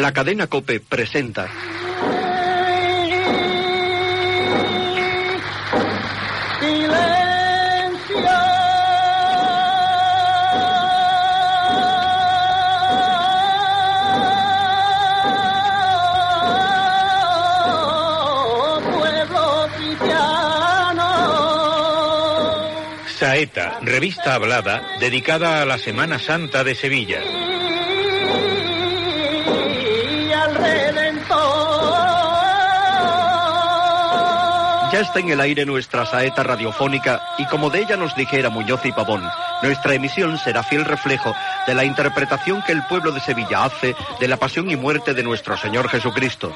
La 0.00 0.12
cadena 0.12 0.48
Cope 0.48 0.80
presenta. 0.80 1.48
Saeta, 23.06 23.78
revista 23.82 24.34
hablada 24.34 24.82
dedicada 24.98 25.62
a 25.62 25.64
la 25.64 25.78
Semana 25.78 26.18
Santa 26.18 26.64
de 26.64 26.74
Sevilla. 26.74 27.53
Ya 34.94 35.00
está 35.00 35.18
en 35.18 35.28
el 35.28 35.40
aire 35.40 35.66
nuestra 35.66 36.06
saeta 36.06 36.44
radiofónica 36.44 37.20
y 37.36 37.46
como 37.46 37.68
de 37.68 37.80
ella 37.80 37.96
nos 37.96 38.14
dijera 38.14 38.48
Muñoz 38.48 38.86
y 38.86 38.92
Pavón, 38.92 39.24
nuestra 39.60 39.92
emisión 39.92 40.38
será 40.38 40.62
fiel 40.62 40.84
reflejo 40.84 41.34
de 41.66 41.74
la 41.74 41.84
interpretación 41.84 42.62
que 42.62 42.70
el 42.70 42.84
pueblo 42.84 43.10
de 43.10 43.18
Sevilla 43.18 43.64
hace 43.64 43.96
de 44.20 44.28
la 44.28 44.36
pasión 44.36 44.70
y 44.70 44.76
muerte 44.76 45.12
de 45.12 45.24
nuestro 45.24 45.56
Señor 45.56 45.88
Jesucristo. 45.88 46.52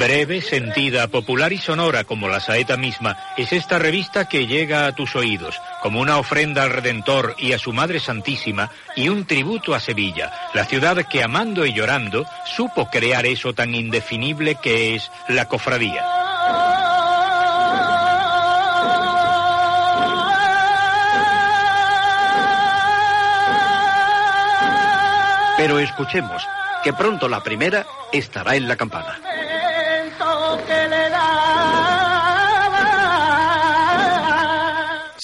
Breve, 0.00 0.40
sentida, 0.40 1.08
popular 1.08 1.52
y 1.52 1.58
sonora 1.58 2.04
como 2.04 2.26
la 2.26 2.40
saeta 2.40 2.78
misma, 2.78 3.18
es 3.36 3.52
esta 3.52 3.78
revista 3.78 4.26
que 4.26 4.46
llega 4.46 4.86
a 4.86 4.92
tus 4.92 5.14
oídos 5.14 5.60
como 5.82 6.00
una 6.00 6.16
ofrenda 6.16 6.62
al 6.62 6.70
Redentor 6.70 7.34
y 7.36 7.52
a 7.52 7.58
su 7.58 7.74
Madre 7.74 8.00
Santísima 8.00 8.70
y 8.96 9.10
un 9.10 9.26
tributo 9.26 9.74
a 9.74 9.78
Sevilla, 9.78 10.32
la 10.54 10.64
ciudad 10.64 10.96
que 11.06 11.22
amando 11.22 11.66
y 11.66 11.74
llorando 11.74 12.24
supo 12.46 12.88
crear 12.88 13.26
eso 13.26 13.52
tan 13.52 13.74
indefinible 13.74 14.54
que 14.54 14.94
es 14.94 15.10
la 15.28 15.44
cofradía. 15.44 16.02
Pero 25.58 25.78
escuchemos, 25.78 26.42
que 26.82 26.94
pronto 26.94 27.28
la 27.28 27.42
primera 27.42 27.84
estará 28.12 28.56
en 28.56 28.66
la 28.66 28.76
campana. 28.76 29.29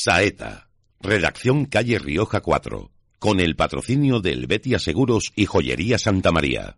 Saeta, 0.06 0.68
redacción 1.00 1.64
calle 1.66 1.98
Rioja 1.98 2.40
4, 2.40 2.92
con 3.18 3.40
el 3.40 3.56
patrocinio 3.56 4.20
del 4.20 4.46
Betia 4.46 4.78
Seguros 4.78 5.32
y 5.34 5.46
Joyería 5.46 5.98
Santa 5.98 6.30
María. 6.30 6.76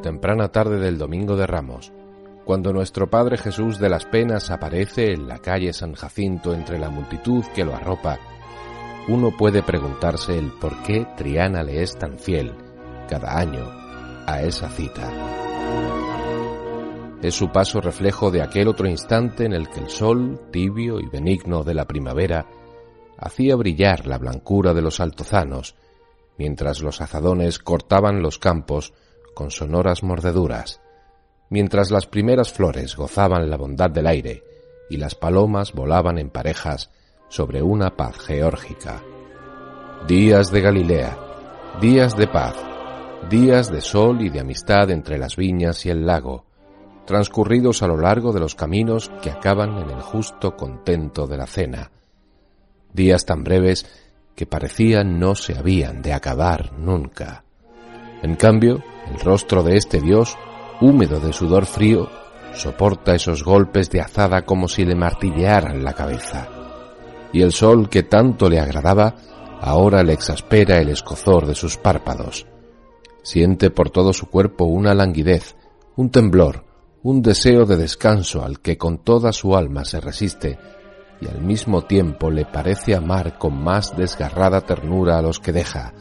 Temprana 0.00 0.48
tarde 0.48 0.78
del 0.78 0.98
Domingo 0.98 1.36
de 1.36 1.46
Ramos, 1.46 1.92
cuando 2.44 2.72
nuestro 2.72 3.08
Padre 3.08 3.36
Jesús 3.36 3.78
de 3.78 3.88
las 3.88 4.06
Penas 4.06 4.50
aparece 4.50 5.12
en 5.12 5.28
la 5.28 5.38
calle 5.38 5.72
San 5.72 5.94
Jacinto 5.94 6.54
entre 6.54 6.78
la 6.78 6.90
multitud 6.90 7.44
que 7.54 7.64
lo 7.64 7.74
arropa, 7.74 8.18
uno 9.08 9.36
puede 9.36 9.62
preguntarse 9.62 10.38
el 10.38 10.52
por 10.52 10.82
qué 10.82 11.06
Triana 11.16 11.62
le 11.62 11.82
es 11.82 11.96
tan 11.96 12.18
fiel 12.18 12.54
cada 13.08 13.38
año 13.38 13.64
a 14.26 14.42
esa 14.42 14.68
cita. 14.68 15.10
Es 17.22 17.34
su 17.34 17.50
paso 17.50 17.80
reflejo 17.80 18.30
de 18.30 18.42
aquel 18.42 18.68
otro 18.68 18.88
instante 18.88 19.44
en 19.44 19.52
el 19.52 19.68
que 19.68 19.80
el 19.80 19.90
sol, 19.90 20.40
tibio 20.50 21.00
y 21.00 21.06
benigno 21.06 21.64
de 21.64 21.74
la 21.74 21.84
primavera, 21.84 22.46
hacía 23.18 23.56
brillar 23.56 24.06
la 24.06 24.16
blancura 24.16 24.72
de 24.72 24.80
los 24.80 25.00
altozanos, 25.00 25.74
mientras 26.38 26.80
los 26.80 27.02
azadones 27.02 27.58
cortaban 27.58 28.22
los 28.22 28.38
campos 28.38 28.94
con 29.34 29.50
sonoras 29.50 30.02
mordeduras, 30.02 30.80
mientras 31.48 31.90
las 31.90 32.06
primeras 32.06 32.52
flores 32.52 32.96
gozaban 32.96 33.48
la 33.50 33.56
bondad 33.56 33.90
del 33.90 34.06
aire 34.06 34.42
y 34.88 34.96
las 34.96 35.14
palomas 35.14 35.72
volaban 35.72 36.18
en 36.18 36.30
parejas 36.30 36.90
sobre 37.28 37.62
una 37.62 37.96
paz 37.96 38.18
geórgica. 38.18 39.02
Días 40.06 40.50
de 40.50 40.60
Galilea, 40.60 41.18
días 41.80 42.16
de 42.16 42.26
paz, 42.26 42.56
días 43.28 43.70
de 43.70 43.80
sol 43.80 44.22
y 44.22 44.30
de 44.30 44.40
amistad 44.40 44.90
entre 44.90 45.18
las 45.18 45.36
viñas 45.36 45.86
y 45.86 45.90
el 45.90 46.06
lago, 46.06 46.46
transcurridos 47.06 47.82
a 47.82 47.86
lo 47.86 47.96
largo 47.96 48.32
de 48.32 48.40
los 48.40 48.54
caminos 48.54 49.10
que 49.22 49.30
acaban 49.30 49.78
en 49.78 49.90
el 49.90 50.00
justo 50.00 50.56
contento 50.56 51.26
de 51.26 51.36
la 51.36 51.46
cena, 51.46 51.90
días 52.92 53.24
tan 53.24 53.44
breves 53.44 53.86
que 54.34 54.46
parecían 54.46 55.18
no 55.18 55.34
se 55.34 55.56
habían 55.58 56.02
de 56.02 56.12
acabar 56.12 56.72
nunca. 56.72 57.44
En 58.22 58.36
cambio, 58.36 58.82
el 59.10 59.18
rostro 59.20 59.62
de 59.62 59.76
este 59.76 60.00
dios, 60.00 60.36
húmedo 60.80 61.20
de 61.20 61.32
sudor 61.32 61.66
frío, 61.66 62.08
soporta 62.52 63.14
esos 63.14 63.44
golpes 63.44 63.90
de 63.90 64.00
azada 64.00 64.42
como 64.42 64.68
si 64.68 64.84
le 64.84 64.94
martillearan 64.94 65.82
la 65.84 65.94
cabeza. 65.94 66.48
Y 67.32 67.42
el 67.42 67.52
sol 67.52 67.88
que 67.88 68.02
tanto 68.02 68.48
le 68.48 68.60
agradaba, 68.60 69.14
ahora 69.60 70.02
le 70.02 70.12
exaspera 70.12 70.78
el 70.78 70.88
escozor 70.88 71.46
de 71.46 71.54
sus 71.54 71.76
párpados. 71.76 72.46
Siente 73.22 73.70
por 73.70 73.90
todo 73.90 74.12
su 74.12 74.26
cuerpo 74.26 74.64
una 74.64 74.94
languidez, 74.94 75.56
un 75.96 76.10
temblor, 76.10 76.64
un 77.02 77.22
deseo 77.22 77.64
de 77.64 77.76
descanso 77.76 78.42
al 78.42 78.60
que 78.60 78.76
con 78.76 78.98
toda 78.98 79.32
su 79.32 79.56
alma 79.56 79.84
se 79.84 80.00
resiste, 80.00 80.58
y 81.20 81.28
al 81.28 81.40
mismo 81.40 81.82
tiempo 81.82 82.30
le 82.30 82.46
parece 82.46 82.94
amar 82.94 83.38
con 83.38 83.62
más 83.62 83.96
desgarrada 83.96 84.62
ternura 84.62 85.18
a 85.18 85.22
los 85.22 85.38
que 85.38 85.52
deja, 85.52 85.92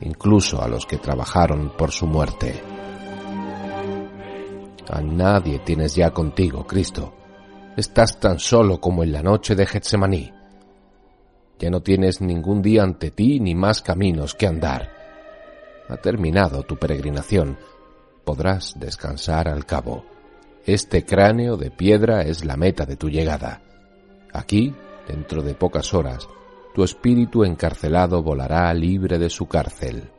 incluso 0.00 0.62
a 0.62 0.68
los 0.68 0.86
que 0.86 0.98
trabajaron 0.98 1.72
por 1.76 1.90
su 1.90 2.06
muerte. 2.06 2.60
A 4.88 5.00
nadie 5.00 5.60
tienes 5.60 5.94
ya 5.94 6.10
contigo, 6.10 6.66
Cristo. 6.66 7.14
Estás 7.76 8.20
tan 8.20 8.38
solo 8.38 8.80
como 8.80 9.02
en 9.02 9.12
la 9.12 9.22
noche 9.22 9.54
de 9.54 9.66
Getsemaní. 9.66 10.32
Ya 11.58 11.70
no 11.70 11.82
tienes 11.82 12.20
ningún 12.20 12.62
día 12.62 12.82
ante 12.82 13.10
ti 13.10 13.40
ni 13.40 13.54
más 13.54 13.80
caminos 13.82 14.34
que 14.34 14.46
andar. 14.46 14.90
Ha 15.88 15.96
terminado 15.96 16.62
tu 16.62 16.76
peregrinación. 16.76 17.58
Podrás 18.24 18.74
descansar 18.78 19.48
al 19.48 19.64
cabo. 19.66 20.04
Este 20.66 21.04
cráneo 21.04 21.56
de 21.56 21.70
piedra 21.70 22.22
es 22.22 22.44
la 22.44 22.56
meta 22.56 22.86
de 22.86 22.96
tu 22.96 23.08
llegada. 23.08 23.62
Aquí, 24.32 24.74
dentro 25.06 25.42
de 25.42 25.54
pocas 25.54 25.92
horas, 25.94 26.28
tu 26.74 26.82
espíritu 26.82 27.44
encarcelado 27.44 28.22
volará 28.22 28.74
libre 28.74 29.18
de 29.18 29.30
su 29.30 29.46
cárcel. 29.46 30.10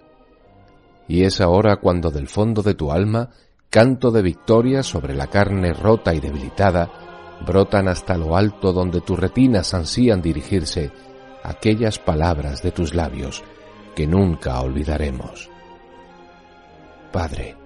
Y 1.07 1.23
es 1.23 1.41
ahora 1.41 1.75
cuando 1.75 2.09
del 2.09 2.29
fondo 2.29 2.63
de 2.63 2.73
tu 2.73 2.93
alma, 2.93 3.29
canto 3.69 4.09
de 4.09 4.21
victoria 4.21 4.81
sobre 4.81 5.13
la 5.13 5.27
carne 5.27 5.73
rota 5.73 6.13
y 6.13 6.21
debilitada, 6.21 6.89
brotan 7.45 7.89
hasta 7.89 8.17
lo 8.17 8.37
alto 8.37 8.71
donde 8.71 9.01
tus 9.01 9.19
retinas 9.19 9.73
ansían 9.73 10.21
dirigirse 10.21 10.91
aquellas 11.43 11.99
palabras 11.99 12.63
de 12.63 12.71
tus 12.71 12.95
labios 12.95 13.43
que 13.93 14.07
nunca 14.07 14.61
olvidaremos. 14.61 15.49
Padre, 17.11 17.57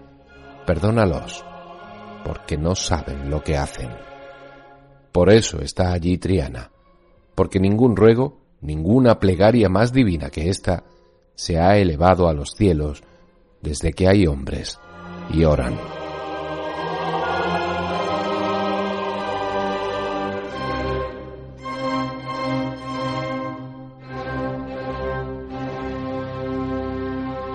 perdónalos, 0.65 1.45
porque 2.25 2.57
no 2.57 2.73
saben 2.73 3.29
lo 3.29 3.43
que 3.43 3.55
hacen. 3.55 3.89
Por 5.11 5.31
eso 5.31 5.59
está 5.61 5.91
allí 5.91 6.17
Triana, 6.17 6.71
porque 7.35 7.59
ningún 7.59 7.95
ruego, 7.95 8.48
ninguna 8.61 9.19
plegaria 9.19 9.69
más 9.69 9.93
divina 9.93 10.29
que 10.29 10.49
esta, 10.49 10.83
se 11.35 11.59
ha 11.59 11.77
elevado 11.77 12.27
a 12.27 12.33
los 12.33 12.51
cielos 12.51 13.03
desde 13.61 13.93
que 13.93 14.07
hay 14.07 14.27
hombres 14.27 14.79
y 15.31 15.43
oran. 15.43 15.77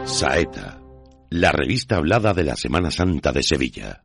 Saeta, 0.05 0.81
la 1.31 1.51
revista 1.51 1.97
hablada 1.97 2.33
de 2.33 2.45
la 2.45 2.57
Semana 2.57 2.91
Santa 2.91 3.33
de 3.33 3.43
Sevilla. 3.43 4.05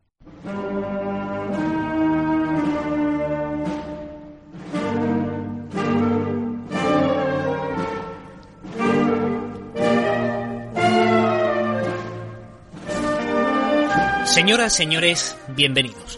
Señoras, 14.39 14.73
señores, 14.73 15.35
bienvenidos. 15.49 16.17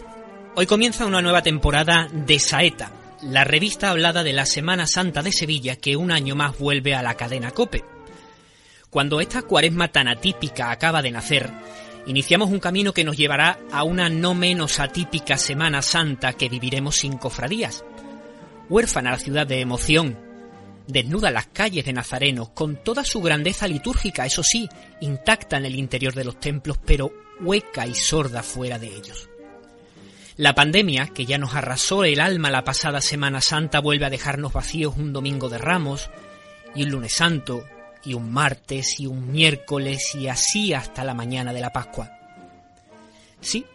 Hoy 0.54 0.64
comienza 0.66 1.06
una 1.06 1.20
nueva 1.20 1.42
temporada 1.42 2.06
de 2.12 2.38
Saeta, 2.38 2.92
la 3.20 3.42
revista 3.42 3.90
hablada 3.90 4.22
de 4.22 4.32
la 4.32 4.46
Semana 4.46 4.86
Santa 4.86 5.24
de 5.24 5.32
Sevilla 5.32 5.74
que 5.74 5.96
un 5.96 6.12
año 6.12 6.36
más 6.36 6.56
vuelve 6.56 6.94
a 6.94 7.02
la 7.02 7.16
cadena 7.16 7.50
Cope. 7.50 7.82
Cuando 8.90 9.20
esta 9.20 9.42
cuaresma 9.42 9.88
tan 9.88 10.06
atípica 10.06 10.70
acaba 10.70 11.02
de 11.02 11.10
nacer, 11.10 11.50
iniciamos 12.06 12.48
un 12.50 12.60
camino 12.60 12.94
que 12.94 13.02
nos 13.02 13.16
llevará 13.16 13.58
a 13.72 13.82
una 13.82 14.08
no 14.08 14.34
menos 14.34 14.78
atípica 14.78 15.36
Semana 15.36 15.82
Santa 15.82 16.34
que 16.34 16.48
viviremos 16.48 16.94
sin 16.94 17.18
cofradías. 17.18 17.84
Huérfana 18.68 19.10
la 19.10 19.18
ciudad 19.18 19.48
de 19.48 19.60
emoción, 19.60 20.16
desnuda 20.86 21.32
las 21.32 21.48
calles 21.48 21.86
de 21.86 21.92
Nazareno, 21.92 22.54
con 22.54 22.84
toda 22.84 23.02
su 23.02 23.20
grandeza 23.20 23.66
litúrgica, 23.66 24.24
eso 24.26 24.44
sí, 24.44 24.68
intacta 25.00 25.56
en 25.56 25.66
el 25.66 25.74
interior 25.74 26.14
de 26.14 26.24
los 26.24 26.38
templos, 26.38 26.78
pero 26.86 27.12
hueca 27.40 27.86
y 27.86 27.94
sorda 27.94 28.42
fuera 28.42 28.78
de 28.78 28.88
ellos. 28.88 29.28
La 30.36 30.54
pandemia, 30.54 31.08
que 31.08 31.26
ya 31.26 31.38
nos 31.38 31.54
arrasó 31.54 32.04
el 32.04 32.20
alma 32.20 32.50
la 32.50 32.64
pasada 32.64 33.00
Semana 33.00 33.40
Santa, 33.40 33.80
vuelve 33.80 34.06
a 34.06 34.10
dejarnos 34.10 34.52
vacíos 34.52 34.94
un 34.96 35.12
domingo 35.12 35.48
de 35.48 35.58
ramos, 35.58 36.10
y 36.74 36.84
un 36.84 36.90
lunes 36.90 37.14
santo, 37.14 37.64
y 38.04 38.14
un 38.14 38.32
martes, 38.32 38.98
y 38.98 39.06
un 39.06 39.30
miércoles, 39.30 40.14
y 40.14 40.28
así 40.28 40.72
hasta 40.72 41.04
la 41.04 41.14
mañana 41.14 41.52
de 41.52 41.60
la 41.60 41.70
Pascua. 41.70 42.10
Sí, 43.40 43.66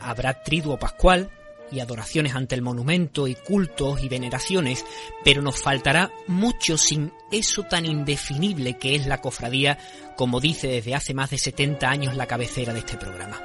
habrá 0.00 0.42
triduo 0.42 0.78
pascual, 0.78 1.30
y 1.72 1.80
adoraciones 1.80 2.34
ante 2.34 2.54
el 2.54 2.62
monumento 2.62 3.26
y 3.28 3.34
cultos 3.34 4.02
y 4.02 4.08
veneraciones, 4.08 4.84
pero 5.24 5.42
nos 5.42 5.60
faltará 5.60 6.10
mucho 6.26 6.76
sin 6.76 7.12
eso 7.30 7.62
tan 7.64 7.86
indefinible 7.86 8.76
que 8.78 8.94
es 8.94 9.06
la 9.06 9.20
cofradía, 9.20 9.78
como 10.16 10.40
dice 10.40 10.68
desde 10.68 10.94
hace 10.94 11.14
más 11.14 11.30
de 11.30 11.38
70 11.38 11.88
años 11.88 12.16
la 12.16 12.26
cabecera 12.26 12.72
de 12.72 12.80
este 12.80 12.96
programa. 12.96 13.40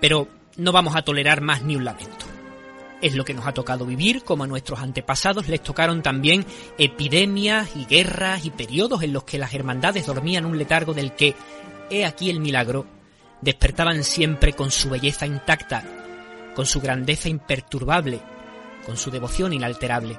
Pero 0.00 0.28
no 0.56 0.72
vamos 0.72 0.96
a 0.96 1.02
tolerar 1.02 1.40
más 1.40 1.62
ni 1.62 1.76
un 1.76 1.84
lamento. 1.84 2.26
Es 3.02 3.14
lo 3.14 3.24
que 3.24 3.34
nos 3.34 3.46
ha 3.46 3.52
tocado 3.52 3.84
vivir, 3.84 4.24
como 4.24 4.44
a 4.44 4.46
nuestros 4.46 4.80
antepasados 4.80 5.48
les 5.48 5.62
tocaron 5.62 6.02
también 6.02 6.46
epidemias 6.78 7.68
y 7.76 7.84
guerras 7.84 8.44
y 8.46 8.50
periodos 8.50 9.02
en 9.02 9.12
los 9.12 9.24
que 9.24 9.38
las 9.38 9.52
hermandades 9.52 10.06
dormían 10.06 10.46
un 10.46 10.56
letargo 10.56 10.94
del 10.94 11.12
que, 11.12 11.34
he 11.90 12.04
aquí 12.04 12.30
el 12.30 12.40
milagro, 12.40 12.86
despertaban 13.42 14.02
siempre 14.02 14.54
con 14.54 14.70
su 14.70 14.88
belleza 14.88 15.26
intacta 15.26 16.05
con 16.56 16.64
su 16.64 16.80
grandeza 16.80 17.28
imperturbable, 17.28 18.18
con 18.86 18.96
su 18.96 19.10
devoción 19.10 19.52
inalterable. 19.52 20.18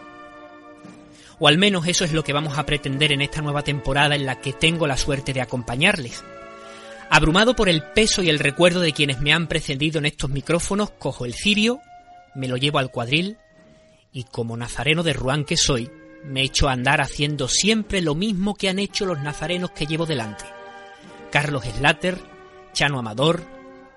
O 1.39 1.47
al 1.47 1.57
menos 1.57 1.87
eso 1.87 2.05
es 2.05 2.13
lo 2.13 2.23
que 2.23 2.31
vamos 2.31 2.59
a 2.59 2.65
pretender 2.65 3.11
en 3.11 3.21
esta 3.21 3.41
nueva 3.41 3.63
temporada 3.63 4.15
en 4.15 4.27
la 4.27 4.39
que 4.39 4.53
tengo 4.53 4.85
la 4.85 4.97
suerte 4.97 5.33
de 5.33 5.41
acompañarles. 5.41 6.23
Abrumado 7.09 7.55
por 7.55 7.69
el 7.69 7.81
peso 7.81 8.21
y 8.21 8.29
el 8.29 8.37
recuerdo 8.37 8.81
de 8.81 8.93
quienes 8.93 9.19
me 9.19 9.33
han 9.33 9.47
precedido 9.47 9.97
en 9.97 10.05
estos 10.05 10.29
micrófonos, 10.29 10.91
cojo 10.91 11.25
el 11.25 11.33
cirio, 11.33 11.79
me 12.35 12.47
lo 12.47 12.57
llevo 12.57 12.77
al 12.77 12.91
cuadril 12.91 13.37
y 14.13 14.23
como 14.25 14.57
nazareno 14.57 15.01
de 15.01 15.13
Ruán 15.13 15.43
que 15.43 15.57
soy, 15.57 15.89
me 16.23 16.43
echo 16.43 16.69
a 16.69 16.73
andar 16.73 17.01
haciendo 17.01 17.47
siempre 17.47 18.01
lo 18.01 18.13
mismo 18.13 18.53
que 18.53 18.69
han 18.69 18.77
hecho 18.77 19.07
los 19.07 19.19
nazarenos 19.21 19.71
que 19.71 19.87
llevo 19.87 20.05
delante. 20.05 20.45
Carlos 21.31 21.65
Slater, 21.65 22.19
Chano 22.73 22.99
Amador, 22.99 23.43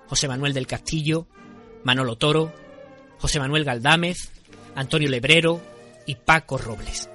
José 0.06 0.26
Manuel 0.26 0.54
del 0.54 0.66
Castillo, 0.66 1.26
Manolo 1.84 2.16
Toro, 2.16 2.52
José 3.18 3.38
Manuel 3.38 3.64
Galdámez, 3.64 4.30
Antonio 4.74 5.08
Lebrero 5.08 5.60
y 6.06 6.14
Paco 6.14 6.58
Robles. 6.58 7.08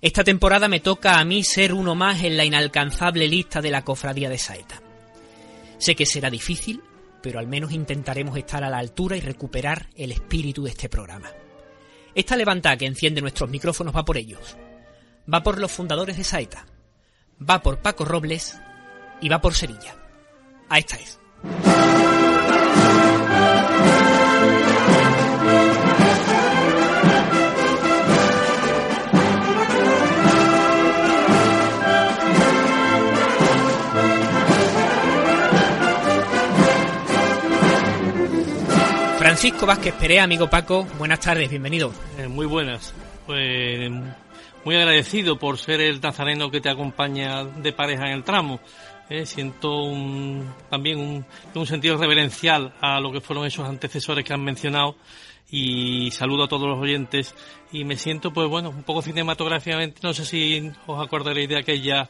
Esta 0.00 0.22
temporada 0.22 0.68
me 0.68 0.80
toca 0.80 1.18
a 1.18 1.24
mí 1.24 1.42
ser 1.44 1.72
uno 1.72 1.94
más 1.94 2.22
en 2.24 2.36
la 2.36 2.44
inalcanzable 2.44 3.26
lista 3.26 3.62
de 3.62 3.70
la 3.70 3.84
cofradía 3.84 4.28
de 4.28 4.38
Saeta. 4.38 4.82
Sé 5.78 5.94
que 5.94 6.04
será 6.04 6.30
difícil, 6.30 6.82
pero 7.22 7.38
al 7.38 7.46
menos 7.46 7.72
intentaremos 7.72 8.36
estar 8.36 8.62
a 8.64 8.68
la 8.68 8.78
altura 8.78 9.16
y 9.16 9.20
recuperar 9.20 9.88
el 9.96 10.12
espíritu 10.12 10.64
de 10.64 10.70
este 10.70 10.90
programa. 10.90 11.30
Esta 12.14 12.36
levantada 12.36 12.76
que 12.76 12.86
enciende 12.86 13.22
nuestros 13.22 13.48
micrófonos 13.48 13.96
va 13.96 14.04
por 14.04 14.18
ellos. 14.18 14.56
Va 15.32 15.42
por 15.42 15.58
los 15.58 15.72
fundadores 15.72 16.16
de 16.16 16.24
Saeta. 16.24 16.66
Va 17.40 17.62
por 17.62 17.78
Paco 17.78 18.04
Robles 18.04 18.58
y 19.20 19.28
va 19.28 19.40
por 19.40 19.54
Sevilla. 19.54 19.96
A 20.68 20.78
esta 20.78 20.96
es. 20.96 21.18
Francisco 39.44 39.66
Vázquez 39.66 39.94
Perea, 39.96 40.24
amigo 40.24 40.48
Paco, 40.48 40.86
buenas 40.96 41.20
tardes, 41.20 41.50
bienvenido. 41.50 41.92
Eh, 42.16 42.28
muy 42.28 42.46
buenas. 42.46 42.94
Pues 43.26 43.90
muy 44.64 44.74
agradecido 44.74 45.38
por 45.38 45.58
ser 45.58 45.82
el 45.82 46.00
nazareno 46.00 46.50
que 46.50 46.62
te 46.62 46.70
acompaña 46.70 47.44
de 47.44 47.74
pareja 47.74 48.06
en 48.06 48.12
el 48.12 48.24
tramo. 48.24 48.58
Eh, 49.10 49.26
siento 49.26 49.92
también 50.70 50.98
un, 50.98 51.26
un, 51.54 51.66
sentido 51.66 51.98
reverencial 51.98 52.72
a 52.80 52.98
lo 53.00 53.12
que 53.12 53.20
fueron 53.20 53.44
esos 53.44 53.68
antecesores 53.68 54.24
que 54.24 54.32
han 54.32 54.42
mencionado 54.42 54.96
y 55.50 56.10
saludo 56.12 56.44
a 56.44 56.48
todos 56.48 56.66
los 56.66 56.78
oyentes 56.78 57.34
y 57.70 57.84
me 57.84 57.98
siento 57.98 58.32
pues 58.32 58.48
bueno 58.48 58.70
un 58.70 58.82
poco 58.82 59.02
cinematográficamente 59.02 60.00
no 60.02 60.14
sé 60.14 60.24
si 60.24 60.72
os 60.86 61.04
acordaréis 61.04 61.50
de 61.50 61.58
aquella 61.58 62.08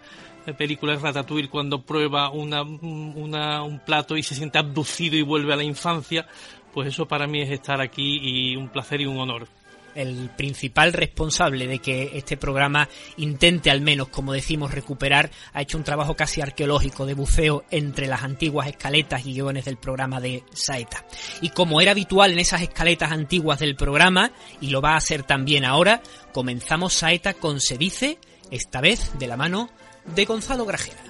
película 0.57 0.95
Ratatouille 0.95 1.49
cuando 1.49 1.83
prueba 1.83 2.31
una, 2.31 2.63
un 2.63 3.83
plato 3.85 4.17
y 4.17 4.23
se 4.23 4.37
siente 4.37 4.59
abducido 4.59 5.17
y 5.17 5.23
vuelve 5.23 5.53
a 5.53 5.57
la 5.57 5.65
infancia 5.65 6.27
pues 6.75 6.89
eso 6.89 7.07
para 7.07 7.27
mí 7.27 7.41
es 7.41 7.51
estar 7.51 7.81
aquí 7.81 8.19
y 8.21 8.57
un 8.57 8.69
placer 8.69 9.01
y 9.01 9.07
un 9.07 9.19
honor 9.19 9.49
el 9.95 10.31
principal 10.37 10.93
responsable 10.93 11.67
de 11.67 11.79
que 11.79 12.11
este 12.15 12.37
programa 12.37 12.89
intente 13.17 13.71
al 13.71 13.81
menos, 13.81 14.09
como 14.09 14.33
decimos, 14.33 14.73
recuperar, 14.73 15.31
ha 15.53 15.63
hecho 15.63 15.79
un 15.79 15.85
trabajo 15.85 16.17
casi 16.17 16.41
arqueológico 16.41 17.07
de 17.07 17.15
buceo 17.15 17.65
entre 17.71 18.07
las 18.07 18.23
antiguas 18.23 18.69
escaletas 18.69 19.25
y 19.27 19.35
guiones 19.35 19.65
del 19.65 19.77
programa 19.77 20.21
de 20.21 20.43
Saeta. 20.53 21.05
Y 21.41 21.51
como 21.51 21.81
era 21.81 21.93
habitual 21.93 22.33
en 22.33 22.41
esas 22.41 22.63
escaletas 22.63 23.13
antiguas 23.13 23.61
del 23.61 23.77
programa, 23.77 24.33
y 24.61 24.71
lo 24.71 24.81
va 24.81 24.95
a 24.95 24.97
hacer 24.97 25.23
también 25.23 25.65
ahora, 25.65 26.03
comenzamos 26.33 26.95
Saeta 26.95 27.35
con 27.35 27.61
Se 27.61 27.79
dice, 27.79 28.19
esta 28.51 28.81
vez 28.81 29.13
de 29.19 29.27
la 29.27 29.37
mano 29.37 29.71
de 30.15 30.25
Gonzalo 30.25 30.65
Grajera. 30.65 31.03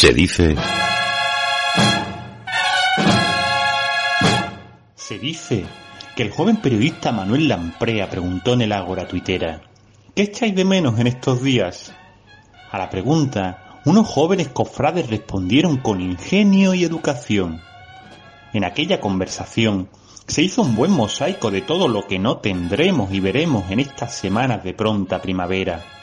Se 0.00 0.14
dice... 0.14 0.56
Se 4.94 5.18
dice 5.18 5.66
que 6.16 6.22
el 6.22 6.30
joven 6.30 6.56
periodista 6.56 7.12
Manuel 7.12 7.48
Lamprea 7.48 8.08
preguntó 8.08 8.54
en 8.54 8.62
el 8.62 8.72
Ágora 8.72 9.06
tuitera, 9.06 9.60
¿qué 10.16 10.22
echáis 10.22 10.54
de 10.54 10.64
menos 10.64 10.98
en 10.98 11.06
estos 11.06 11.42
días? 11.42 11.92
A 12.70 12.78
la 12.78 12.88
pregunta, 12.88 13.82
unos 13.84 14.08
jóvenes 14.08 14.48
cofrades 14.48 15.10
respondieron 15.10 15.76
con 15.76 16.00
ingenio 16.00 16.72
y 16.72 16.82
educación. 16.82 17.60
En 18.54 18.64
aquella 18.64 19.00
conversación 19.00 19.90
se 20.26 20.40
hizo 20.40 20.62
un 20.62 20.76
buen 20.76 20.92
mosaico 20.92 21.50
de 21.50 21.60
todo 21.60 21.88
lo 21.88 22.06
que 22.06 22.18
no 22.18 22.38
tendremos 22.38 23.12
y 23.12 23.20
veremos 23.20 23.70
en 23.70 23.80
estas 23.80 24.14
semanas 24.14 24.64
de 24.64 24.72
pronta 24.72 25.20
primavera 25.20 25.99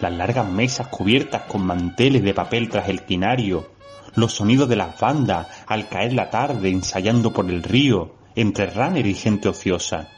las 0.00 0.12
largas 0.12 0.48
mesas 0.48 0.88
cubiertas 0.88 1.42
con 1.42 1.64
manteles 1.64 2.22
de 2.22 2.34
papel 2.34 2.68
tras 2.68 2.88
el 2.88 3.02
quinario, 3.02 3.70
los 4.14 4.34
sonidos 4.34 4.68
de 4.68 4.76
las 4.76 4.98
bandas 4.98 5.46
al 5.66 5.88
caer 5.88 6.12
la 6.12 6.30
tarde 6.30 6.70
ensayando 6.70 7.32
por 7.32 7.48
el 7.50 7.62
río, 7.62 8.14
entre 8.34 8.66
runner 8.66 9.06
y 9.06 9.14
gente 9.14 9.48
ociosa. 9.48 10.08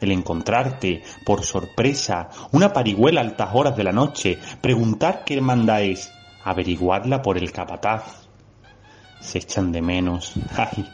el 0.00 0.12
encontrarte, 0.12 1.02
por 1.24 1.44
sorpresa, 1.44 2.28
una 2.52 2.74
parihuela 2.74 3.22
a 3.22 3.24
altas 3.24 3.50
horas 3.54 3.74
de 3.74 3.84
la 3.84 3.92
noche, 3.92 4.38
preguntar 4.60 5.24
qué 5.24 5.40
manda 5.40 5.80
es, 5.80 6.12
averiguarla 6.44 7.22
por 7.22 7.38
el 7.38 7.52
capataz. 7.52 8.28
Se 9.20 9.38
echan 9.38 9.72
de 9.72 9.80
menos, 9.80 10.34
ay, 10.56 10.84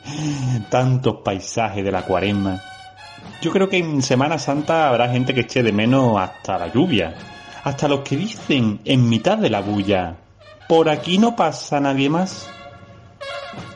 tantos 0.68 1.22
paisajes 1.24 1.84
de 1.84 1.90
la 1.90 2.02
cuaresma. 2.02 2.60
Yo 3.42 3.50
creo 3.50 3.68
que 3.68 3.78
en 3.78 4.00
Semana 4.02 4.38
Santa 4.38 4.88
habrá 4.88 5.08
gente 5.08 5.34
que 5.34 5.40
eche 5.40 5.64
de 5.64 5.72
menos 5.72 6.20
hasta 6.20 6.58
la 6.58 6.72
lluvia, 6.72 7.14
hasta 7.62 7.88
los 7.88 8.00
que 8.00 8.16
dicen 8.16 8.80
en 8.84 9.08
mitad 9.08 9.38
de 9.38 9.50
la 9.50 9.60
bulla, 9.60 10.16
por 10.68 10.88
aquí 10.88 11.18
no 11.18 11.36
pasa 11.36 11.80
nadie 11.80 12.08
más. 12.08 12.48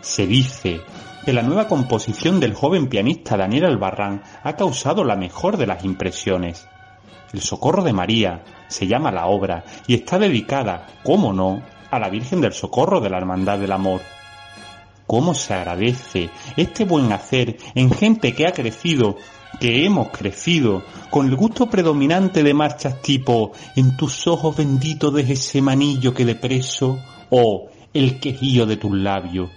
Se 0.00 0.26
dice 0.26 0.80
que 1.24 1.32
la 1.32 1.42
nueva 1.42 1.66
composición 1.66 2.38
del 2.38 2.54
joven 2.54 2.88
pianista 2.88 3.36
Daniel 3.36 3.64
Albarrán 3.64 4.22
ha 4.42 4.54
causado 4.56 5.04
la 5.04 5.16
mejor 5.16 5.56
de 5.56 5.66
las 5.66 5.84
impresiones. 5.84 6.68
El 7.32 7.40
Socorro 7.40 7.82
de 7.82 7.92
María 7.92 8.44
se 8.68 8.86
llama 8.86 9.10
la 9.10 9.26
obra 9.26 9.64
y 9.86 9.94
está 9.94 10.18
dedicada, 10.18 10.86
cómo 11.02 11.32
no, 11.32 11.62
a 11.90 11.98
la 11.98 12.10
Virgen 12.10 12.40
del 12.40 12.52
Socorro 12.52 13.00
de 13.00 13.10
la 13.10 13.18
Hermandad 13.18 13.58
del 13.58 13.72
Amor. 13.72 14.02
¿Cómo 15.06 15.34
se 15.34 15.54
agradece 15.54 16.30
este 16.56 16.84
buen 16.84 17.12
hacer 17.12 17.56
en 17.74 17.90
gente 17.90 18.34
que 18.34 18.46
ha 18.46 18.52
crecido, 18.52 19.16
que 19.58 19.84
hemos 19.84 20.08
crecido, 20.08 20.82
con 21.10 21.28
el 21.28 21.36
gusto 21.36 21.68
predominante 21.68 22.42
de 22.42 22.54
marchas 22.54 23.00
tipo 23.02 23.52
En 23.76 23.96
tus 23.96 24.26
ojos 24.26 24.56
benditos 24.56 25.12
de 25.14 25.22
ese 25.22 25.62
manillo 25.62 26.14
que 26.14 26.24
de 26.24 26.34
preso 26.34 26.98
o 27.30 27.68
El 27.92 28.20
quejío 28.20 28.66
de 28.66 28.76
tus 28.76 28.92
labios? 28.92 29.50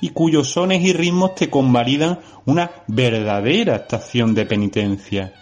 y 0.00 0.10
cuyos 0.10 0.50
sones 0.50 0.82
y 0.82 0.92
ritmos 0.92 1.34
te 1.34 1.50
convalidan 1.50 2.20
una 2.44 2.70
verdadera 2.86 3.76
estación 3.76 4.34
de 4.34 4.46
penitencia. 4.46 5.32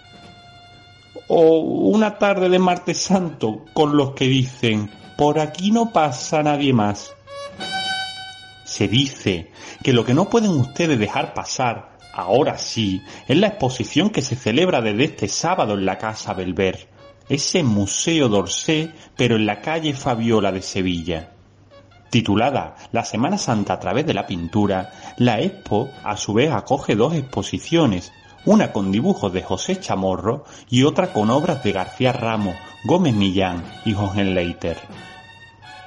O 1.28 1.58
una 1.58 2.18
tarde 2.18 2.48
de 2.48 2.58
martes 2.58 2.98
santo 2.98 3.64
con 3.72 3.96
los 3.96 4.12
que 4.12 4.26
dicen, 4.26 4.90
por 5.16 5.38
aquí 5.38 5.70
no 5.70 5.92
pasa 5.92 6.42
nadie 6.42 6.72
más. 6.72 7.12
Se 8.64 8.88
dice 8.88 9.50
que 9.82 9.92
lo 9.92 10.04
que 10.04 10.14
no 10.14 10.28
pueden 10.28 10.52
ustedes 10.52 10.98
dejar 10.98 11.34
pasar, 11.34 11.93
ahora 12.14 12.58
sí, 12.58 13.02
es 13.26 13.36
la 13.36 13.48
exposición 13.48 14.10
que 14.10 14.22
se 14.22 14.36
celebra 14.36 14.80
desde 14.80 15.04
este 15.04 15.28
sábado 15.28 15.74
en 15.74 15.84
la 15.84 15.98
Casa 15.98 16.32
Belver, 16.32 16.88
ese 17.28 17.62
Museo 17.62 18.28
d'Orsay, 18.28 18.92
pero 19.16 19.36
en 19.36 19.46
la 19.46 19.60
calle 19.60 19.94
Fabiola 19.94 20.52
de 20.52 20.62
Sevilla. 20.62 21.32
Titulada 22.10 22.76
La 22.92 23.04
Semana 23.04 23.38
Santa 23.38 23.72
a 23.72 23.80
través 23.80 24.06
de 24.06 24.14
la 24.14 24.26
pintura, 24.26 24.92
la 25.18 25.40
Expo 25.40 25.90
a 26.04 26.16
su 26.16 26.34
vez 26.34 26.52
acoge 26.52 26.94
dos 26.94 27.14
exposiciones, 27.14 28.12
una 28.44 28.72
con 28.72 28.92
dibujos 28.92 29.32
de 29.32 29.42
José 29.42 29.80
Chamorro 29.80 30.44
y 30.70 30.84
otra 30.84 31.12
con 31.12 31.30
obras 31.30 31.64
de 31.64 31.72
García 31.72 32.12
Ramos, 32.12 32.54
Gómez 32.84 33.14
Millán 33.14 33.64
y 33.84 33.94
Leiter. 33.94 34.76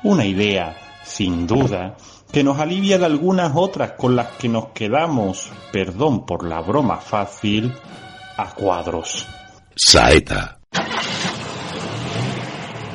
Una 0.03 0.25
idea, 0.25 0.75
sin 1.03 1.48
duda, 1.48 1.96
que 2.31 2.43
nos 2.43 2.60
alivia 2.60 2.98
de 2.98 3.05
algunas 3.05 3.51
otras 3.55 3.91
con 3.91 4.15
las 4.15 4.27
que 4.38 4.50
nos 4.50 4.67
quedamos, 4.69 5.50
perdón 5.72 6.25
por 6.25 6.46
la 6.46 6.62
broma 6.62 6.98
fácil, 6.98 7.74
a 8.38 8.53
cuadros. 8.53 9.27
Saeta. 9.75 10.60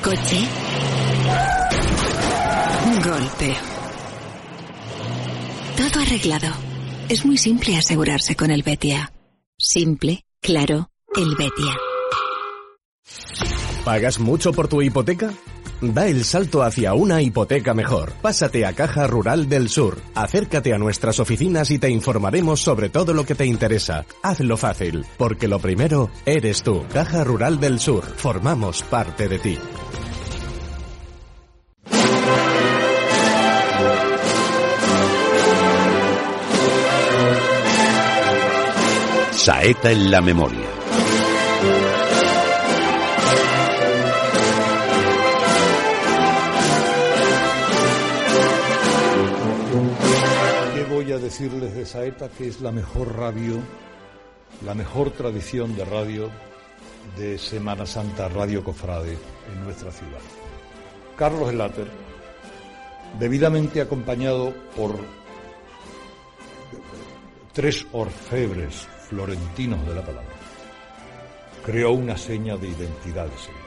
Coche 0.03 0.39
Golpe. 3.05 3.55
Todo 5.77 6.03
arreglado. 6.03 6.49
Es 7.09 7.25
muy 7.25 7.37
simple 7.37 7.77
asegurarse 7.77 8.37
con 8.37 8.51
el 8.51 8.63
Betia. 8.63 9.13
Simple, 9.59 10.25
claro, 10.41 10.91
el 11.17 11.35
Betia. 11.37 11.77
¿Pagas 13.85 14.21
mucho 14.21 14.53
por 14.53 14.69
tu 14.69 14.83
hipoteca? 14.83 15.33
Da 15.83 16.07
el 16.07 16.25
salto 16.25 16.63
hacia 16.63 16.95
una 16.95 17.21
hipoteca 17.23 17.75
mejor. 17.75 18.13
Pásate 18.23 18.65
a 18.65 18.73
Caja 18.73 19.09
Rural 19.09 19.49
del 19.49 19.69
Sur. 19.69 19.99
Acércate 20.15 20.73
a 20.73 20.79
nuestras 20.79 21.19
oficinas 21.19 21.73
y 21.73 21.81
te 21.81 21.91
informaremos 21.91 22.61
sobre 22.61 22.89
todo 22.89 23.13
lo 23.13 23.27
que 23.27 23.35
te 23.35 23.47
interesa. 23.47 24.07
Hazlo 24.23 24.57
fácil, 24.57 25.05
porque 25.19 25.49
lo 25.49 25.59
primero 25.59 26.09
eres 26.25 26.63
tú. 26.63 26.85
Caja 26.93 27.25
Rural 27.25 27.59
del 27.59 27.81
Sur. 27.81 28.05
Formamos 28.05 28.85
parte 28.85 29.29
de 29.29 29.39
ti. 29.41 29.59
Saeta 39.33 39.91
en 39.91 40.13
la 40.13 40.21
memoria. 40.21 40.82
Decirles 51.23 51.75
de 51.75 51.87
Saeta 51.87 52.29
que 52.29 52.49
es 52.49 52.61
la 52.61 52.73
mejor 52.73 53.17
radio, 53.17 53.61
la 54.67 54.75
mejor 54.75 55.13
tradición 55.13 55.77
de 55.77 55.85
radio 55.85 56.29
de 57.17 57.39
Semana 57.39 57.87
Santa 57.87 58.29
Radio 58.29 58.65
Cofrade 58.65 59.17
en 59.53 59.65
nuestra 59.65 59.93
ciudad? 59.93 60.21
Carlos 61.17 61.51
Elater, 61.51 61.87
debidamente 63.21 63.81
acompañado 63.81 64.53
por 64.77 64.99
tres 67.53 67.87
orfebres 67.93 68.89
florentinos 69.09 69.87
de 69.87 69.95
la 69.95 70.03
palabra, 70.03 70.35
creó 71.65 71.93
una 71.93 72.17
seña 72.17 72.57
de 72.57 72.69
identidad 72.69 73.27
de 73.27 73.39
Sevilla, 73.39 73.61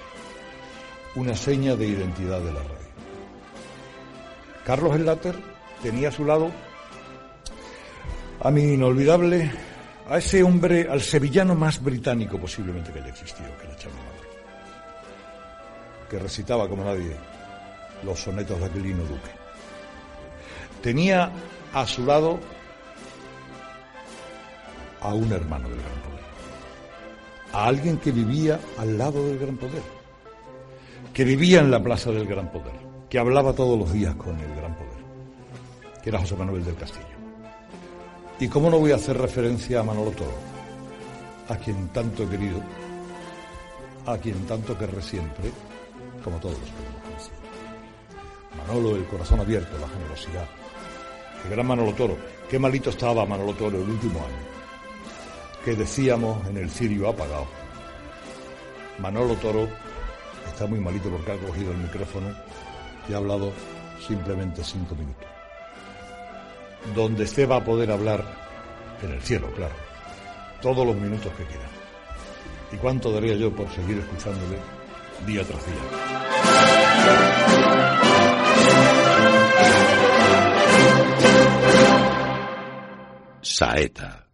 una 1.15 1.35
seña 1.35 1.75
de 1.77 1.88
identidad 1.88 2.41
de 2.41 2.51
la 2.51 2.59
radio. 2.59 2.75
Carlos 4.65 4.95
Elater 4.95 5.35
tenía 5.81 6.09
a 6.09 6.12
su 6.12 6.25
lado 6.25 6.51
a 8.45 8.51
mi 8.51 8.61
inolvidable, 8.73 9.51
a 10.07 10.19
ese 10.19 10.43
hombre, 10.43 10.87
al 10.87 11.01
sevillano 11.01 11.55
más 11.55 11.81
británico 11.81 12.39
posiblemente 12.39 12.91
que 12.91 12.99
haya 12.99 13.09
existido, 13.09 13.49
que 13.57 13.65
era 13.65 13.75
Chano 13.75 13.95
que 16.07 16.19
recitaba 16.19 16.69
como 16.69 16.83
nadie 16.83 17.15
los 18.03 18.19
sonetos 18.19 18.59
de 18.59 18.65
Aquilino 18.67 19.01
Duque. 19.01 19.31
Tenía 20.83 21.31
a 21.73 21.87
su 21.87 22.05
lado 22.05 22.37
a 25.01 25.11
un 25.15 25.31
hermano 25.31 25.67
del 25.67 25.79
gran 25.79 26.01
poder, 26.03 26.25
a 27.51 27.65
alguien 27.65 27.97
que 27.97 28.11
vivía 28.11 28.59
al 28.77 28.95
lado 28.95 29.25
del 29.27 29.39
gran 29.39 29.57
poder, 29.57 29.81
que 31.15 31.23
vivía 31.23 31.61
en 31.61 31.71
la 31.71 31.81
plaza 31.81 32.11
del 32.11 32.27
gran 32.27 32.51
poder, 32.51 32.75
que 33.09 33.17
hablaba 33.17 33.53
todos 33.53 33.79
los 33.79 33.91
días 33.91 34.13
con 34.13 34.39
el 34.39 34.55
gran 34.55 34.75
poder, 34.75 35.03
que 36.03 36.09
era 36.09 36.19
José 36.19 36.35
Manuel 36.35 36.63
del 36.63 36.75
Castillo. 36.75 37.14
¿Y 38.39 38.47
cómo 38.47 38.69
no 38.69 38.79
voy 38.79 38.91
a 38.91 38.95
hacer 38.95 39.17
referencia 39.17 39.79
a 39.79 39.83
Manolo 39.83 40.11
Toro, 40.11 40.35
a 41.47 41.55
quien 41.55 41.87
tanto 41.89 42.23
he 42.23 42.27
querido, 42.27 42.61
a 44.05 44.17
quien 44.17 44.45
tanto 44.45 44.77
querré 44.77 45.01
siempre, 45.01 45.51
como 46.23 46.37
todos 46.37 46.59
los 46.59 46.69
que 46.69 46.95
Manolo, 48.57 48.95
el 48.95 49.05
corazón 49.05 49.39
abierto, 49.39 49.77
la 49.77 49.87
generosidad. 49.87 50.47
El 51.43 51.51
gran 51.51 51.67
Manolo 51.67 51.93
Toro. 51.93 52.17
Qué 52.49 52.57
malito 52.57 52.89
estaba 52.89 53.25
Manolo 53.25 53.53
Toro 53.53 53.77
el 53.77 53.89
último 53.89 54.19
año 54.19 54.55
que 55.65 55.75
decíamos 55.75 56.45
en 56.47 56.57
el 56.57 56.69
cirio 56.69 57.09
apagado. 57.09 57.47
Manolo 58.99 59.33
Toro 59.35 59.67
está 60.47 60.67
muy 60.67 60.79
malito 60.79 61.09
porque 61.09 61.31
ha 61.31 61.37
cogido 61.37 61.71
el 61.71 61.77
micrófono 61.79 62.35
y 63.09 63.13
ha 63.13 63.17
hablado 63.17 63.51
simplemente 64.07 64.63
cinco 64.63 64.93
minutos. 64.93 65.34
Donde 66.93 67.23
esté 67.23 67.45
va 67.45 67.57
a 67.57 67.63
poder 67.63 67.91
hablar 67.91 68.23
en 69.01 69.11
el 69.11 69.21
cielo, 69.21 69.51
claro, 69.55 69.73
todos 70.61 70.85
los 70.85 70.95
minutos 70.95 71.31
que 71.37 71.43
quiera. 71.45 71.65
¿Y 72.71 72.77
cuánto 72.77 73.11
daría 73.11 73.35
yo 73.35 73.53
por 73.55 73.69
seguir 73.71 73.97
escuchándole 73.99 74.57
día 75.25 75.43
tras 75.43 75.65
día? 75.65 75.75
Saeta. 83.41 84.27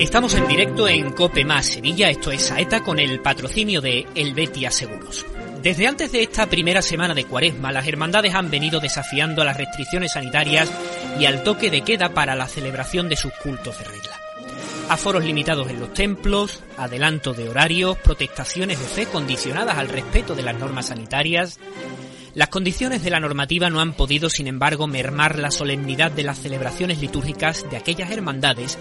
Estamos 0.00 0.32
en 0.32 0.48
directo 0.48 0.88
en 0.88 1.10
Cope 1.12 1.44
Sevilla, 1.62 2.08
esto 2.08 2.32
es 2.32 2.40
Saeta 2.40 2.82
con 2.82 2.98
el 2.98 3.20
patrocinio 3.20 3.82
de 3.82 4.06
El 4.14 4.32
Betia 4.32 4.70
Seguros. 4.70 5.26
Desde 5.62 5.86
antes 5.86 6.10
de 6.10 6.22
esta 6.22 6.46
primera 6.46 6.80
semana 6.80 7.12
de 7.12 7.26
cuaresma, 7.26 7.70
las 7.70 7.86
hermandades 7.86 8.34
han 8.34 8.50
venido 8.50 8.80
desafiando 8.80 9.42
a 9.42 9.44
las 9.44 9.58
restricciones 9.58 10.12
sanitarias 10.12 10.72
y 11.20 11.26
al 11.26 11.42
toque 11.42 11.70
de 11.70 11.82
queda 11.82 12.14
para 12.14 12.34
la 12.34 12.46
celebración 12.46 13.10
de 13.10 13.16
sus 13.16 13.32
cultos 13.42 13.78
de 13.78 13.84
regla. 13.84 14.16
Aforos 14.88 15.22
limitados 15.22 15.68
en 15.68 15.80
los 15.80 15.92
templos, 15.92 16.62
adelanto 16.78 17.34
de 17.34 17.50
horarios, 17.50 17.98
protestaciones 17.98 18.80
de 18.80 18.86
fe 18.86 19.04
condicionadas 19.04 19.76
al 19.76 19.90
respeto 19.90 20.34
de 20.34 20.42
las 20.42 20.58
normas 20.58 20.86
sanitarias, 20.86 21.60
Las 22.32 22.48
condiciones 22.48 23.02
de 23.02 23.10
la 23.10 23.18
normativa 23.18 23.70
no 23.70 23.80
han 23.80 23.92
podido, 23.92 24.30
sin 24.30 24.46
embargo, 24.46 24.86
mermar 24.86 25.38
la 25.38 25.50
solemnidad 25.50 26.12
de 26.12 26.22
las 26.22 26.38
celebraciones 26.38 27.00
litúrgicas 27.00 27.68
de 27.68 27.76
aquellas 27.76 28.12
hermandades 28.12 28.78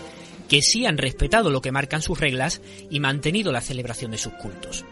que 0.50 0.62
sí 0.62 0.86
han 0.86 0.98
respetado 0.98 1.50
lo 1.50 1.62
que 1.62 1.72
marcan 1.72 2.02
sus 2.02 2.20
reglas 2.20 2.62
y 2.90 3.00
mantenido 3.00 3.52
la 3.52 3.62
celebración 3.62 4.12
de 4.12 4.18
sus 4.18 4.34
cultos. 4.34 4.84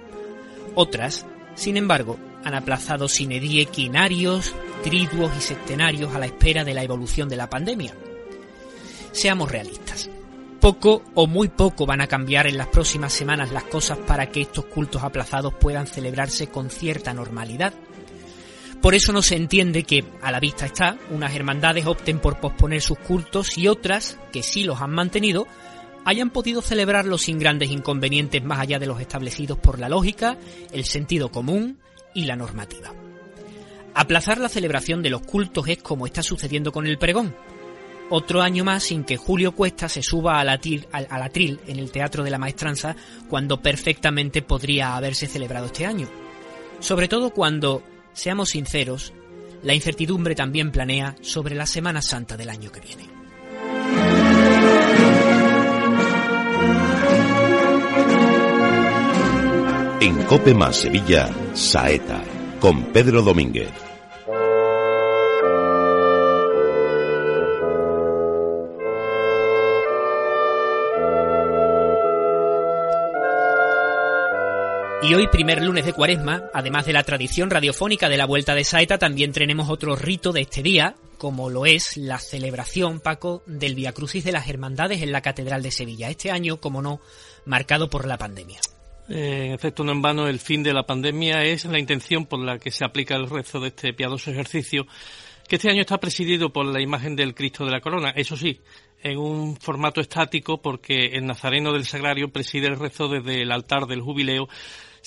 Otras, 0.75 1.25
sin 1.55 1.75
embargo, 1.75 2.17
han 2.43 2.53
aplazado 2.53 3.09
sine 3.09 3.39
die 3.39 3.65
quinarios, 3.65 4.53
triduos 4.83 5.31
y 5.37 5.41
septenarios 5.41 6.15
a 6.15 6.19
la 6.19 6.27
espera 6.27 6.63
de 6.63 6.73
la 6.73 6.83
evolución 6.83 7.27
de 7.27 7.35
la 7.35 7.49
pandemia. 7.49 7.93
Seamos 9.11 9.51
realistas. 9.51 10.09
Poco 10.61 11.03
o 11.15 11.27
muy 11.27 11.49
poco 11.49 11.85
van 11.85 12.01
a 12.01 12.07
cambiar 12.07 12.47
en 12.47 12.57
las 12.57 12.67
próximas 12.67 13.13
semanas 13.13 13.51
las 13.51 13.63
cosas 13.63 13.97
para 13.97 14.29
que 14.29 14.41
estos 14.41 14.65
cultos 14.65 15.03
aplazados 15.03 15.53
puedan 15.55 15.87
celebrarse 15.87 16.47
con 16.47 16.69
cierta 16.69 17.13
normalidad. 17.13 17.73
Por 18.87 18.95
eso 18.95 19.11
no 19.11 19.21
se 19.21 19.35
entiende 19.35 19.83
que, 19.83 20.05
a 20.21 20.31
la 20.31 20.39
vista 20.39 20.65
está, 20.65 20.97
unas 21.09 21.35
hermandades 21.35 21.85
opten 21.85 22.19
por 22.19 22.39
posponer 22.39 22.81
sus 22.81 22.97
cultos 22.97 23.57
y 23.57 23.67
otras, 23.67 24.17
que 24.31 24.41
sí 24.41 24.63
los 24.63 24.79
han 24.79 24.91
mantenido, 24.91 25.45
hayan 26.05 26.29
podido 26.29 26.61
celebrarlos 26.61 27.23
sin 27.23 27.37
grandes 27.37 27.69
inconvenientes 27.69 28.41
más 28.45 28.59
allá 28.59 28.79
de 28.79 28.85
los 28.85 29.01
establecidos 29.01 29.57
por 29.57 29.77
la 29.77 29.89
lógica, 29.89 30.37
el 30.71 30.85
sentido 30.85 31.29
común 31.33 31.79
y 32.13 32.27
la 32.27 32.37
normativa. 32.37 32.93
Aplazar 33.93 34.37
la 34.37 34.47
celebración 34.47 35.03
de 35.03 35.09
los 35.09 35.23
cultos 35.23 35.67
es 35.67 35.79
como 35.79 36.05
está 36.05 36.23
sucediendo 36.23 36.71
con 36.71 36.87
el 36.87 36.97
pregón. 36.97 37.35
Otro 38.09 38.41
año 38.41 38.63
más 38.63 38.83
sin 38.83 39.03
que 39.03 39.17
Julio 39.17 39.51
Cuesta 39.51 39.89
se 39.89 40.01
suba 40.01 40.39
al 40.39 40.47
atril, 40.47 40.87
al, 40.93 41.07
atril 41.21 41.59
en 41.67 41.77
el 41.79 41.91
Teatro 41.91 42.23
de 42.23 42.29
la 42.31 42.37
Maestranza 42.37 42.95
cuando 43.29 43.61
perfectamente 43.61 44.43
podría 44.43 44.95
haberse 44.95 45.27
celebrado 45.27 45.65
este 45.65 45.85
año. 45.85 46.07
Sobre 46.79 47.09
todo 47.09 47.31
cuando, 47.31 47.83
seamos 48.17 48.49
sinceros, 48.49 49.13
la 49.61 49.75
incertidumbre 49.75 50.33
también 50.33 50.71
planea 50.71 51.15
sobre 51.21 51.55
la 51.55 51.67
Semana 51.67 52.01
Santa 52.01 52.35
del 52.35 52.49
año 52.49 52.71
que 52.71 52.81
viene. 52.81 53.05
En 60.01 60.23
Cope 60.23 60.53
más 60.53 60.77
Sevilla, 60.77 61.29
Saeta, 61.53 62.23
con 62.59 62.91
Pedro 62.91 63.21
Domínguez. 63.21 63.86
Y 75.03 75.13
hoy, 75.13 75.27
primer 75.27 75.61
lunes 75.61 75.85
de 75.85 75.93
cuaresma, 75.93 76.49
además 76.55 76.87
de 76.87 76.91
la 76.91 77.03
tradición 77.03 77.51
radiofónica 77.51 78.09
de 78.09 78.17
la 78.17 78.25
Vuelta 78.25 78.55
de 78.55 78.63
Saeta, 78.63 78.97
también 78.97 79.31
tenemos 79.31 79.69
otro 79.69 79.95
rito 79.95 80.33
de 80.33 80.41
este 80.41 80.63
día, 80.63 80.95
como 81.19 81.51
lo 81.51 81.67
es 81.67 81.97
la 81.97 82.17
celebración, 82.17 82.99
Paco, 82.99 83.43
del 83.45 83.75
Via 83.75 83.93
Crucis 83.93 84.23
de 84.23 84.31
las 84.31 84.49
Hermandades 84.49 85.03
en 85.03 85.11
la 85.11 85.21
Catedral 85.21 85.61
de 85.61 85.69
Sevilla. 85.69 86.09
Este 86.09 86.31
año, 86.31 86.57
como 86.57 86.81
no, 86.81 86.99
marcado 87.45 87.91
por 87.91 88.07
la 88.07 88.17
pandemia. 88.17 88.59
Eh, 89.07 89.45
en 89.45 89.51
efecto, 89.53 89.83
no 89.83 89.91
en 89.91 90.01
vano, 90.01 90.27
el 90.27 90.39
fin 90.39 90.63
de 90.63 90.73
la 90.73 90.83
pandemia 90.83 91.43
es 91.43 91.65
la 91.65 91.79
intención 91.79 92.25
por 92.25 92.39
la 92.39 92.57
que 92.57 92.71
se 92.71 92.83
aplica 92.83 93.15
el 93.15 93.29
rezo 93.29 93.59
de 93.59 93.67
este 93.67 93.93
piadoso 93.93 94.31
ejercicio, 94.31 94.87
que 95.47 95.57
este 95.57 95.69
año 95.69 95.81
está 95.81 95.99
presidido 95.99 96.51
por 96.51 96.65
la 96.65 96.81
imagen 96.81 97.15
del 97.15 97.35
Cristo 97.35 97.65
de 97.65 97.71
la 97.71 97.81
Corona. 97.81 98.09
Eso 98.09 98.35
sí, 98.35 98.59
en 99.03 99.17
un 99.19 99.57
formato 99.57 100.01
estático, 100.01 100.59
porque 100.59 101.11
el 101.13 101.25
Nazareno 101.27 101.71
del 101.71 101.85
Sagrario 101.85 102.29
preside 102.29 102.67
el 102.67 102.79
rezo 102.79 103.07
desde 103.07 103.43
el 103.43 103.51
altar 103.51 103.85
del 103.85 104.01
jubileo 104.01 104.49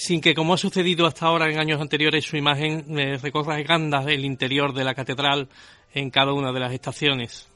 sin 0.00 0.22
que, 0.22 0.34
como 0.34 0.54
ha 0.54 0.56
sucedido 0.56 1.06
hasta 1.06 1.26
ahora 1.26 1.50
en 1.50 1.58
años 1.58 1.78
anteriores, 1.78 2.24
su 2.24 2.38
imagen 2.38 2.98
eh, 2.98 3.18
recorra 3.18 3.60
gandas 3.60 4.06
el 4.06 4.24
interior 4.24 4.72
de 4.72 4.82
la 4.82 4.94
catedral 4.94 5.50
en 5.92 6.08
cada 6.08 6.32
una 6.32 6.52
de 6.52 6.60
las 6.60 6.72
estaciones. 6.72 7.46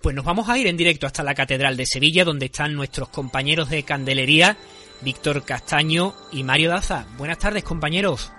Pues 0.00 0.14
nos 0.14 0.24
vamos 0.24 0.48
a 0.48 0.56
ir 0.56 0.68
en 0.68 0.76
directo 0.76 1.08
hasta 1.08 1.24
la 1.24 1.34
Catedral 1.34 1.76
de 1.76 1.84
Sevilla, 1.84 2.24
donde 2.24 2.46
están 2.46 2.72
nuestros 2.74 3.08
compañeros 3.08 3.68
de 3.68 3.82
candelería, 3.82 4.56
Víctor 5.00 5.44
Castaño 5.44 6.14
y 6.30 6.44
Mario 6.44 6.70
Daza. 6.70 7.04
Buenas 7.18 7.38
tardes, 7.38 7.64
compañeros. 7.64 8.32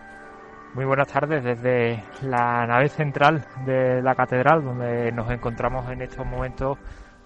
Muy 0.73 0.85
buenas 0.85 1.09
tardes 1.09 1.43
desde 1.43 2.01
la 2.21 2.65
nave 2.65 2.87
central 2.87 3.45
de 3.65 4.01
la 4.01 4.15
catedral, 4.15 4.63
donde 4.63 5.11
nos 5.11 5.29
encontramos 5.29 5.91
en 5.91 6.01
estos 6.01 6.25
momentos 6.25 6.77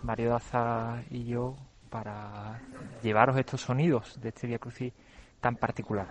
Mario 0.01 0.31
Daza 0.31 0.99
y 1.11 1.25
yo 1.25 1.55
para 1.91 2.59
llevaros 3.03 3.37
estos 3.37 3.61
sonidos 3.61 4.19
de 4.19 4.29
este 4.29 4.47
Via 4.47 4.57
Crucis 4.57 4.93
tan 5.41 5.55
particular. 5.55 6.07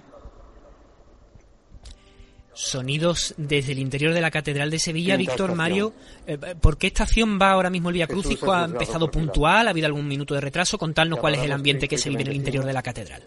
Sonidos 2.53 3.35
desde 3.37 3.73
el 3.73 3.79
interior 3.79 4.15
de 4.15 4.21
la 4.23 4.31
Catedral 4.31 4.71
de 4.71 4.79
Sevilla. 4.79 5.19
Víctor 5.19 5.55
Mario, 5.55 5.93
eh, 6.27 6.39
¿por 6.59 6.79
qué 6.79 6.87
estación 6.87 7.39
va 7.41 7.51
ahora 7.51 7.69
mismo 7.69 7.91
el 7.91 7.95
Vía 7.95 8.07
Crucis? 8.07 8.43
¿Ha 8.45 8.65
empezado 8.65 9.11
puntual? 9.11 9.67
¿Ha 9.67 9.71
habido 9.71 9.87
algún 9.87 10.09
minuto 10.09 10.35
de 10.35 10.41
retraso? 10.41 10.79
Contarnos 10.79 11.19
cuál 11.19 11.35
es 11.35 11.43
el 11.43 11.53
ambiente 11.53 11.87
que 11.87 11.99
se 11.99 12.09
vive 12.09 12.23
en 12.23 12.29
el 12.29 12.37
interior 12.37 12.65
de 12.65 12.73
la 12.73 12.83
Catedral. 12.83 13.23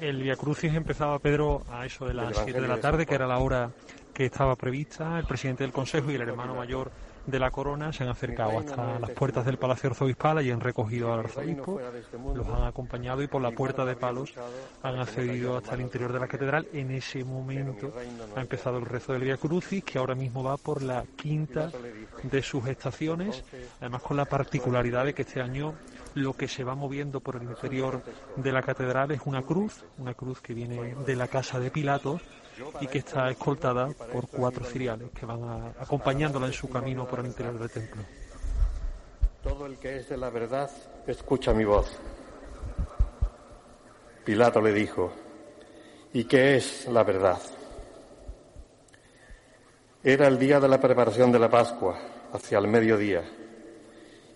El 0.00 0.22
Via 0.22 0.36
Crucis 0.36 0.72
empezaba, 0.72 1.18
Pedro, 1.18 1.64
a 1.68 1.86
eso 1.86 2.06
de 2.06 2.14
las 2.14 2.36
7 2.36 2.60
de 2.60 2.68
la 2.68 2.78
tarde, 2.78 3.04
que 3.04 3.14
era 3.14 3.26
la 3.26 3.38
hora 3.38 3.72
que 4.14 4.26
estaba 4.26 4.54
prevista. 4.54 5.18
El 5.18 5.26
presidente 5.26 5.64
del 5.64 5.72
Consejo 5.72 6.12
y 6.12 6.14
el 6.14 6.22
hermano 6.22 6.54
mayor 6.54 6.92
de 7.26 7.38
la 7.38 7.50
corona 7.50 7.92
se 7.92 8.04
han 8.04 8.10
acercado 8.10 8.58
hasta 8.58 8.98
las 8.98 9.10
puertas 9.10 9.44
del 9.44 9.58
Palacio 9.58 9.90
Arzobispal 9.90 10.44
y 10.44 10.50
han 10.50 10.60
recogido 10.60 11.12
al 11.12 11.20
arzobispo, 11.20 11.80
los 12.34 12.46
han 12.48 12.64
acompañado 12.64 13.22
y 13.22 13.26
por 13.26 13.42
la 13.42 13.50
puerta 13.50 13.84
de 13.84 13.96
palos 13.96 14.32
han 14.82 14.98
accedido 14.98 15.56
hasta 15.56 15.74
el 15.74 15.80
interior 15.82 16.12
de 16.12 16.20
la 16.20 16.28
catedral. 16.28 16.68
En 16.72 16.90
ese 16.90 17.24
momento. 17.24 17.92
ha 18.34 18.40
empezado 18.40 18.78
el 18.78 18.86
rezo 18.86 19.12
del 19.12 19.22
Via 19.22 19.36
Crucis, 19.36 19.82
que 19.84 19.98
ahora 19.98 20.14
mismo 20.14 20.42
va 20.42 20.56
por 20.56 20.82
la 20.82 21.04
quinta 21.16 21.70
de 22.22 22.42
sus 22.42 22.66
estaciones, 22.66 23.44
además 23.80 24.02
con 24.02 24.16
la 24.16 24.24
particularidad 24.24 25.04
de 25.04 25.14
que 25.14 25.22
este 25.22 25.40
año 25.40 25.74
lo 26.14 26.32
que 26.32 26.48
se 26.48 26.64
va 26.64 26.74
moviendo 26.74 27.20
por 27.20 27.36
el 27.36 27.42
interior 27.42 28.02
de 28.36 28.52
la 28.52 28.62
catedral 28.62 29.10
es 29.10 29.20
una 29.24 29.42
cruz, 29.42 29.84
una 29.98 30.14
cruz 30.14 30.40
que 30.40 30.54
viene 30.54 30.94
de 30.94 31.16
la 31.16 31.28
casa 31.28 31.60
de 31.60 31.70
Pilatos 31.70 32.22
y 32.80 32.86
que 32.86 32.98
está 32.98 33.30
escoltada 33.30 33.88
por 33.88 34.28
cuatro 34.28 34.64
ciriales 34.64 35.10
que 35.10 35.26
van 35.26 35.74
acompañándola 35.78 36.46
en 36.46 36.52
su 36.52 36.68
camino 36.68 37.06
por 37.06 37.20
el 37.20 37.26
interior 37.26 37.58
del 37.58 37.70
templo. 37.70 38.02
Todo 39.42 39.66
el 39.66 39.78
que 39.78 39.98
es 39.98 40.08
de 40.08 40.16
la 40.16 40.30
verdad 40.30 40.70
escucha 41.06 41.52
mi 41.52 41.64
voz. 41.64 41.90
Pilato 44.24 44.60
le 44.60 44.72
dijo, 44.72 45.12
¿y 46.12 46.24
qué 46.24 46.56
es 46.56 46.86
la 46.88 47.04
verdad? 47.04 47.38
Era 50.02 50.26
el 50.26 50.38
día 50.38 50.58
de 50.58 50.68
la 50.68 50.80
preparación 50.80 51.30
de 51.30 51.38
la 51.38 51.50
Pascua, 51.50 51.98
hacia 52.32 52.58
el 52.58 52.68
mediodía, 52.68 53.22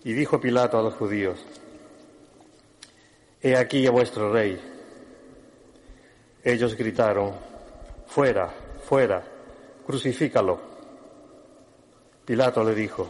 y 0.03 0.13
dijo 0.13 0.39
Pilato 0.39 0.77
a 0.79 0.83
los 0.83 0.93
judíos, 0.95 1.45
He 3.43 3.55
aquí 3.57 3.87
a 3.87 3.91
vuestro 3.91 4.31
rey. 4.31 4.59
Ellos 6.43 6.75
gritaron, 6.77 7.33
Fuera, 8.11 8.53
fuera, 8.83 9.23
crucifícalo. 9.85 10.59
Pilato 12.25 12.61
le 12.61 12.75
dijo. 12.75 13.09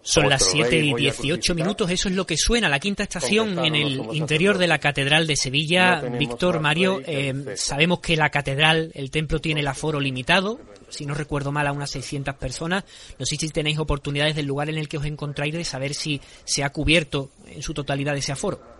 Son 0.00 0.26
las 0.30 0.42
7 0.42 0.74
y 0.78 0.94
18 0.94 1.54
minutos, 1.54 1.90
eso 1.90 2.08
es 2.08 2.14
lo 2.14 2.26
que 2.26 2.38
suena, 2.38 2.68
la 2.70 2.78
quinta 2.78 3.02
estación 3.02 3.58
en 3.58 3.74
el 3.74 4.14
interior 4.14 4.56
de 4.56 4.68
la 4.68 4.78
Catedral 4.78 5.26
de 5.26 5.36
Sevilla. 5.36 6.00
Víctor, 6.00 6.60
Mario, 6.60 7.02
eh, 7.04 7.56
sabemos 7.56 8.00
que 8.00 8.16
la 8.16 8.30
Catedral, 8.30 8.90
el 8.94 9.10
templo 9.10 9.38
tiene 9.38 9.60
el 9.60 9.66
aforo 9.66 10.00
limitado, 10.00 10.60
si 10.88 11.04
no 11.04 11.12
recuerdo 11.12 11.52
mal, 11.52 11.66
a 11.66 11.72
unas 11.72 11.90
600 11.90 12.36
personas. 12.36 12.84
No 13.18 13.26
sé 13.26 13.36
si 13.36 13.50
tenéis 13.50 13.78
oportunidades 13.78 14.34
del 14.34 14.46
lugar 14.46 14.70
en 14.70 14.78
el 14.78 14.88
que 14.88 14.96
os 14.96 15.04
encontráis 15.04 15.52
de 15.52 15.64
saber 15.64 15.92
si 15.92 16.22
se 16.44 16.64
ha 16.64 16.70
cubierto 16.70 17.32
en 17.48 17.60
su 17.60 17.74
totalidad 17.74 18.16
ese 18.16 18.32
aforo. 18.32 18.75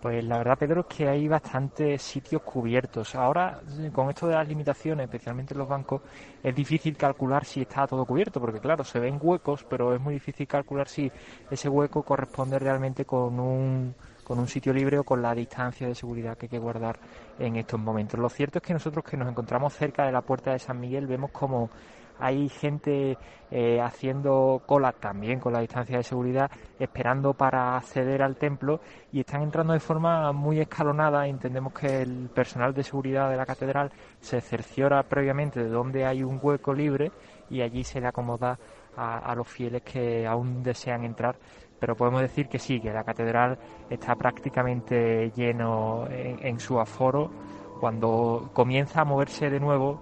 Pues 0.00 0.22
la 0.24 0.38
verdad, 0.38 0.58
Pedro, 0.58 0.80
es 0.82 0.86
que 0.94 1.08
hay 1.08 1.26
bastantes 1.26 2.02
sitios 2.02 2.42
cubiertos. 2.42 3.14
Ahora, 3.14 3.60
con 3.92 4.10
esto 4.10 4.28
de 4.28 4.34
las 4.34 4.46
limitaciones, 4.46 5.04
especialmente 5.04 5.54
en 5.54 5.58
los 5.58 5.68
bancos, 5.68 6.02
es 6.42 6.54
difícil 6.54 6.96
calcular 6.96 7.44
si 7.44 7.62
está 7.62 7.86
todo 7.86 8.04
cubierto, 8.04 8.40
porque 8.40 8.60
claro, 8.60 8.84
se 8.84 9.00
ven 9.00 9.18
huecos, 9.20 9.64
pero 9.68 9.94
es 9.94 10.00
muy 10.00 10.14
difícil 10.14 10.46
calcular 10.46 10.86
si 10.88 11.10
ese 11.50 11.68
hueco 11.68 12.02
corresponde 12.02 12.58
realmente 12.58 13.04
con 13.04 13.40
un 13.40 13.94
con 14.22 14.40
un 14.40 14.48
sitio 14.48 14.72
libre 14.72 14.98
o 14.98 15.04
con 15.04 15.22
la 15.22 15.32
distancia 15.36 15.86
de 15.86 15.94
seguridad 15.94 16.36
que 16.36 16.46
hay 16.46 16.50
que 16.50 16.58
guardar 16.58 16.98
en 17.38 17.54
estos 17.54 17.78
momentos. 17.78 18.18
Lo 18.18 18.28
cierto 18.28 18.58
es 18.58 18.64
que 18.64 18.72
nosotros 18.72 19.04
que 19.04 19.16
nos 19.16 19.28
encontramos 19.28 19.72
cerca 19.72 20.04
de 20.04 20.10
la 20.10 20.22
puerta 20.22 20.50
de 20.50 20.58
San 20.58 20.80
Miguel 20.80 21.06
vemos 21.06 21.30
como 21.30 21.70
hay 22.18 22.48
gente 22.48 23.18
eh, 23.50 23.80
haciendo 23.80 24.62
cola 24.66 24.92
también 24.92 25.38
con 25.38 25.52
la 25.52 25.60
distancia 25.60 25.98
de 25.98 26.02
seguridad, 26.02 26.50
esperando 26.78 27.34
para 27.34 27.76
acceder 27.76 28.22
al 28.22 28.36
templo 28.36 28.80
y 29.12 29.20
están 29.20 29.42
entrando 29.42 29.72
de 29.72 29.80
forma 29.80 30.32
muy 30.32 30.60
escalonada. 30.60 31.26
Entendemos 31.26 31.72
que 31.72 32.02
el 32.02 32.28
personal 32.34 32.74
de 32.74 32.82
seguridad 32.82 33.30
de 33.30 33.36
la 33.36 33.46
catedral 33.46 33.92
se 34.20 34.40
cerciora 34.40 35.02
previamente 35.04 35.62
de 35.62 35.68
dónde 35.68 36.04
hay 36.04 36.22
un 36.22 36.40
hueco 36.42 36.74
libre 36.74 37.12
y 37.48 37.60
allí 37.60 37.84
se 37.84 38.00
le 38.00 38.08
acomoda 38.08 38.58
a, 38.96 39.34
los 39.34 39.46
fieles 39.46 39.82
que 39.82 40.26
aún 40.26 40.62
desean 40.62 41.04
entrar 41.04 41.36
pero 41.78 41.94
podemos 41.94 42.22
decir 42.22 42.48
que 42.48 42.58
sí, 42.58 42.80
que 42.80 42.90
la 42.90 43.04
catedral 43.04 43.58
está 43.90 44.14
prácticamente 44.14 45.30
lleno 45.36 46.08
en, 46.08 46.58
su 46.58 46.80
aforo. 46.80 47.30
Cuando 47.78 48.48
comienza 48.54 49.02
a 49.02 49.04
moverse 49.04 49.50
de 49.50 49.60
nuevo 49.60 50.00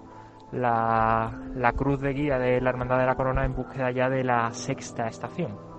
la, 0.55 1.31
la 1.55 1.71
cruz 1.73 2.01
de 2.01 2.13
guía 2.13 2.37
de 2.37 2.61
la 2.61 2.69
Hermandad 2.69 2.99
de 2.99 3.05
la 3.05 3.15
Corona 3.15 3.45
en 3.45 3.53
búsqueda 3.53 3.91
ya 3.91 4.09
de 4.09 4.23
la 4.23 4.51
sexta 4.51 5.07
estación. 5.07 5.75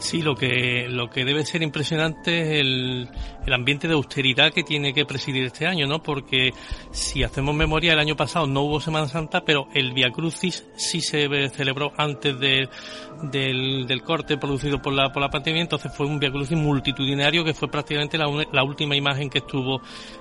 Sí, 0.00 0.22
lo 0.22 0.34
que, 0.34 0.86
lo 0.88 1.10
que 1.10 1.26
debe 1.26 1.44
ser 1.44 1.62
impresionante 1.62 2.40
es 2.40 2.60
el, 2.60 3.08
el, 3.46 3.52
ambiente 3.52 3.86
de 3.86 3.92
austeridad 3.92 4.50
que 4.50 4.62
tiene 4.62 4.94
que 4.94 5.04
presidir 5.04 5.44
este 5.44 5.66
año, 5.66 5.86
¿no? 5.86 6.02
Porque 6.02 6.52
si 6.90 7.22
hacemos 7.22 7.54
memoria, 7.54 7.92
el 7.92 7.98
año 7.98 8.16
pasado 8.16 8.46
no 8.46 8.62
hubo 8.62 8.80
Semana 8.80 9.08
Santa, 9.08 9.42
pero 9.44 9.68
el 9.74 9.92
Via 9.92 10.10
Crucis 10.10 10.66
sí 10.74 11.02
se 11.02 11.50
celebró 11.50 11.92
antes 11.98 12.40
de, 12.40 12.70
del, 13.22 13.86
del, 13.86 14.02
corte 14.02 14.36
producido 14.36 14.80
por 14.80 14.92
la, 14.92 15.12
por 15.12 15.22
la 15.22 15.28
pandemia, 15.28 15.62
entonces 15.62 15.92
fue 15.94 16.06
un 16.06 16.18
Via 16.18 16.30
Crucis 16.30 16.56
multitudinario 16.56 17.44
que 17.44 17.54
fue 17.54 17.68
prácticamente 17.68 18.18
la, 18.18 18.62
última 18.62 18.96
imagen 18.96 19.28
que 19.28 19.38
estuvo 19.38 19.80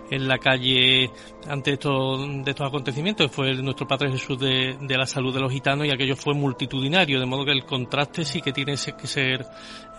en 0.09 0.27
la 0.27 0.37
calle 0.37 1.09
ante 1.47 1.73
estos, 1.73 2.43
de 2.43 2.51
estos 2.51 2.67
acontecimientos, 2.67 3.31
fue 3.31 3.53
nuestro 3.55 3.87
Padre 3.87 4.11
Jesús 4.11 4.39
de, 4.39 4.77
de 4.79 4.97
la 4.97 5.05
salud 5.05 5.33
de 5.33 5.39
los 5.39 5.51
gitanos 5.51 5.87
y 5.87 5.91
aquello 5.91 6.15
fue 6.15 6.33
multitudinario, 6.33 7.19
de 7.19 7.25
modo 7.25 7.45
que 7.45 7.51
el 7.51 7.65
contraste 7.65 8.25
sí 8.25 8.41
que 8.41 8.51
tiene 8.51 8.73
que 8.73 9.07
ser 9.07 9.45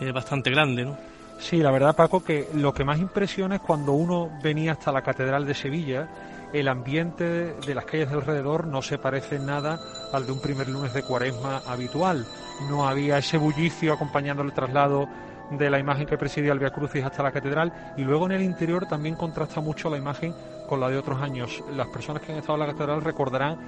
eh, 0.01 0.13
bastante 0.13 0.51
grande, 0.51 0.85
¿no? 0.85 0.97
Sí, 1.41 1.57
la 1.57 1.71
verdad, 1.71 1.97
Paco, 1.97 2.23
que 2.23 2.49
lo 2.55 2.75
que 2.75 2.85
más 2.85 3.01
impresiona 3.01 3.57
es 3.57 3.61
cuando 3.63 3.93
uno 3.93 4.31
venía 4.43 4.73
hasta 4.73 4.93
la 4.93 5.01
Catedral 5.01 5.47
de 5.47 5.55
Sevilla, 5.55 6.07
el 6.53 6.69
ambiente 6.69 7.55
de 7.55 7.75
las 7.75 7.85
calles 7.85 8.11
de 8.11 8.17
alrededor 8.17 8.67
no 8.67 8.83
se 8.83 8.99
parece 8.99 9.39
nada 9.39 9.79
al 10.13 10.27
de 10.27 10.33
un 10.33 10.41
primer 10.41 10.69
lunes 10.69 10.93
de 10.93 11.03
cuaresma 11.03 11.63
habitual. 11.67 12.27
No 12.69 12.89
había 12.89 13.19
ese 13.19 13.39
bullicio 13.39 13.93
acompañando 13.93 14.43
el 14.43 14.53
traslado 14.53 15.09
de 15.51 15.71
la 15.71 15.79
imagen 15.79 16.07
que 16.07 16.19
presidía 16.19 16.53
el 16.53 16.59
Via 16.59 16.71
Crucis 16.71 17.05
hasta 17.05 17.23
la 17.23 17.33
catedral 17.33 17.95
y 17.97 18.03
luego 18.03 18.27
en 18.27 18.33
el 18.33 18.43
interior 18.43 18.87
también 18.87 19.17
contrasta 19.17 19.61
mucho 19.61 19.91
la 19.91 19.97
imagen 19.97 20.35
con 20.69 20.81
la 20.81 20.89
de 20.89 20.99
otros 20.99 21.21
años. 21.21 21.63
Las 21.75 21.89
personas 21.89 22.23
que 22.23 22.33
han 22.33 22.39
estado 22.39 22.55
en 22.55 22.67
la 22.67 22.73
catedral 22.73 23.03
recordarán 23.03 23.59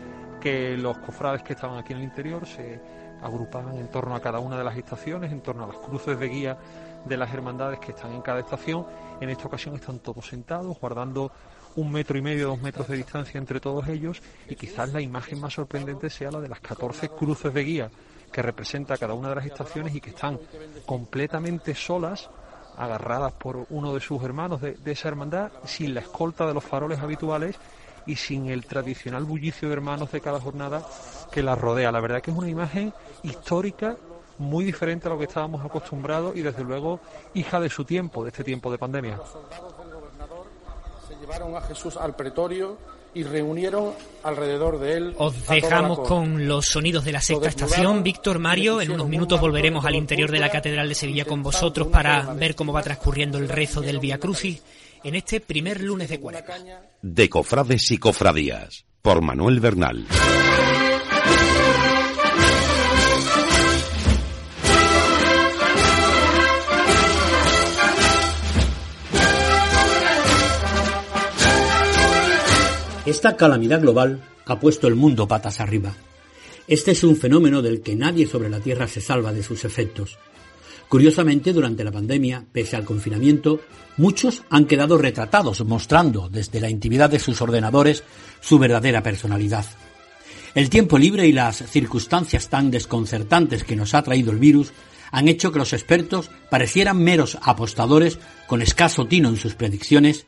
que 0.40 0.76
los 0.76 0.98
cofrades 0.98 1.42
que 1.42 1.52
estaban 1.52 1.78
aquí 1.78 1.92
en 1.92 2.00
el 2.00 2.04
interior 2.04 2.46
se 2.46 2.80
agrupaban 3.22 3.76
en 3.76 3.88
torno 3.88 4.16
a 4.16 4.20
cada 4.20 4.40
una 4.40 4.58
de 4.58 4.64
las 4.64 4.76
estaciones, 4.76 5.30
en 5.30 5.40
torno 5.40 5.64
a 5.64 5.68
las 5.68 5.76
cruces 5.76 6.18
de 6.18 6.28
guía 6.28 6.58
de 7.04 7.16
las 7.16 7.32
hermandades 7.32 7.78
que 7.78 7.92
están 7.92 8.12
en 8.12 8.22
cada 8.22 8.40
estación. 8.40 8.84
En 9.20 9.30
esta 9.30 9.46
ocasión 9.46 9.76
están 9.76 10.00
todos 10.00 10.26
sentados, 10.26 10.78
guardando 10.80 11.30
un 11.76 11.90
metro 11.90 12.18
y 12.18 12.22
medio, 12.22 12.48
dos 12.48 12.60
metros 12.60 12.88
de 12.88 12.96
distancia 12.96 13.38
entre 13.38 13.60
todos 13.60 13.88
ellos 13.88 14.22
y 14.48 14.54
quizás 14.54 14.92
la 14.92 15.00
imagen 15.00 15.40
más 15.40 15.54
sorprendente 15.54 16.10
sea 16.10 16.30
la 16.30 16.40
de 16.40 16.48
las 16.48 16.60
14 16.60 17.08
cruces 17.10 17.52
de 17.52 17.64
guía 17.64 17.90
que 18.32 18.42
representa 18.42 18.96
cada 18.96 19.14
una 19.14 19.28
de 19.28 19.36
las 19.36 19.46
estaciones 19.46 19.94
y 19.94 20.00
que 20.00 20.10
están 20.10 20.40
completamente 20.86 21.74
solas, 21.74 22.30
agarradas 22.76 23.32
por 23.34 23.66
uno 23.68 23.94
de 23.94 24.00
sus 24.00 24.22
hermanos 24.22 24.60
de, 24.62 24.78
esa 24.86 25.08
hermandad, 25.08 25.52
sin 25.64 25.94
la 25.94 26.00
escolta 26.00 26.46
de 26.46 26.54
los 26.54 26.64
faroles 26.64 26.98
habituales 27.00 27.56
y 28.06 28.16
sin 28.16 28.46
el 28.46 28.64
tradicional 28.64 29.24
bullicio 29.24 29.68
de 29.68 29.74
hermanos 29.74 30.10
de 30.10 30.20
cada 30.20 30.40
jornada 30.40 30.82
que 31.30 31.42
las 31.42 31.58
rodea. 31.58 31.92
La 31.92 32.00
verdad 32.00 32.22
que 32.22 32.30
es 32.30 32.36
una 32.36 32.48
imagen 32.48 32.92
histórica 33.22 33.96
muy 34.38 34.64
diferente 34.64 35.06
a 35.06 35.10
lo 35.10 35.18
que 35.18 35.24
estábamos 35.24 35.64
acostumbrados 35.64 36.34
y 36.34 36.40
desde 36.40 36.64
luego 36.64 37.00
hija 37.34 37.60
de 37.60 37.68
su 37.68 37.84
tiempo, 37.84 38.24
de 38.24 38.30
este 38.30 38.42
tiempo 38.42 38.72
de 38.72 38.78
pandemia. 38.78 39.16
Los 39.16 39.28
soldados 39.28 39.78
del 39.78 39.94
gobernador 39.94 40.46
se 41.06 41.21
llevaron 41.32 41.56
a 41.56 41.60
Jesús 41.62 41.96
al 41.96 42.14
pretorio 42.14 42.78
y 43.14 43.24
reunieron 43.24 43.92
alrededor 44.22 44.78
de 44.78 44.96
él. 44.96 45.14
Os 45.18 45.46
dejamos 45.46 46.00
con 46.00 46.46
los 46.48 46.66
sonidos 46.66 47.04
de 47.04 47.12
la 47.12 47.20
sexta 47.20 47.48
estación. 47.48 48.02
Víctor 48.02 48.38
Mario, 48.38 48.80
en 48.80 48.90
unos 48.92 49.08
minutos 49.08 49.40
volveremos 49.40 49.84
al 49.84 49.96
interior 49.96 50.30
de 50.30 50.38
la 50.38 50.50
Catedral 50.50 50.88
de 50.88 50.94
Sevilla 50.94 51.24
con 51.24 51.42
vosotros 51.42 51.88
para 51.88 52.32
ver 52.34 52.54
cómo 52.54 52.72
va 52.72 52.82
transcurriendo 52.82 53.38
el 53.38 53.48
rezo 53.48 53.80
del 53.80 53.98
Via 53.98 54.18
Crucis 54.18 54.62
en 55.04 55.14
este 55.14 55.40
primer 55.40 55.80
lunes 55.80 56.08
de 56.08 56.20
cuaresma. 56.20 56.54
De 57.02 57.28
cofrades 57.28 57.90
y 57.90 57.98
cofradías, 57.98 58.84
por 59.02 59.20
Manuel 59.20 59.60
Bernal. 59.60 60.06
Esta 73.04 73.36
calamidad 73.36 73.80
global 73.80 74.22
ha 74.46 74.60
puesto 74.60 74.86
el 74.86 74.94
mundo 74.94 75.26
patas 75.26 75.58
arriba. 75.58 75.92
Este 76.68 76.92
es 76.92 77.02
un 77.02 77.16
fenómeno 77.16 77.60
del 77.60 77.82
que 77.82 77.96
nadie 77.96 78.28
sobre 78.28 78.48
la 78.48 78.60
Tierra 78.60 78.86
se 78.86 79.00
salva 79.00 79.32
de 79.32 79.42
sus 79.42 79.64
efectos. 79.64 80.18
Curiosamente, 80.88 81.52
durante 81.52 81.82
la 81.82 81.90
pandemia, 81.90 82.44
pese 82.52 82.76
al 82.76 82.84
confinamiento, 82.84 83.60
muchos 83.96 84.44
han 84.50 84.66
quedado 84.66 84.98
retratados, 84.98 85.64
mostrando 85.64 86.28
desde 86.28 86.60
la 86.60 86.70
intimidad 86.70 87.10
de 87.10 87.18
sus 87.18 87.42
ordenadores 87.42 88.04
su 88.40 88.60
verdadera 88.60 89.02
personalidad. 89.02 89.66
El 90.54 90.70
tiempo 90.70 90.96
libre 90.96 91.26
y 91.26 91.32
las 91.32 91.56
circunstancias 91.56 92.48
tan 92.50 92.70
desconcertantes 92.70 93.64
que 93.64 93.74
nos 93.74 93.94
ha 93.94 94.02
traído 94.02 94.30
el 94.30 94.38
virus 94.38 94.70
han 95.10 95.26
hecho 95.26 95.50
que 95.50 95.58
los 95.58 95.72
expertos 95.72 96.30
parecieran 96.50 97.02
meros 97.02 97.36
apostadores 97.42 98.20
con 98.46 98.62
escaso 98.62 99.06
tino 99.06 99.28
en 99.28 99.38
sus 99.38 99.54
predicciones 99.54 100.26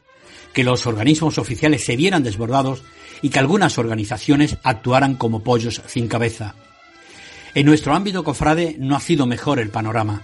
que 0.55 0.65
los 0.65 0.87
organismos 0.87 1.37
oficiales 1.37 1.85
se 1.85 1.97
vieran 1.97 2.23
desbordados 2.23 2.83
y 3.21 3.29
que 3.29 3.39
algunas 3.39 3.77
organizaciones 3.77 4.57
actuaran 4.63 5.17
como 5.17 5.43
pollos 5.43 5.83
sin 5.87 6.09
cabeza. 6.09 6.55
En 7.55 7.67
nuestro 7.67 7.95
ámbito 7.95 8.25
cofrade 8.25 8.77
no 8.79 8.97
ha 8.97 9.01
sido 9.01 9.27
mejor 9.27 9.59
el 9.59 9.71
panorama. 9.71 10.23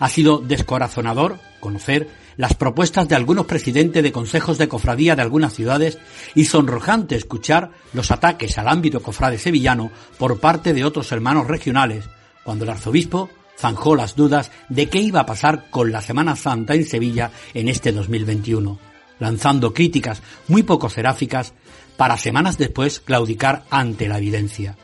Ha 0.00 0.08
sido 0.08 0.38
descorazonador 0.38 1.38
conocer 1.60 2.08
las 2.36 2.54
propuestas 2.54 3.08
de 3.08 3.14
algunos 3.14 3.46
presidentes 3.46 4.02
de 4.02 4.12
consejos 4.12 4.58
de 4.58 4.68
cofradía 4.68 5.14
de 5.14 5.22
algunas 5.22 5.54
ciudades 5.54 5.98
y 6.34 6.44
sonrojante 6.46 7.14
escuchar 7.14 7.70
los 7.92 8.10
ataques 8.10 8.58
al 8.58 8.68
ámbito 8.68 9.00
cofrade 9.00 9.38
sevillano 9.38 9.90
por 10.18 10.40
parte 10.40 10.74
de 10.74 10.84
otros 10.84 11.12
hermanos 11.12 11.46
regionales, 11.46 12.04
cuando 12.44 12.64
el 12.64 12.70
arzobispo 12.70 13.30
zanjó 13.58 13.96
las 13.96 14.16
dudas 14.16 14.50
de 14.68 14.88
qué 14.88 15.00
iba 15.00 15.20
a 15.20 15.26
pasar 15.26 15.70
con 15.70 15.92
la 15.92 16.02
Semana 16.02 16.36
Santa 16.36 16.74
en 16.74 16.84
Sevilla 16.84 17.30
en 17.54 17.68
este 17.68 17.92
2021 17.92 18.95
lanzando 19.18 19.74
críticas 19.74 20.22
muy 20.48 20.62
poco 20.62 20.88
seráficas 20.88 21.54
para 21.96 22.18
semanas 22.18 22.58
después 22.58 23.00
claudicar 23.00 23.64
ante 23.70 24.08
la 24.08 24.18
evidencia. 24.18 24.76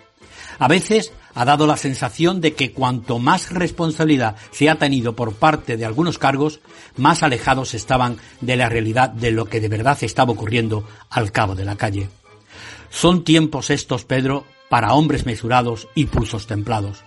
A 0.58 0.68
veces 0.68 1.12
ha 1.34 1.44
dado 1.44 1.66
la 1.66 1.76
sensación 1.76 2.40
de 2.40 2.54
que 2.54 2.72
cuanto 2.72 3.18
más 3.18 3.50
responsabilidad 3.50 4.36
se 4.50 4.68
ha 4.68 4.76
tenido 4.76 5.16
por 5.16 5.34
parte 5.34 5.76
de 5.76 5.84
algunos 5.84 6.18
cargos, 6.18 6.60
más 6.96 7.22
alejados 7.22 7.74
estaban 7.74 8.18
de 8.40 8.56
la 8.56 8.68
realidad 8.68 9.10
de 9.10 9.30
lo 9.30 9.46
que 9.46 9.60
de 9.60 9.68
verdad 9.68 9.98
estaba 10.02 10.32
ocurriendo 10.32 10.86
al 11.10 11.32
cabo 11.32 11.54
de 11.54 11.64
la 11.64 11.76
calle. 11.76 12.08
Son 12.90 13.24
tiempos 13.24 13.70
estos, 13.70 14.04
Pedro, 14.04 14.44
para 14.68 14.92
hombres 14.92 15.24
mesurados 15.26 15.88
y 15.94 16.06
pulsos 16.06 16.46
templados. 16.46 17.02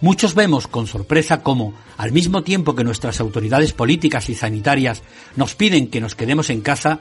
Muchos 0.00 0.34
vemos 0.34 0.66
con 0.66 0.86
sorpresa 0.86 1.42
cómo, 1.42 1.72
al 1.96 2.12
mismo 2.12 2.42
tiempo 2.42 2.74
que 2.74 2.84
nuestras 2.84 3.18
autoridades 3.20 3.72
políticas 3.72 4.28
y 4.28 4.34
sanitarias 4.34 5.02
nos 5.36 5.54
piden 5.54 5.88
que 5.88 6.02
nos 6.02 6.14
quedemos 6.14 6.50
en 6.50 6.60
casa, 6.60 7.00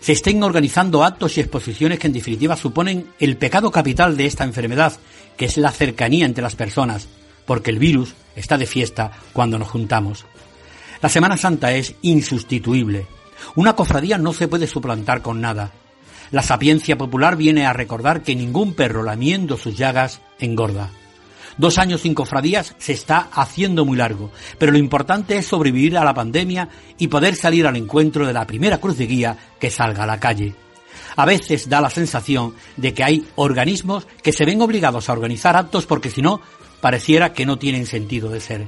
se 0.00 0.12
estén 0.12 0.42
organizando 0.42 1.04
actos 1.04 1.38
y 1.38 1.40
exposiciones 1.40 1.98
que 1.98 2.08
en 2.08 2.12
definitiva 2.12 2.56
suponen 2.56 3.06
el 3.20 3.36
pecado 3.36 3.70
capital 3.70 4.16
de 4.16 4.26
esta 4.26 4.44
enfermedad, 4.44 4.94
que 5.36 5.44
es 5.44 5.56
la 5.56 5.70
cercanía 5.70 6.26
entre 6.26 6.42
las 6.42 6.56
personas, 6.56 7.08
porque 7.46 7.70
el 7.70 7.78
virus 7.78 8.14
está 8.34 8.58
de 8.58 8.66
fiesta 8.66 9.12
cuando 9.32 9.58
nos 9.58 9.68
juntamos. 9.68 10.26
La 11.00 11.08
Semana 11.08 11.36
Santa 11.36 11.72
es 11.72 11.94
insustituible. 12.02 13.06
Una 13.54 13.76
cofradía 13.76 14.18
no 14.18 14.32
se 14.32 14.48
puede 14.48 14.66
suplantar 14.66 15.22
con 15.22 15.40
nada. 15.40 15.72
La 16.32 16.42
sapiencia 16.42 16.98
popular 16.98 17.36
viene 17.36 17.64
a 17.64 17.72
recordar 17.72 18.22
que 18.22 18.34
ningún 18.34 18.74
perro 18.74 19.04
lamiendo 19.04 19.56
sus 19.56 19.76
llagas 19.76 20.20
engorda. 20.40 20.90
Dos 21.56 21.78
años 21.78 22.00
sin 22.00 22.14
cofradías 22.14 22.74
se 22.78 22.92
está 22.92 23.28
haciendo 23.32 23.84
muy 23.84 23.96
largo, 23.96 24.30
pero 24.58 24.72
lo 24.72 24.78
importante 24.78 25.36
es 25.36 25.46
sobrevivir 25.46 25.96
a 25.96 26.04
la 26.04 26.14
pandemia 26.14 26.68
y 26.98 27.08
poder 27.08 27.36
salir 27.36 27.66
al 27.66 27.76
encuentro 27.76 28.26
de 28.26 28.32
la 28.32 28.46
primera 28.46 28.78
cruz 28.78 28.98
de 28.98 29.06
guía 29.06 29.36
que 29.60 29.70
salga 29.70 30.02
a 30.04 30.06
la 30.06 30.18
calle. 30.18 30.54
A 31.16 31.24
veces 31.24 31.68
da 31.68 31.80
la 31.80 31.90
sensación 31.90 32.54
de 32.76 32.92
que 32.92 33.04
hay 33.04 33.26
organismos 33.36 34.06
que 34.22 34.32
se 34.32 34.44
ven 34.44 34.60
obligados 34.62 35.08
a 35.08 35.12
organizar 35.12 35.56
actos 35.56 35.86
porque 35.86 36.10
si 36.10 36.22
no, 36.22 36.40
pareciera 36.80 37.32
que 37.32 37.46
no 37.46 37.56
tienen 37.56 37.86
sentido 37.86 38.30
de 38.30 38.40
ser. 38.40 38.66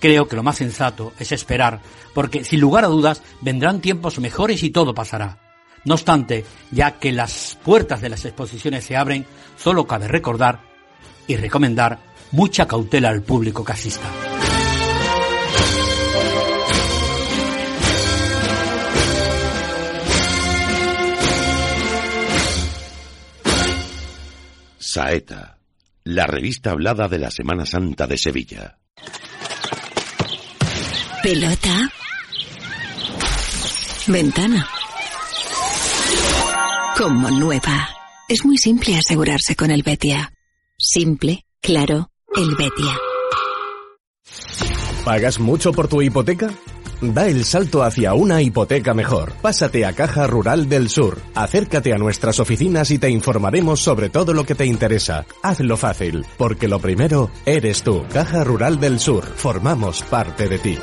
Creo 0.00 0.26
que 0.26 0.36
lo 0.36 0.42
más 0.42 0.56
sensato 0.56 1.12
es 1.18 1.32
esperar, 1.32 1.80
porque 2.14 2.44
sin 2.44 2.60
lugar 2.60 2.84
a 2.84 2.88
dudas 2.88 3.22
vendrán 3.42 3.80
tiempos 3.80 4.18
mejores 4.18 4.62
y 4.62 4.70
todo 4.70 4.94
pasará. 4.94 5.38
No 5.84 5.94
obstante, 5.94 6.44
ya 6.70 6.98
que 6.98 7.12
las 7.12 7.58
puertas 7.62 8.00
de 8.00 8.08
las 8.08 8.24
exposiciones 8.24 8.84
se 8.84 8.96
abren, 8.96 9.26
solo 9.56 9.86
cabe 9.86 10.08
recordar 10.08 10.62
y 11.26 11.36
recomendar 11.36 11.98
mucha 12.34 12.66
cautela 12.66 13.10
al 13.10 13.22
público 13.22 13.62
casista. 13.62 14.10
Saeta, 24.78 25.58
la 26.02 26.26
revista 26.26 26.72
hablada 26.72 27.06
de 27.06 27.18
la 27.18 27.30
Semana 27.30 27.64
Santa 27.64 28.08
de 28.08 28.18
Sevilla. 28.18 28.78
Pelota. 31.22 31.90
Ventana. 34.08 34.68
Como 36.96 37.30
nueva. 37.30 37.88
Es 38.28 38.44
muy 38.44 38.58
simple 38.58 38.96
asegurarse 38.96 39.54
con 39.54 39.70
el 39.70 39.82
Betia. 39.82 40.32
Simple, 40.76 41.44
claro, 41.60 42.10
el 42.36 42.56
Betia. 42.56 42.98
¿Pagas 45.04 45.38
mucho 45.38 45.72
por 45.72 45.88
tu 45.88 46.02
hipoteca? 46.02 46.50
Da 47.00 47.26
el 47.26 47.44
salto 47.44 47.82
hacia 47.82 48.14
una 48.14 48.40
hipoteca 48.40 48.94
mejor. 48.94 49.34
Pásate 49.42 49.84
a 49.84 49.92
Caja 49.92 50.26
Rural 50.26 50.68
del 50.68 50.88
Sur. 50.88 51.18
Acércate 51.34 51.92
a 51.92 51.98
nuestras 51.98 52.40
oficinas 52.40 52.90
y 52.90 52.98
te 52.98 53.10
informaremos 53.10 53.80
sobre 53.80 54.08
todo 54.08 54.32
lo 54.32 54.44
que 54.44 54.54
te 54.54 54.64
interesa. 54.64 55.26
Hazlo 55.42 55.76
fácil, 55.76 56.24
porque 56.38 56.66
lo 56.66 56.78
primero 56.78 57.30
eres 57.44 57.82
tú. 57.82 58.04
Caja 58.12 58.42
Rural 58.42 58.80
del 58.80 58.98
Sur. 58.98 59.24
Formamos 59.24 60.02
parte 60.02 60.48
de 60.48 60.58
ti. 60.58 60.78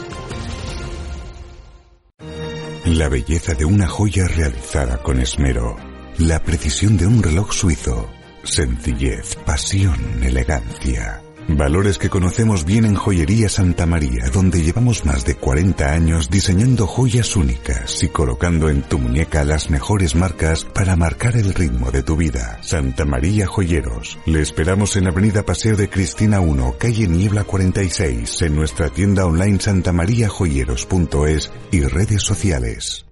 La 2.86 3.10
belleza 3.10 3.54
de 3.56 3.66
una 3.66 3.88
joya 3.88 4.28
realizada 4.28 4.98
con 4.98 5.20
esmero. 5.20 5.76
La 6.18 6.44
precisión 6.44 6.98
de 6.98 7.08
un 7.08 7.24
reloj 7.24 7.52
suizo. 7.52 8.10
Sencillez, 8.44 9.36
pasión, 9.46 10.24
elegancia. 10.24 11.22
Valores 11.48 11.98
que 11.98 12.10
conocemos 12.10 12.66
bien 12.66 12.86
en 12.86 12.96
Joyería 12.96 13.50
Santa 13.50 13.86
María, 13.86 14.30
donde 14.34 14.62
llevamos 14.62 15.06
más 15.06 15.26
de 15.26 15.36
40 15.36 15.92
años 15.92 16.30
diseñando 16.30 16.88
joyas 16.88 17.36
únicas 17.36 18.04
y 18.04 18.10
colocando 18.10 18.70
en 18.70 18.84
tu 18.84 19.00
muñeca 19.00 19.44
las 19.44 19.70
mejores 19.70 20.16
marcas 20.16 20.64
para 20.64 20.96
marcar 20.96 21.36
el 21.36 21.54
ritmo 21.54 21.92
de 21.92 22.04
tu 22.04 22.16
vida. 22.16 22.60
Santa 22.62 23.06
María 23.06 23.48
Joyeros. 23.48 24.18
Le 24.26 24.42
esperamos 24.42 24.96
en 24.96 25.08
Avenida 25.08 25.44
Paseo 25.44 25.76
de 25.76 25.90
Cristina 25.90 26.40
1, 26.40 26.76
calle 26.78 27.08
Niebla 27.08 27.44
46, 27.44 28.42
en 28.44 28.56
nuestra 28.56 28.90
tienda 28.90 29.26
online 29.26 29.60
santamariajoyeros.es 29.60 31.52
y 31.72 31.82
redes 31.82 32.24
sociales. 32.24 33.06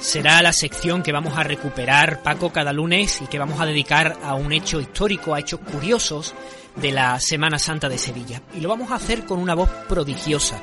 Será 0.00 0.42
la 0.42 0.52
sección 0.52 1.04
que 1.04 1.12
vamos 1.12 1.38
a 1.38 1.44
recuperar 1.44 2.24
Paco 2.24 2.50
cada 2.50 2.72
lunes 2.72 3.22
y 3.22 3.28
que 3.28 3.38
vamos 3.38 3.60
a 3.60 3.66
dedicar 3.66 4.16
a 4.24 4.34
un 4.34 4.52
hecho 4.52 4.80
histórico, 4.80 5.32
a 5.32 5.38
hechos 5.38 5.60
curiosos 5.60 6.34
de 6.74 6.90
la 6.90 7.20
Semana 7.20 7.56
Santa 7.60 7.88
de 7.88 7.98
Sevilla. 7.98 8.42
Y 8.56 8.60
lo 8.60 8.68
vamos 8.68 8.90
a 8.90 8.96
hacer 8.96 9.26
con 9.26 9.38
una 9.38 9.54
voz 9.54 9.70
prodigiosa, 9.88 10.60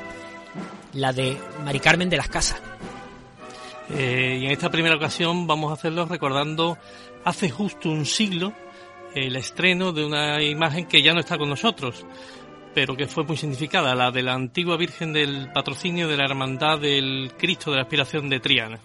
la 0.92 1.14
de 1.14 1.38
Mari 1.64 1.80
Carmen 1.80 2.10
de 2.10 2.18
las 2.18 2.28
Casas. 2.28 2.60
Eh, 3.88 4.40
y 4.42 4.44
en 4.44 4.50
esta 4.50 4.70
primera 4.70 4.96
ocasión 4.96 5.46
vamos 5.46 5.70
a 5.70 5.74
hacerlo 5.74 6.04
recordando 6.04 6.76
hace 7.24 7.48
justo 7.48 7.88
un 7.88 8.04
siglo 8.04 8.52
el 9.14 9.36
estreno 9.36 9.92
de 9.92 10.04
una 10.04 10.42
imagen 10.42 10.84
que 10.84 11.00
ya 11.00 11.14
no 11.14 11.20
está 11.20 11.38
con 11.38 11.48
nosotros, 11.48 12.04
pero 12.76 12.94
que 12.94 13.06
fue 13.06 13.24
muy 13.24 13.38
significada, 13.38 13.94
la 13.94 14.10
de 14.10 14.22
la 14.22 14.34
antigua 14.34 14.76
Virgen 14.76 15.14
del 15.14 15.50
Patrocinio 15.50 16.08
de 16.08 16.18
la 16.18 16.26
Hermandad 16.26 16.78
del 16.78 17.32
Cristo 17.38 17.70
de 17.70 17.76
la 17.76 17.84
Aspiración 17.84 18.28
de 18.28 18.38
Triana. 18.38 18.78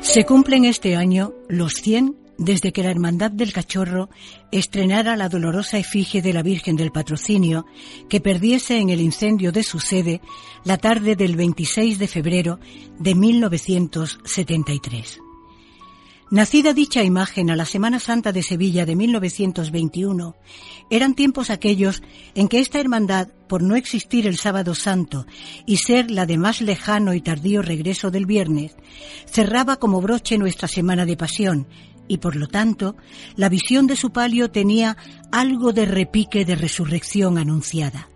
Se 0.00 0.24
cumplen 0.24 0.64
este 0.64 0.96
año 0.96 1.34
los 1.50 1.74
100 1.74 2.16
desde 2.38 2.72
que 2.72 2.82
la 2.82 2.90
Hermandad 2.90 3.30
del 3.30 3.52
Cachorro 3.52 4.08
estrenara 4.50 5.14
la 5.14 5.28
dolorosa 5.28 5.76
efigie 5.76 6.22
de 6.22 6.32
la 6.32 6.42
Virgen 6.42 6.76
del 6.76 6.92
Patrocinio 6.92 7.66
que 8.08 8.22
perdiese 8.22 8.78
en 8.78 8.88
el 8.88 9.02
incendio 9.02 9.52
de 9.52 9.64
su 9.64 9.80
sede 9.80 10.22
la 10.64 10.78
tarde 10.78 11.14
del 11.14 11.36
26 11.36 11.98
de 11.98 12.08
febrero 12.08 12.58
de 12.98 13.14
1973. 13.14 15.23
Nacida 16.34 16.72
dicha 16.72 17.04
imagen 17.04 17.48
a 17.48 17.54
la 17.54 17.64
Semana 17.64 18.00
Santa 18.00 18.32
de 18.32 18.42
Sevilla 18.42 18.84
de 18.84 18.96
1921, 18.96 20.34
eran 20.90 21.14
tiempos 21.14 21.48
aquellos 21.48 22.02
en 22.34 22.48
que 22.48 22.58
esta 22.58 22.80
hermandad, 22.80 23.28
por 23.48 23.62
no 23.62 23.76
existir 23.76 24.26
el 24.26 24.36
sábado 24.36 24.74
santo 24.74 25.26
y 25.64 25.76
ser 25.76 26.10
la 26.10 26.26
de 26.26 26.36
más 26.36 26.60
lejano 26.60 27.14
y 27.14 27.20
tardío 27.20 27.62
regreso 27.62 28.10
del 28.10 28.26
viernes, 28.26 28.74
cerraba 29.26 29.76
como 29.76 30.00
broche 30.00 30.36
nuestra 30.36 30.66
Semana 30.66 31.06
de 31.06 31.16
Pasión 31.16 31.68
y 32.08 32.18
por 32.18 32.34
lo 32.34 32.48
tanto 32.48 32.96
la 33.36 33.48
visión 33.48 33.86
de 33.86 33.94
su 33.94 34.10
palio 34.10 34.50
tenía 34.50 34.96
algo 35.30 35.72
de 35.72 35.84
repique 35.84 36.44
de 36.44 36.56
resurrección 36.56 37.38
anunciada. 37.38 38.08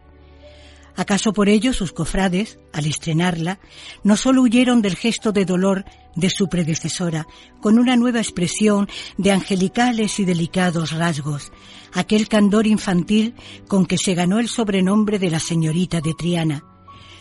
¿Acaso 0.99 1.33
por 1.33 1.49
ello 1.49 1.73
sus 1.73 1.93
cofrades, 1.93 2.59
al 2.73 2.85
estrenarla, 2.87 3.61
no 4.03 4.17
sólo 4.17 4.43
huyeron 4.43 4.83
del 4.83 4.97
gesto 4.97 5.31
de 5.31 5.45
dolor 5.45 5.85
de 6.17 6.29
su 6.29 6.49
predecesora, 6.49 7.25
con 7.61 7.79
una 7.79 7.95
nueva 7.95 8.19
expresión 8.19 8.89
de 9.17 9.31
angelicales 9.31 10.19
y 10.19 10.25
delicados 10.25 10.91
rasgos, 10.91 11.53
aquel 11.93 12.27
candor 12.27 12.67
infantil 12.67 13.37
con 13.69 13.87
que 13.87 13.97
se 13.97 14.15
ganó 14.15 14.41
el 14.41 14.49
sobrenombre 14.49 15.21
de 15.21 15.31
la 15.31 15.39
señorita 15.39 16.01
de 16.01 16.15
Triana, 16.15 16.65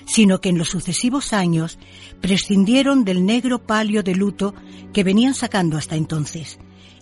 sino 0.08 0.42
que 0.42 0.50
en 0.50 0.58
los 0.58 0.70
sucesivos 0.70 1.32
años 1.32 1.78
prescindieron 2.20 3.06
del 3.06 3.28
negro 3.28 3.60
palio 3.60 4.02
de 4.02 4.16
luto 4.16 4.56
que 4.92 5.04
venían 5.04 5.36
sacando 5.36 5.78
hasta 5.78 5.96
entonces, 5.96 6.58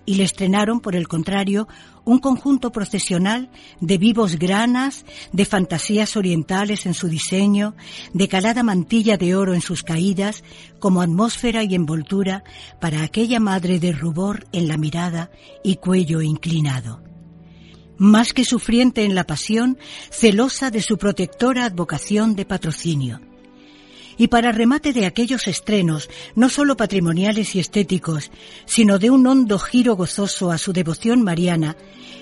y 0.05 0.15
le 0.15 0.23
estrenaron, 0.23 0.79
por 0.79 0.95
el 0.95 1.07
contrario, 1.07 1.67
un 2.03 2.19
conjunto 2.19 2.71
procesional 2.71 3.49
de 3.79 3.97
vivos 3.97 4.37
granas, 4.37 5.05
de 5.31 5.45
fantasías 5.45 6.15
orientales 6.15 6.85
en 6.85 6.93
su 6.93 7.07
diseño, 7.07 7.75
de 8.13 8.27
calada 8.27 8.63
mantilla 8.63 9.17
de 9.17 9.35
oro 9.35 9.53
en 9.53 9.61
sus 9.61 9.83
caídas, 9.83 10.43
como 10.79 11.01
atmósfera 11.01 11.63
y 11.63 11.75
envoltura 11.75 12.43
para 12.79 13.03
aquella 13.03 13.39
madre 13.39 13.79
de 13.79 13.91
rubor 13.91 14.47
en 14.51 14.67
la 14.67 14.77
mirada 14.77 15.31
y 15.63 15.77
cuello 15.77 16.21
inclinado. 16.21 17.01
Más 17.97 18.33
que 18.33 18.43
sufriente 18.43 19.05
en 19.05 19.15
la 19.15 19.25
pasión, 19.25 19.77
celosa 20.11 20.69
de 20.69 20.81
su 20.81 20.97
protectora 20.97 21.65
advocación 21.65 22.35
de 22.35 22.45
patrocinio 22.45 23.21
y 24.17 24.27
para 24.27 24.51
remate 24.51 24.93
de 24.93 25.05
aquellos 25.05 25.47
estrenos, 25.47 26.09
no 26.35 26.49
sólo 26.49 26.77
patrimoniales 26.77 27.55
y 27.55 27.59
estéticos, 27.59 28.31
sino 28.65 28.99
de 28.99 29.09
un 29.09 29.27
hondo 29.27 29.59
giro 29.59 29.95
gozoso 29.95 30.51
a 30.51 30.57
su 30.57 30.73
devoción 30.73 31.23
mariana, 31.23 31.75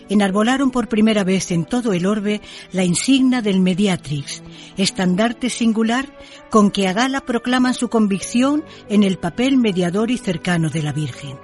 enarbolaron 0.10 0.72
por 0.72 0.90
primera 0.90 1.24
vez 1.24 1.52
en 1.52 1.66
todo 1.66 1.94
el 1.94 2.06
orbe 2.06 2.42
la 2.72 2.84
insignia 2.84 3.42
del 3.42 3.60
Mediatrix, 3.60 4.44
estandarte 4.78 5.50
singular 5.50 6.18
con 6.50 6.72
que 6.72 6.88
a 6.88 6.94
gala 6.94 7.22
proclaman 7.22 7.74
su 7.74 7.90
convicción 7.90 8.64
en 8.90 9.04
el 9.04 9.18
papel 9.18 9.58
mediador 9.58 10.12
y 10.12 10.18
cercano 10.18 10.70
de 10.70 10.84
la 10.84 10.94
Virgen. 10.94 11.38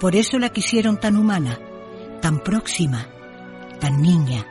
Por 0.00 0.14
eso 0.14 0.38
la 0.38 0.50
quisieron 0.50 1.00
tan 1.00 1.16
humana, 1.16 1.58
tan 2.20 2.42
próxima, 2.42 3.08
tan 3.80 4.00
niña. 4.00 4.46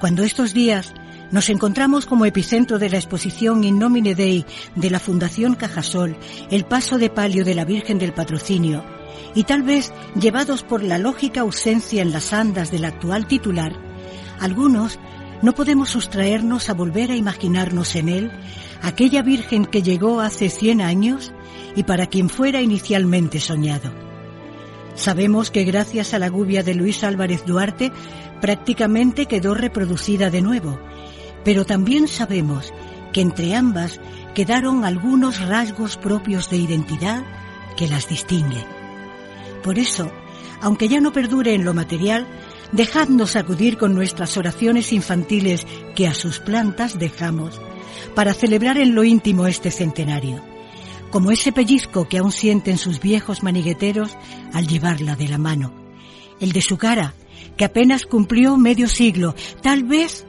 Cuando 0.00 0.24
estos 0.24 0.54
días 0.54 0.94
nos 1.30 1.48
encontramos 1.48 2.06
como 2.06 2.26
epicentro 2.26 2.78
de 2.78 2.90
la 2.90 2.96
exposición 2.96 3.62
In 3.64 3.78
Nomine 3.78 4.14
Dei 4.14 4.44
de 4.74 4.90
la 4.90 4.98
Fundación 4.98 5.54
Cajasol, 5.54 6.16
el 6.50 6.64
paso 6.64 6.98
de 6.98 7.10
palio 7.10 7.44
de 7.44 7.54
la 7.54 7.64
Virgen 7.64 7.98
del 7.98 8.12
Patrocinio, 8.12 8.84
y 9.34 9.44
tal 9.44 9.62
vez 9.62 9.92
llevados 10.20 10.62
por 10.62 10.82
la 10.82 10.98
lógica 10.98 11.42
ausencia 11.42 12.02
en 12.02 12.12
las 12.12 12.32
andas 12.32 12.70
del 12.70 12.84
actual 12.84 13.26
titular, 13.26 13.72
algunos 14.40 14.98
no 15.42 15.54
podemos 15.54 15.90
sustraernos 15.90 16.68
a 16.68 16.74
volver 16.74 17.10
a 17.10 17.16
imaginarnos 17.16 17.94
en 17.94 18.08
él 18.08 18.32
aquella 18.82 19.22
Virgen 19.22 19.64
que 19.64 19.82
llegó 19.82 20.20
hace 20.20 20.50
100 20.50 20.80
años 20.80 21.32
y 21.76 21.84
para 21.84 22.06
quien 22.06 22.28
fuera 22.28 22.60
inicialmente 22.60 23.40
soñado. 23.40 23.92
Sabemos 24.96 25.50
que 25.50 25.64
gracias 25.64 26.12
a 26.12 26.18
la 26.18 26.28
gubia 26.28 26.62
de 26.62 26.74
Luis 26.74 27.04
Álvarez 27.04 27.46
Duarte 27.46 27.92
prácticamente 28.40 29.26
quedó 29.26 29.54
reproducida 29.54 30.28
de 30.30 30.42
nuevo 30.42 30.78
pero 31.44 31.64
también 31.64 32.08
sabemos 32.08 32.72
que 33.12 33.20
entre 33.20 33.54
ambas 33.54 34.00
quedaron 34.34 34.84
algunos 34.84 35.40
rasgos 35.40 35.96
propios 35.96 36.50
de 36.50 36.58
identidad 36.58 37.24
que 37.76 37.88
las 37.88 38.08
distinguen. 38.08 38.64
Por 39.62 39.78
eso, 39.78 40.10
aunque 40.60 40.88
ya 40.88 41.00
no 41.00 41.12
perdure 41.12 41.54
en 41.54 41.64
lo 41.64 41.74
material, 41.74 42.26
dejadnos 42.72 43.36
acudir 43.36 43.76
con 43.76 43.94
nuestras 43.94 44.36
oraciones 44.36 44.92
infantiles 44.92 45.66
que 45.94 46.06
a 46.06 46.14
sus 46.14 46.38
plantas 46.38 46.98
dejamos 46.98 47.60
para 48.14 48.34
celebrar 48.34 48.78
en 48.78 48.94
lo 48.94 49.04
íntimo 49.04 49.46
este 49.46 49.70
centenario, 49.70 50.42
como 51.10 51.30
ese 51.30 51.52
pellizco 51.52 52.08
que 52.08 52.18
aún 52.18 52.32
sienten 52.32 52.78
sus 52.78 53.00
viejos 53.00 53.42
manigueteros 53.42 54.16
al 54.52 54.66
llevarla 54.66 55.16
de 55.16 55.28
la 55.28 55.38
mano, 55.38 55.72
el 56.38 56.52
de 56.52 56.62
su 56.62 56.78
cara, 56.78 57.14
que 57.56 57.64
apenas 57.64 58.06
cumplió 58.06 58.56
medio 58.56 58.88
siglo, 58.88 59.34
tal 59.62 59.84
vez 59.84 60.26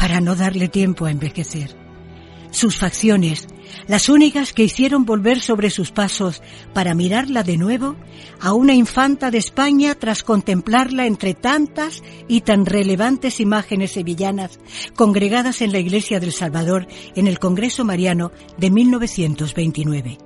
para 0.00 0.22
no 0.22 0.34
darle 0.34 0.68
tiempo 0.68 1.04
a 1.04 1.10
envejecer. 1.10 1.76
Sus 2.52 2.78
facciones, 2.78 3.46
las 3.86 4.08
únicas 4.08 4.54
que 4.54 4.64
hicieron 4.64 5.04
volver 5.04 5.40
sobre 5.40 5.68
sus 5.68 5.92
pasos 5.92 6.42
para 6.72 6.94
mirarla 6.94 7.42
de 7.42 7.58
nuevo 7.58 7.96
a 8.40 8.54
una 8.54 8.72
infanta 8.72 9.30
de 9.30 9.36
España 9.36 9.94
tras 9.94 10.22
contemplarla 10.22 11.04
entre 11.04 11.34
tantas 11.34 12.02
y 12.28 12.40
tan 12.40 12.64
relevantes 12.64 13.40
imágenes 13.40 13.92
sevillanas 13.92 14.58
congregadas 14.96 15.60
en 15.60 15.70
la 15.70 15.78
Iglesia 15.78 16.18
del 16.18 16.32
Salvador 16.32 16.88
en 17.14 17.26
el 17.26 17.38
Congreso 17.38 17.84
Mariano 17.84 18.32
de 18.56 18.70
1929 18.70 20.18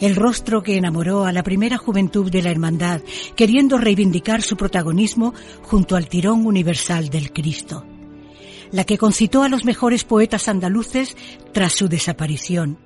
el 0.00 0.14
rostro 0.14 0.62
que 0.62 0.76
enamoró 0.76 1.24
a 1.24 1.32
la 1.32 1.42
primera 1.42 1.76
juventud 1.76 2.30
de 2.30 2.40
la 2.40 2.52
Hermandad, 2.52 3.02
queriendo 3.34 3.78
reivindicar 3.78 4.42
su 4.42 4.56
protagonismo 4.56 5.34
junto 5.62 5.96
al 5.96 6.08
tirón 6.08 6.46
universal 6.46 7.08
del 7.08 7.32
Cristo 7.32 7.84
la 8.70 8.84
que 8.84 8.98
concitó 8.98 9.42
a 9.42 9.48
los 9.48 9.64
mejores 9.64 10.04
poetas 10.04 10.48
andaluces 10.48 11.16
tras 11.52 11.72
su 11.72 11.88
desaparición, 11.88 12.78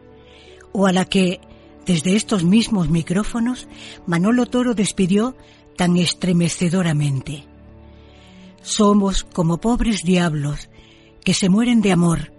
o 0.73 0.87
a 0.87 0.93
la 0.93 1.05
que, 1.05 1.41
desde 1.87 2.17
estos 2.17 2.45
mismos 2.45 2.89
micrófonos, 2.89 3.69
Manolo 4.07 4.47
Toro 4.47 4.75
despidió 4.75 5.37
tan 5.77 5.97
estremecedoramente. 5.97 7.45
Somos 8.63 9.25
como 9.25 9.59
pobres 9.59 10.03
diablos 10.03 10.69
que 11.25 11.35
se 11.35 11.49
mueren 11.49 11.81
de 11.81 11.93
amor 11.93 12.33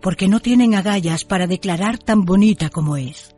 porque 0.00 0.28
no 0.28 0.40
tienen 0.40 0.74
agallas 0.74 1.24
para 1.24 1.46
declarar 1.46 1.96
tan 1.96 2.24
bonita 2.24 2.68
como 2.68 2.96
es, 2.96 3.34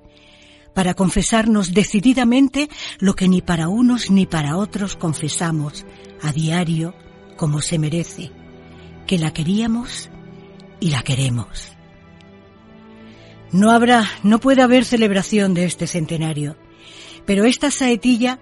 para 0.73 0.95
confesarnos 0.95 1.75
decididamente 1.75 2.69
lo 2.99 3.15
que 3.15 3.29
ni 3.29 3.43
para 3.43 3.69
unos 3.69 4.11
ni 4.11 4.27
para 4.27 4.57
otros 4.57 4.97
confesamos 4.97 5.85
a 6.23 6.33
diario 6.33 6.95
como 7.37 7.61
se 7.61 7.79
merece 7.79 8.44
que 9.07 9.19
la 9.19 9.33
queríamos 9.33 10.11
y 10.81 10.91
la 10.91 11.03
queremos. 11.03 11.73
No 13.53 13.71
habrá, 13.71 14.05
no 14.23 14.41
puede 14.41 14.63
haber 14.63 14.85
celebración 14.85 15.55
de 15.55 15.65
este 15.65 15.87
centenario, 15.87 16.57
pero 17.25 17.45
esta 17.45 17.71
saetilla 17.71 18.41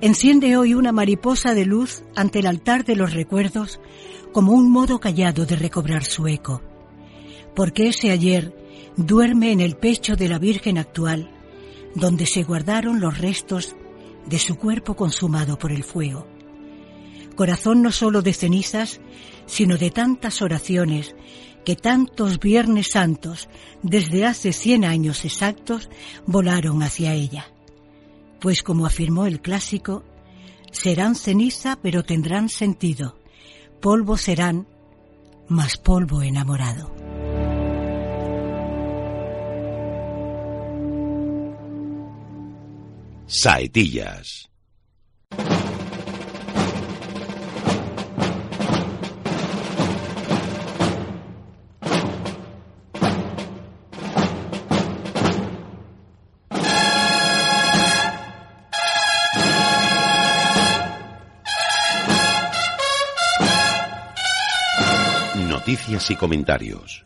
enciende 0.00 0.56
hoy 0.56 0.74
una 0.74 0.92
mariposa 0.92 1.54
de 1.54 1.64
luz 1.64 2.04
ante 2.14 2.40
el 2.40 2.46
altar 2.46 2.84
de 2.84 2.96
los 2.96 3.12
recuerdos 3.12 3.80
como 4.32 4.52
un 4.52 4.70
modo 4.70 5.00
callado 5.00 5.46
de 5.46 5.56
recobrar 5.56 6.04
su 6.04 6.28
eco, 6.28 6.62
porque 7.54 7.88
ese 7.88 8.10
ayer 8.10 8.54
duerme 8.96 9.52
en 9.52 9.60
el 9.60 9.76
pecho 9.76 10.16
de 10.16 10.28
la 10.28 10.38
Virgen 10.38 10.78
actual, 10.78 11.30
donde 11.94 12.26
se 12.26 12.42
guardaron 12.42 13.00
los 13.00 13.18
restos 13.18 13.76
de 14.26 14.38
su 14.38 14.56
cuerpo 14.56 14.94
consumado 14.94 15.58
por 15.58 15.72
el 15.72 15.84
fuego. 15.84 16.26
Corazón 17.34 17.82
no 17.82 17.90
solo 17.92 18.22
de 18.22 18.32
cenizas, 18.32 19.00
sino 19.52 19.76
de 19.76 19.90
tantas 19.90 20.40
oraciones 20.40 21.14
que 21.62 21.76
tantos 21.76 22.40
Viernes 22.40 22.92
Santos, 22.92 23.50
desde 23.82 24.24
hace 24.24 24.54
cien 24.54 24.82
años 24.82 25.26
exactos, 25.26 25.90
volaron 26.26 26.82
hacia 26.82 27.12
ella. 27.12 27.52
Pues 28.40 28.62
como 28.62 28.86
afirmó 28.86 29.26
el 29.26 29.42
clásico, 29.42 30.04
serán 30.72 31.14
ceniza 31.16 31.78
pero 31.82 32.02
tendrán 32.02 32.48
sentido, 32.48 33.20
polvo 33.82 34.16
serán, 34.16 34.66
más 35.48 35.76
polvo 35.76 36.22
enamorado. 36.22 36.90
Saetillas. 43.26 44.51
Noticias 65.92 66.10
y 66.10 66.16
comentarios. 66.16 67.04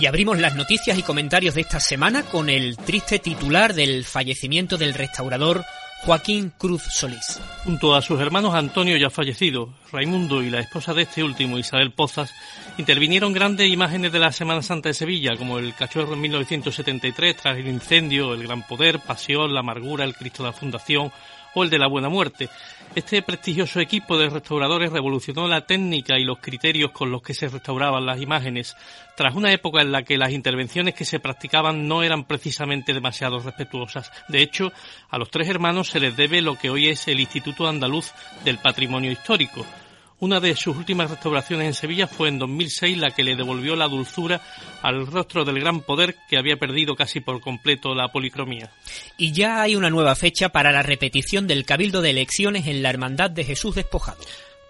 Y 0.00 0.06
abrimos 0.06 0.38
las 0.38 0.54
noticias 0.54 0.96
y 0.96 1.02
comentarios 1.02 1.56
de 1.56 1.62
esta 1.62 1.80
semana 1.80 2.22
con 2.22 2.48
el 2.48 2.76
triste 2.76 3.18
titular 3.18 3.74
del 3.74 4.04
fallecimiento 4.04 4.76
del 4.76 4.94
restaurador 4.94 5.64
Joaquín 6.04 6.52
Cruz 6.56 6.82
Solís. 6.82 7.40
Junto 7.64 7.96
a 7.96 8.02
sus 8.02 8.20
hermanos 8.20 8.54
Antonio 8.54 8.96
ya 8.96 9.10
fallecido, 9.10 9.74
Raimundo 9.90 10.42
y 10.42 10.50
la 10.50 10.60
esposa 10.60 10.94
de 10.94 11.02
este 11.02 11.24
último, 11.24 11.58
Isabel 11.58 11.90
Pozas, 11.92 12.32
intervinieron 12.78 13.32
grandes 13.32 13.72
imágenes 13.72 14.12
de 14.12 14.20
la 14.20 14.30
Semana 14.30 14.62
Santa 14.62 14.90
de 14.90 14.94
Sevilla, 14.94 15.36
como 15.36 15.58
el 15.58 15.74
Cachorro 15.74 16.14
en 16.14 16.20
1973 16.20 17.36
tras 17.36 17.58
el 17.58 17.66
incendio, 17.66 18.34
el 18.34 18.44
Gran 18.44 18.62
Poder, 18.62 19.00
Pasión, 19.00 19.52
la 19.52 19.60
Amargura, 19.60 20.04
el 20.04 20.14
Cristo 20.14 20.44
de 20.44 20.50
la 20.50 20.52
Fundación, 20.52 21.10
o 21.54 21.64
el 21.64 21.70
de 21.70 21.78
la 21.78 21.88
Buena 21.88 22.08
Muerte. 22.08 22.48
Este 22.94 23.22
prestigioso 23.22 23.80
equipo 23.80 24.16
de 24.16 24.30
restauradores 24.30 24.92
revolucionó 24.92 25.48
la 25.48 25.66
técnica 25.66 26.16
y 26.16 26.24
los 26.24 26.38
criterios 26.38 26.92
con 26.92 27.10
los 27.10 27.22
que 27.22 27.34
se 27.34 27.48
restauraban 27.48 28.06
las 28.06 28.20
imágenes, 28.20 28.76
tras 29.16 29.34
una 29.34 29.52
época 29.52 29.82
en 29.82 29.90
la 29.90 30.04
que 30.04 30.16
las 30.16 30.30
intervenciones 30.30 30.94
que 30.94 31.04
se 31.04 31.18
practicaban 31.18 31.88
no 31.88 32.04
eran 32.04 32.24
precisamente 32.24 32.92
demasiado 32.92 33.40
respetuosas. 33.40 34.12
De 34.28 34.42
hecho, 34.42 34.72
a 35.10 35.18
los 35.18 35.30
tres 35.30 35.48
hermanos 35.48 35.88
se 35.88 35.98
les 35.98 36.16
debe 36.16 36.40
lo 36.40 36.56
que 36.56 36.70
hoy 36.70 36.88
es 36.88 37.08
el 37.08 37.18
Instituto 37.18 37.66
Andaluz 37.66 38.12
del 38.44 38.58
Patrimonio 38.58 39.10
Histórico, 39.10 39.66
una 40.20 40.40
de 40.40 40.56
sus 40.56 40.76
últimas 40.76 41.10
restauraciones 41.10 41.66
en 41.66 41.74
Sevilla 41.74 42.06
fue 42.06 42.28
en 42.28 42.38
2006 42.38 42.98
la 42.98 43.10
que 43.10 43.24
le 43.24 43.36
devolvió 43.36 43.76
la 43.76 43.88
dulzura 43.88 44.40
al 44.82 45.06
rostro 45.06 45.44
del 45.44 45.60
gran 45.60 45.80
poder 45.80 46.16
que 46.28 46.38
había 46.38 46.56
perdido 46.56 46.94
casi 46.94 47.20
por 47.20 47.40
completo 47.40 47.94
la 47.94 48.08
policromía. 48.08 48.70
Y 49.16 49.32
ya 49.32 49.62
hay 49.62 49.76
una 49.76 49.90
nueva 49.90 50.14
fecha 50.14 50.50
para 50.50 50.72
la 50.72 50.82
repetición 50.82 51.46
del 51.46 51.64
Cabildo 51.64 52.00
de 52.00 52.10
Elecciones 52.10 52.66
en 52.66 52.82
la 52.82 52.90
Hermandad 52.90 53.30
de 53.30 53.44
Jesús 53.44 53.74
Despojado 53.74 54.22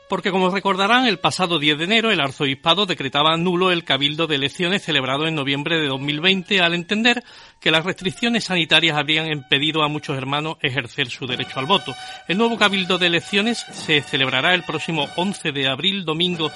porque 0.09 0.31
como 0.31 0.51
recordarán, 0.51 1.07
el 1.07 1.19
pasado 1.19 1.59
10 1.59 1.79
de 1.79 1.85
enero 1.85 2.11
el 2.11 2.21
arzobispado 2.21 2.87
decretaba 2.87 3.37
nulo 3.37 3.71
el 3.71 3.85
cabildo 3.85 4.27
de 4.27 4.37
elecciones 4.37 4.83
celebrado 4.83 5.27
en 5.27 5.35
noviembre 5.35 5.81
de 5.81 5.89
2020 5.89 6.61
al 6.61 6.75
entender 6.75 7.23
que 7.61 7.71
las 7.71 7.85
restricciones 7.85 8.45
sanitarias 8.45 8.97
habían 8.97 9.27
impedido 9.29 9.83
a 9.83 9.89
muchos 9.89 10.17
hermanos 10.17 10.57
ejercer 10.61 11.09
su 11.09 11.27
derecho 11.27 11.59
al 11.59 11.67
voto. 11.67 11.95
El 12.29 12.39
nuevo 12.39 12.59
cabildo 12.59 12.99
de 12.99 13.07
elecciones 13.07 13.59
se 13.59 14.03
celebrará 14.03 14.55
el 14.55 14.65
próximo 14.65 15.09
11 15.17 15.53
de 15.53 15.69
abril, 15.69 16.05
domingo 16.05 16.51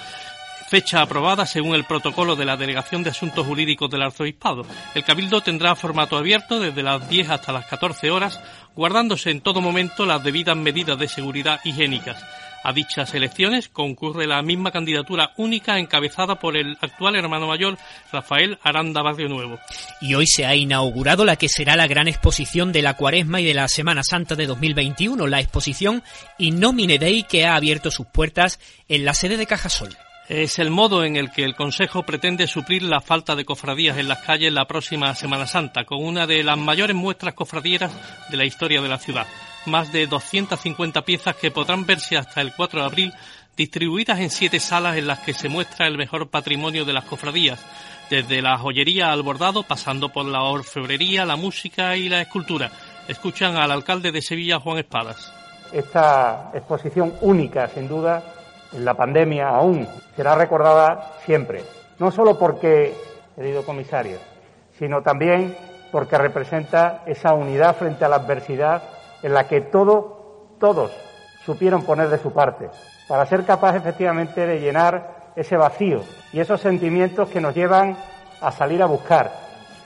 fecha 0.68 1.00
aprobada 1.00 1.46
según 1.46 1.74
el 1.74 1.84
protocolo 1.84 2.36
de 2.36 2.44
la 2.44 2.58
Delegación 2.58 3.02
de 3.02 3.08
Asuntos 3.08 3.46
Jurídicos 3.46 3.90
del 3.90 4.02
Arzobispado. 4.02 4.66
El 4.94 5.02
Cabildo 5.02 5.40
tendrá 5.40 5.74
formato 5.74 6.18
abierto 6.18 6.60
desde 6.60 6.82
las 6.82 7.08
10 7.08 7.30
hasta 7.30 7.52
las 7.52 7.64
14 7.64 8.10
horas, 8.10 8.38
guardándose 8.76 9.30
en 9.30 9.40
todo 9.40 9.62
momento 9.62 10.04
las 10.04 10.22
debidas 10.22 10.58
medidas 10.58 10.98
de 10.98 11.08
seguridad 11.08 11.58
higiénicas. 11.64 12.22
A 12.68 12.72
dichas 12.74 13.14
elecciones 13.14 13.70
concurre 13.70 14.26
la 14.26 14.42
misma 14.42 14.70
candidatura 14.70 15.32
única 15.38 15.78
encabezada 15.78 16.38
por 16.38 16.54
el 16.54 16.76
actual 16.82 17.16
hermano 17.16 17.46
mayor 17.46 17.78
Rafael 18.12 18.58
Aranda 18.62 19.00
Barrio 19.00 19.30
Nuevo. 19.30 19.58
Y 20.02 20.12
hoy 20.12 20.26
se 20.26 20.44
ha 20.44 20.54
inaugurado 20.54 21.24
la 21.24 21.36
que 21.36 21.48
será 21.48 21.76
la 21.76 21.86
gran 21.86 22.08
exposición 22.08 22.70
de 22.70 22.82
la 22.82 22.92
Cuaresma 22.92 23.40
y 23.40 23.46
de 23.46 23.54
la 23.54 23.68
Semana 23.68 24.02
Santa 24.04 24.34
de 24.34 24.46
2021, 24.46 25.26
la 25.28 25.40
exposición 25.40 26.02
Innomine 26.36 26.98
Dei 26.98 27.22
que 27.22 27.46
ha 27.46 27.56
abierto 27.56 27.90
sus 27.90 28.06
puertas 28.06 28.60
en 28.86 29.06
la 29.06 29.14
sede 29.14 29.38
de 29.38 29.46
Cajasol. 29.46 29.96
Es 30.28 30.58
el 30.58 30.68
modo 30.68 31.04
en 31.04 31.16
el 31.16 31.32
que 31.32 31.44
el 31.44 31.54
Consejo 31.54 32.02
pretende 32.02 32.46
suplir 32.46 32.82
la 32.82 33.00
falta 33.00 33.34
de 33.34 33.46
cofradías 33.46 33.96
en 33.96 34.08
las 34.08 34.18
calles 34.18 34.52
la 34.52 34.66
próxima 34.66 35.14
Semana 35.14 35.46
Santa, 35.46 35.84
con 35.84 36.04
una 36.04 36.26
de 36.26 36.44
las 36.44 36.58
mayores 36.58 36.94
muestras 36.94 37.32
cofradieras 37.32 37.92
de 38.28 38.36
la 38.36 38.44
historia 38.44 38.82
de 38.82 38.88
la 38.88 38.98
ciudad 38.98 39.26
más 39.68 39.92
de 39.92 40.06
250 40.06 41.02
piezas 41.02 41.36
que 41.36 41.50
podrán 41.50 41.86
verse 41.86 42.16
hasta 42.16 42.40
el 42.40 42.52
4 42.54 42.80
de 42.80 42.86
abril, 42.86 43.14
distribuidas 43.56 44.20
en 44.20 44.30
siete 44.30 44.60
salas 44.60 44.96
en 44.96 45.06
las 45.06 45.18
que 45.18 45.34
se 45.34 45.48
muestra 45.48 45.86
el 45.86 45.98
mejor 45.98 46.30
patrimonio 46.30 46.84
de 46.84 46.92
las 46.92 47.04
cofradías, 47.04 47.64
desde 48.08 48.40
la 48.40 48.56
joyería 48.56 49.12
al 49.12 49.22
bordado, 49.22 49.64
pasando 49.64 50.08
por 50.10 50.26
la 50.26 50.42
orfebrería, 50.42 51.24
la 51.24 51.36
música 51.36 51.96
y 51.96 52.08
la 52.08 52.20
escultura. 52.20 52.70
Escuchan 53.08 53.56
al 53.56 53.70
alcalde 53.70 54.12
de 54.12 54.22
Sevilla, 54.22 54.60
Juan 54.60 54.78
Espadas. 54.78 55.32
Esta 55.72 56.50
exposición 56.54 57.14
única, 57.20 57.68
sin 57.68 57.88
duda, 57.88 58.22
en 58.72 58.84
la 58.84 58.94
pandemia 58.94 59.48
aún 59.48 59.86
será 60.14 60.34
recordada 60.34 61.18
siempre, 61.24 61.64
no 61.98 62.10
solo 62.10 62.38
porque, 62.38 62.94
querido 63.34 63.64
comisario, 63.64 64.18
sino 64.78 65.02
también 65.02 65.56
porque 65.90 66.16
representa 66.16 67.02
esa 67.06 67.34
unidad 67.34 67.76
frente 67.76 68.04
a 68.04 68.08
la 68.08 68.16
adversidad 68.16 68.82
en 69.22 69.34
la 69.34 69.46
que 69.48 69.60
todo, 69.60 70.56
todos 70.60 70.92
supieron 71.44 71.82
poner 71.82 72.08
de 72.08 72.18
su 72.18 72.32
parte, 72.32 72.68
para 73.08 73.26
ser 73.26 73.44
capaz 73.44 73.76
efectivamente 73.76 74.46
de 74.46 74.60
llenar 74.60 75.32
ese 75.36 75.56
vacío 75.56 76.02
y 76.32 76.40
esos 76.40 76.60
sentimientos 76.60 77.28
que 77.28 77.40
nos 77.40 77.54
llevan 77.54 77.96
a 78.40 78.52
salir 78.52 78.82
a 78.82 78.86
buscar, 78.86 79.32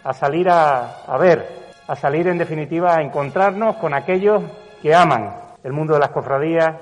a 0.02 0.12
salir 0.12 0.48
a, 0.48 1.02
a 1.06 1.16
ver, 1.18 1.46
a 1.86 1.96
salir 1.96 2.28
en 2.28 2.38
definitiva 2.38 2.96
a 2.96 3.02
encontrarnos 3.02 3.76
con 3.76 3.94
aquellos 3.94 4.42
que 4.80 4.94
aman 4.94 5.36
el 5.62 5.72
mundo 5.72 5.94
de 5.94 6.00
las 6.00 6.10
cofradías 6.10 6.74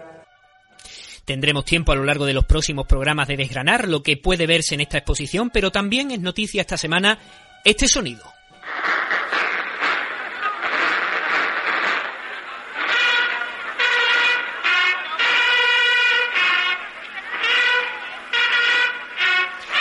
Tendremos 1.30 1.64
tiempo 1.64 1.92
a 1.92 1.94
lo 1.94 2.02
largo 2.02 2.26
de 2.26 2.34
los 2.34 2.44
próximos 2.44 2.88
programas 2.88 3.28
de 3.28 3.36
desgranar 3.36 3.86
lo 3.86 4.02
que 4.02 4.16
puede 4.16 4.48
verse 4.48 4.74
en 4.74 4.80
esta 4.80 4.98
exposición, 4.98 5.50
pero 5.50 5.70
también 5.70 6.10
es 6.10 6.18
noticia 6.18 6.62
esta 6.62 6.76
semana 6.76 7.20
este 7.64 7.86
sonido. 7.86 8.24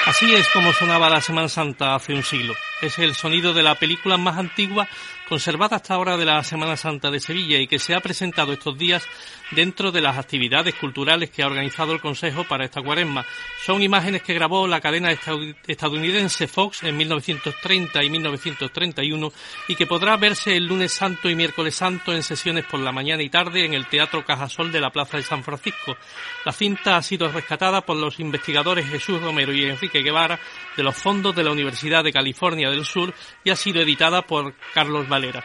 Así 0.09 0.33
es 0.33 0.49
como 0.49 0.73
sonaba 0.73 1.07
la 1.07 1.21
Semana 1.21 1.47
Santa 1.47 1.93
hace 1.93 2.15
un 2.15 2.23
siglo. 2.23 2.55
Es 2.81 2.97
el 2.99 3.13
sonido 3.13 3.53
de 3.53 3.63
la 3.63 3.75
película 3.75 4.17
más 4.17 4.37
antigua 4.37 4.87
conservada 5.29 5.75
hasta 5.75 5.93
ahora 5.93 6.17
de 6.17 6.25
la 6.25 6.43
Semana 6.43 6.75
Santa 6.75 7.11
de 7.11 7.19
Sevilla 7.19 7.59
y 7.59 7.67
que 7.67 7.77
se 7.77 7.93
ha 7.93 7.99
presentado 7.99 8.51
estos 8.51 8.75
días 8.77 9.07
dentro 9.51 9.91
de 9.91 10.01
las 10.01 10.17
actividades 10.17 10.73
culturales 10.73 11.29
que 11.29 11.43
ha 11.43 11.47
organizado 11.47 11.93
el 11.93 12.01
Consejo 12.01 12.45
para 12.45 12.65
esta 12.65 12.81
cuaresma. 12.81 13.23
Son 13.63 13.81
imágenes 13.81 14.23
que 14.23 14.33
grabó 14.33 14.65
la 14.65 14.81
cadena 14.81 15.11
estadounidense 15.11 16.47
Fox 16.47 16.83
en 16.83 16.97
1930 16.97 18.03
y 18.03 18.09
1931 18.09 19.31
y 19.67 19.75
que 19.75 19.85
podrá 19.85 20.17
verse 20.17 20.57
el 20.57 20.65
lunes 20.65 20.93
santo 20.93 21.29
y 21.29 21.35
miércoles 21.35 21.75
santo 21.75 22.11
en 22.11 22.23
sesiones 22.23 22.65
por 22.65 22.79
la 22.79 22.91
mañana 22.91 23.21
y 23.21 23.29
tarde 23.29 23.65
en 23.65 23.75
el 23.75 23.87
Teatro 23.87 24.25
Cajasol 24.25 24.71
de 24.71 24.81
la 24.81 24.89
Plaza 24.89 25.17
de 25.17 25.23
San 25.23 25.43
Francisco. 25.43 25.95
La 26.43 26.51
cinta 26.51 26.97
ha 26.97 27.03
sido 27.03 27.31
rescatada 27.31 27.81
por 27.81 27.97
los 27.97 28.19
investigadores 28.19 28.89
Jesús 28.89 29.21
Romero 29.21 29.53
y 29.53 29.65
Enrique 29.65 30.01
Guevara 30.01 30.39
de 30.75 30.83
los 30.83 30.95
fondos 30.95 31.35
de 31.35 31.43
la 31.43 31.51
Universidad 31.51 32.03
de 32.03 32.13
California 32.13 32.68
del 32.69 32.85
Sur 32.85 33.13
y 33.43 33.49
ha 33.49 33.55
sido 33.55 33.81
editada 33.81 34.21
por 34.23 34.53
Carlos 34.73 35.07
Valera. 35.07 35.43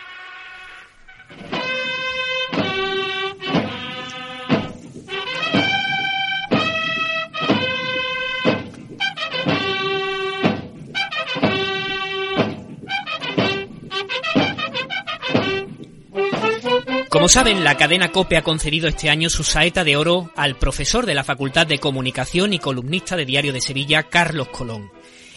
Como 17.15 17.29
saben, 17.29 17.63
la 17.63 17.77
cadena 17.77 18.11
COPE 18.11 18.39
ha 18.39 18.43
concedido 18.43 18.89
este 18.89 19.09
año 19.09 19.31
su 19.31 19.45
saeta 19.45 19.85
de 19.85 19.97
oro 19.97 20.33
al 20.35 20.57
profesor 20.57 21.07
de 21.07 21.15
la 21.15 21.23
Facultad 21.23 21.65
de 21.65 21.79
Comunicación 21.79 22.53
y 22.53 22.59
columnista 22.59 23.17
de 23.17 23.25
Diario 23.25 23.53
de 23.53 23.61
Sevilla, 23.61 24.03
Carlos 24.03 24.49
Colón. 24.49 24.91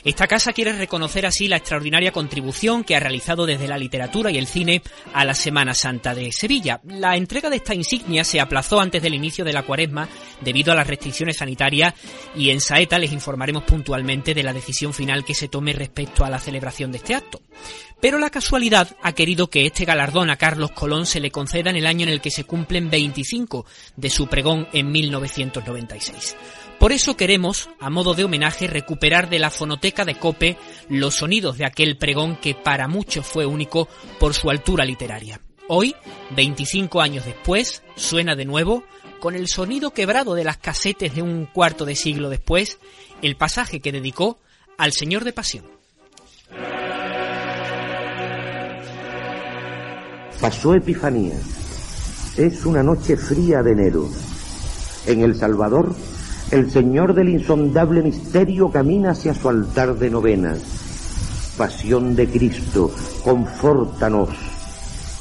Esta 0.04 0.28
casa 0.28 0.54
quiere 0.54 0.74
reconocer 0.74 1.26
así 1.26 1.48
la 1.48 1.58
extraordinaria 1.58 2.12
contribución 2.12 2.84
que 2.84 2.96
ha 2.96 3.00
realizado 3.00 3.46
desde 3.46 3.68
la 3.68 3.78
literatura 3.78 4.32
y 4.32 4.38
el 4.38 4.48
cine 4.48 4.82
a 5.14 5.26
la 5.26 5.34
Semana 5.34 5.74
Santa 5.74 6.14
de 6.14 6.32
Sevilla. 6.32 6.80
La 6.86 7.16
entrega 7.16 7.50
de 7.50 7.58
esta 7.58 7.76
insignia 7.76 8.24
se 8.24 8.40
aplazó 8.40 8.80
antes 8.80 9.02
del 9.02 9.14
inicio 9.14 9.44
de 9.44 9.54
la 9.54 9.64
cuaresma 9.64 10.08
debido 10.42 10.72
a 10.72 10.76
las 10.76 10.88
restricciones 10.88 11.38
sanitarias 11.38 11.94
y 12.36 12.52
en 12.52 12.62
Saeta 12.62 13.00
les 13.00 13.12
informaremos 13.12 13.64
puntualmente 13.64 14.34
de 14.34 14.44
la 14.44 14.54
decisión 14.54 14.94
final 14.94 15.26
que 15.26 15.36
se 15.36 15.48
tome 15.48 15.74
respecto 15.74 16.24
a 16.24 16.30
la 16.30 16.40
celebración 16.40 16.92
de 16.92 16.98
este 17.00 17.16
acto. 17.16 17.42
Pero 18.00 18.20
la 18.20 18.30
casualidad 18.30 18.96
ha 19.02 19.14
querido 19.14 19.50
que 19.50 19.66
este 19.66 19.86
galardón 19.86 20.30
a 20.30 20.38
Carlos 20.38 20.72
Colón 20.72 21.06
se 21.06 21.20
le 21.20 21.32
conceda 21.32 21.72
en 21.72 21.78
el 21.78 21.88
año 21.88 22.04
en 22.04 22.10
el 22.10 22.22
que 22.22 22.32
se 22.32 22.44
cumplen 22.44 22.90
25 22.90 23.66
de 23.96 24.10
su 24.10 24.28
pregón 24.28 24.68
en 24.72 24.92
1996. 24.92 26.36
Por 26.80 26.92
eso 26.92 27.18
queremos, 27.18 27.70
a 27.80 27.90
modo 27.90 28.14
de 28.14 28.24
homenaje, 28.24 28.68
recuperar 28.68 29.30
de 29.30 29.40
la 29.40 29.50
fonoteca 29.50 30.06
de 30.06 30.16
Cope 30.16 30.58
los 30.90 31.16
sonidos 31.16 31.58
de 31.58 31.66
aquel 31.66 31.98
pregón 31.98 32.38
que 32.38 32.54
para 32.54 32.88
muchos 32.88 33.26
fue 33.26 33.48
único 33.48 33.88
por 34.20 34.36
su 34.36 34.52
altura 34.52 34.86
literaria. 34.86 35.42
Hoy, 35.68 35.96
25 36.36 37.02
años 37.02 37.26
después, 37.26 37.82
suena 37.96 38.36
de 38.36 38.46
nuevo, 38.46 38.84
con 39.20 39.34
el 39.34 39.48
sonido 39.48 39.92
quebrado 39.92 40.36
de 40.36 40.44
las 40.44 40.58
casetes 40.58 41.16
de 41.16 41.24
un 41.24 41.48
cuarto 41.48 41.84
de 41.84 41.96
siglo 41.96 42.30
después, 42.30 42.78
el 43.24 43.36
pasaje 43.36 43.80
que 43.80 43.92
dedicó 43.92 44.38
al 44.78 44.94
Señor 44.94 45.24
de 45.24 45.34
Pasión. 45.34 45.66
Pasó 50.40 50.76
Epifanía. 50.76 51.36
Es 52.38 52.64
una 52.68 52.84
noche 52.84 53.18
fría 53.18 53.64
de 53.64 53.72
enero. 53.72 54.08
En 55.08 55.22
El 55.22 55.36
Salvador 55.36 55.96
el 56.52 56.72
Señor 56.72 57.14
del 57.14 57.30
insondable 57.30 58.02
misterio 58.02 58.70
camina 58.70 59.12
hacia 59.12 59.34
su 59.34 59.50
altar 59.50 59.96
de 59.96 60.10
novenas. 60.10 60.60
Pasión 61.58 62.16
de 62.16 62.28
Cristo, 62.28 62.92
confórtanos. 63.24 64.30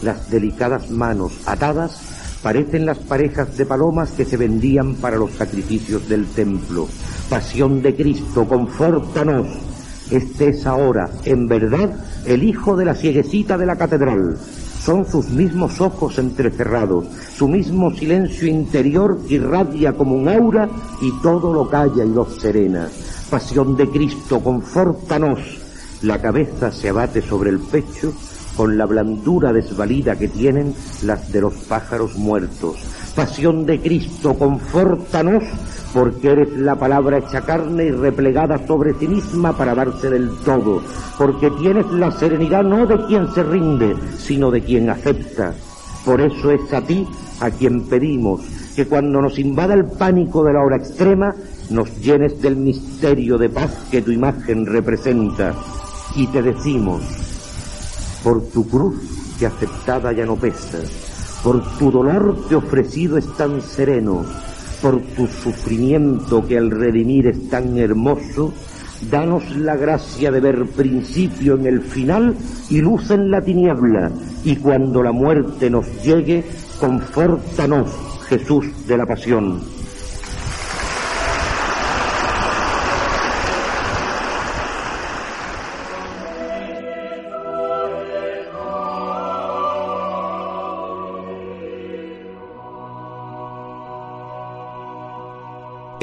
Las 0.02 0.30
delicadas 0.30 0.90
manos 0.90 1.32
atadas 1.46 2.00
parecen 2.42 2.86
las 2.86 2.98
parejas 2.98 3.56
de 3.56 3.66
palomas 3.66 4.10
que 4.12 4.24
se 4.24 4.36
vendían 4.36 4.94
para 4.96 5.16
los 5.16 5.32
sacrificios 5.32 6.08
del 6.08 6.26
templo. 6.26 6.86
Pasión 7.28 7.82
de 7.82 7.96
Cristo, 7.96 8.46
confórtanos. 8.46 9.48
Este 10.10 10.50
es 10.50 10.66
ahora, 10.66 11.10
en 11.24 11.48
verdad, 11.48 11.90
el 12.24 12.44
hijo 12.44 12.76
de 12.76 12.84
la 12.84 12.94
cieguecita 12.94 13.58
de 13.58 13.66
la 13.66 13.76
catedral 13.76 14.38
son 14.86 15.04
sus 15.04 15.30
mismos 15.30 15.80
ojos 15.80 16.16
entrecerrados, 16.16 17.06
su 17.36 17.48
mismo 17.48 17.90
silencio 17.90 18.46
interior 18.46 19.18
irradia 19.28 19.92
como 19.92 20.14
un 20.14 20.28
aura 20.28 20.68
y 21.02 21.10
todo 21.22 21.52
lo 21.52 21.68
calla 21.68 22.04
y 22.04 22.08
lo 22.08 22.24
serena. 22.24 22.88
Pasión 23.28 23.76
de 23.76 23.90
Cristo, 23.90 24.38
confórtanos. 24.38 25.40
La 26.02 26.22
cabeza 26.22 26.70
se 26.70 26.90
abate 26.90 27.20
sobre 27.20 27.50
el 27.50 27.58
pecho 27.58 28.12
con 28.56 28.78
la 28.78 28.86
blandura 28.86 29.52
desvalida 29.52 30.14
que 30.14 30.28
tienen 30.28 30.72
las 31.02 31.32
de 31.32 31.40
los 31.40 31.54
pájaros 31.54 32.16
muertos. 32.16 32.76
Pasión 33.16 33.64
de 33.64 33.80
Cristo, 33.80 34.34
confórtanos 34.34 35.42
porque 35.94 36.32
eres 36.32 36.52
la 36.58 36.74
palabra 36.74 37.16
hecha 37.16 37.40
carne 37.40 37.86
y 37.86 37.90
replegada 37.90 38.58
sobre 38.66 38.92
sí 38.92 39.08
misma 39.08 39.56
para 39.56 39.74
darse 39.74 40.10
del 40.10 40.30
todo, 40.44 40.82
porque 41.16 41.50
tienes 41.52 41.90
la 41.92 42.10
serenidad 42.10 42.62
no 42.62 42.84
de 42.86 43.06
quien 43.06 43.32
se 43.32 43.42
rinde, 43.42 43.96
sino 44.18 44.50
de 44.50 44.60
quien 44.60 44.90
acepta. 44.90 45.54
Por 46.04 46.20
eso 46.20 46.50
es 46.50 46.70
a 46.74 46.82
ti 46.82 47.08
a 47.40 47.50
quien 47.50 47.88
pedimos 47.88 48.42
que 48.76 48.86
cuando 48.86 49.22
nos 49.22 49.38
invada 49.38 49.72
el 49.72 49.86
pánico 49.86 50.44
de 50.44 50.52
la 50.52 50.62
hora 50.62 50.76
extrema, 50.76 51.34
nos 51.70 51.98
llenes 51.98 52.42
del 52.42 52.56
misterio 52.56 53.38
de 53.38 53.48
paz 53.48 53.86
que 53.90 54.02
tu 54.02 54.10
imagen 54.10 54.66
representa. 54.66 55.54
Y 56.14 56.26
te 56.26 56.42
decimos, 56.42 57.00
por 58.22 58.42
tu 58.50 58.68
cruz 58.68 58.96
que 59.38 59.46
aceptada 59.46 60.12
ya 60.12 60.26
no 60.26 60.36
pesa, 60.36 60.78
por 61.46 61.62
tu 61.78 61.92
dolor 61.92 62.48
que 62.48 62.56
ofrecido 62.56 63.16
es 63.16 63.36
tan 63.36 63.62
sereno, 63.62 64.24
por 64.82 65.00
tu 65.14 65.28
sufrimiento 65.28 66.44
que 66.44 66.58
al 66.58 66.72
redimir 66.72 67.28
es 67.28 67.48
tan 67.48 67.78
hermoso, 67.78 68.52
danos 69.08 69.54
la 69.54 69.76
gracia 69.76 70.32
de 70.32 70.40
ver 70.40 70.66
principio 70.66 71.54
en 71.54 71.66
el 71.66 71.82
final 71.82 72.34
y 72.68 72.80
luz 72.80 73.12
en 73.12 73.30
la 73.30 73.40
tiniebla, 73.40 74.10
y 74.42 74.56
cuando 74.56 75.04
la 75.04 75.12
muerte 75.12 75.70
nos 75.70 75.86
llegue, 76.02 76.42
confórtanos, 76.80 77.92
Jesús 78.28 78.66
de 78.88 78.98
la 78.98 79.06
pasión. 79.06 79.75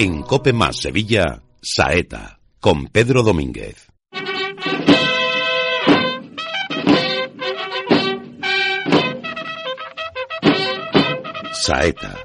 En 0.05 0.21
Cope 0.23 0.51
Más 0.51 0.81
Sevilla, 0.81 1.41
Saeta, 1.61 2.37
con 2.59 2.87
Pedro 2.87 3.23
Domínguez. 3.23 3.87
Saeta, 11.53 12.17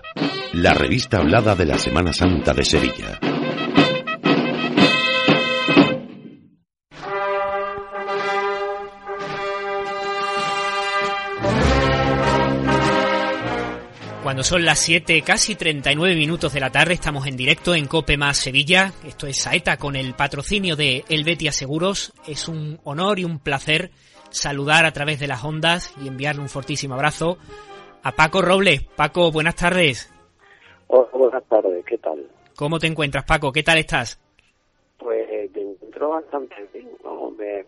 la 0.54 0.74
revista 0.74 1.18
hablada 1.18 1.54
de 1.54 1.66
la 1.66 1.78
Semana 1.78 2.12
Santa 2.12 2.52
de 2.52 2.64
Sevilla. 2.64 3.20
Cuando 14.38 14.50
son 14.50 14.64
las 14.64 14.78
7, 14.78 15.20
casi 15.26 15.56
39 15.56 16.14
minutos 16.14 16.52
de 16.52 16.60
la 16.60 16.70
tarde, 16.70 16.94
estamos 16.94 17.26
en 17.26 17.36
directo 17.36 17.74
en 17.74 17.88
Cope 17.88 18.16
Más 18.16 18.38
Sevilla. 18.38 18.92
Esto 19.04 19.26
es 19.26 19.42
Saeta 19.42 19.78
con 19.78 19.96
el 19.96 20.14
patrocinio 20.14 20.76
de 20.76 21.02
Helvetia 21.08 21.50
Seguros. 21.50 22.12
Es 22.24 22.46
un 22.46 22.78
honor 22.84 23.18
y 23.18 23.24
un 23.24 23.40
placer 23.40 23.90
saludar 24.30 24.84
a 24.86 24.92
través 24.92 25.18
de 25.18 25.26
las 25.26 25.42
ondas 25.44 25.92
y 26.00 26.06
enviarle 26.06 26.40
un 26.40 26.48
fortísimo 26.48 26.94
abrazo 26.94 27.38
a 28.04 28.12
Paco 28.12 28.40
Robles. 28.40 28.84
Paco, 28.94 29.32
buenas 29.32 29.56
tardes. 29.56 30.08
Hola, 30.86 31.08
buenas 31.14 31.44
tardes, 31.48 31.84
¿qué 31.84 31.98
tal? 31.98 32.24
¿Cómo 32.54 32.78
te 32.78 32.86
encuentras, 32.86 33.24
Paco? 33.24 33.50
¿Qué 33.50 33.64
tal 33.64 33.78
estás? 33.78 34.20
Pues 34.98 35.52
me 35.52 35.62
encuentro 35.62 36.10
bastante 36.10 36.54
bien, 36.72 36.88
¿no? 37.02 37.32
me, 37.32 37.64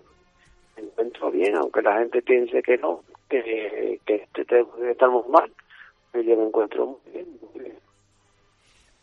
encuentro 0.77 1.33
bien, 1.33 1.57
aunque 1.57 1.83
la 1.83 1.99
gente 1.99 2.23
piense 2.23 2.63
que 2.63 2.79
no, 2.79 3.03
que, 3.29 3.99
que, 4.07 4.29
que 4.33 4.67
estamos 4.89 5.29
mal 5.29 5.51
yo 6.15 6.37
me 6.37 6.45
encuentro 6.45 6.87
muy 6.87 7.13
bien, 7.13 7.27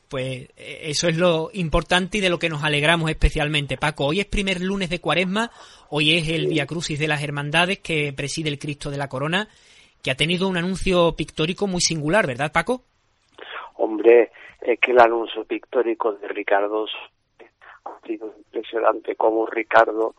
Pues 0.10 0.50
eh, 0.58 0.80
eso 0.84 1.08
es 1.08 1.18
lo 1.18 1.50
importante 1.54 2.18
y 2.18 2.22
de 2.22 2.30
lo 2.30 2.40
que 2.40 2.50
nos 2.50 2.64
alegramos 2.64 3.10
especialmente. 3.10 3.78
Paco, 3.78 4.06
hoy 4.06 4.20
es 4.20 4.26
primer 4.26 4.62
lunes 4.62 4.90
de 4.90 5.00
cuaresma, 5.00 5.52
hoy 5.90 6.18
es 6.18 6.30
el 6.30 6.48
Via 6.48 6.66
Crucis 6.66 7.00
de 7.00 7.08
las 7.08 7.24
Hermandades 7.24 7.80
que 7.80 8.14
preside 8.14 8.50
el 8.50 8.60
Cristo 8.60 8.90
de 8.92 8.98
la 8.98 9.10
Corona, 9.10 9.48
que 10.04 10.12
ha 10.12 10.16
tenido 10.16 10.48
un 10.48 10.58
anuncio 10.58 11.14
pictórico 11.16 11.68
muy 11.68 11.82
singular, 11.82 12.28
¿verdad, 12.28 12.52
Paco? 12.52 12.84
Hombre, 13.76 14.32
es 14.62 14.80
que 14.80 14.92
el 14.92 15.00
anuncio 15.00 15.46
pictórico 15.46 16.14
de 16.14 16.28
Ricardo 16.28 16.86
ha 17.86 18.08
sido 18.08 18.34
impresionante 18.38 19.16
como 19.16 19.46
Ricardo 19.46 20.16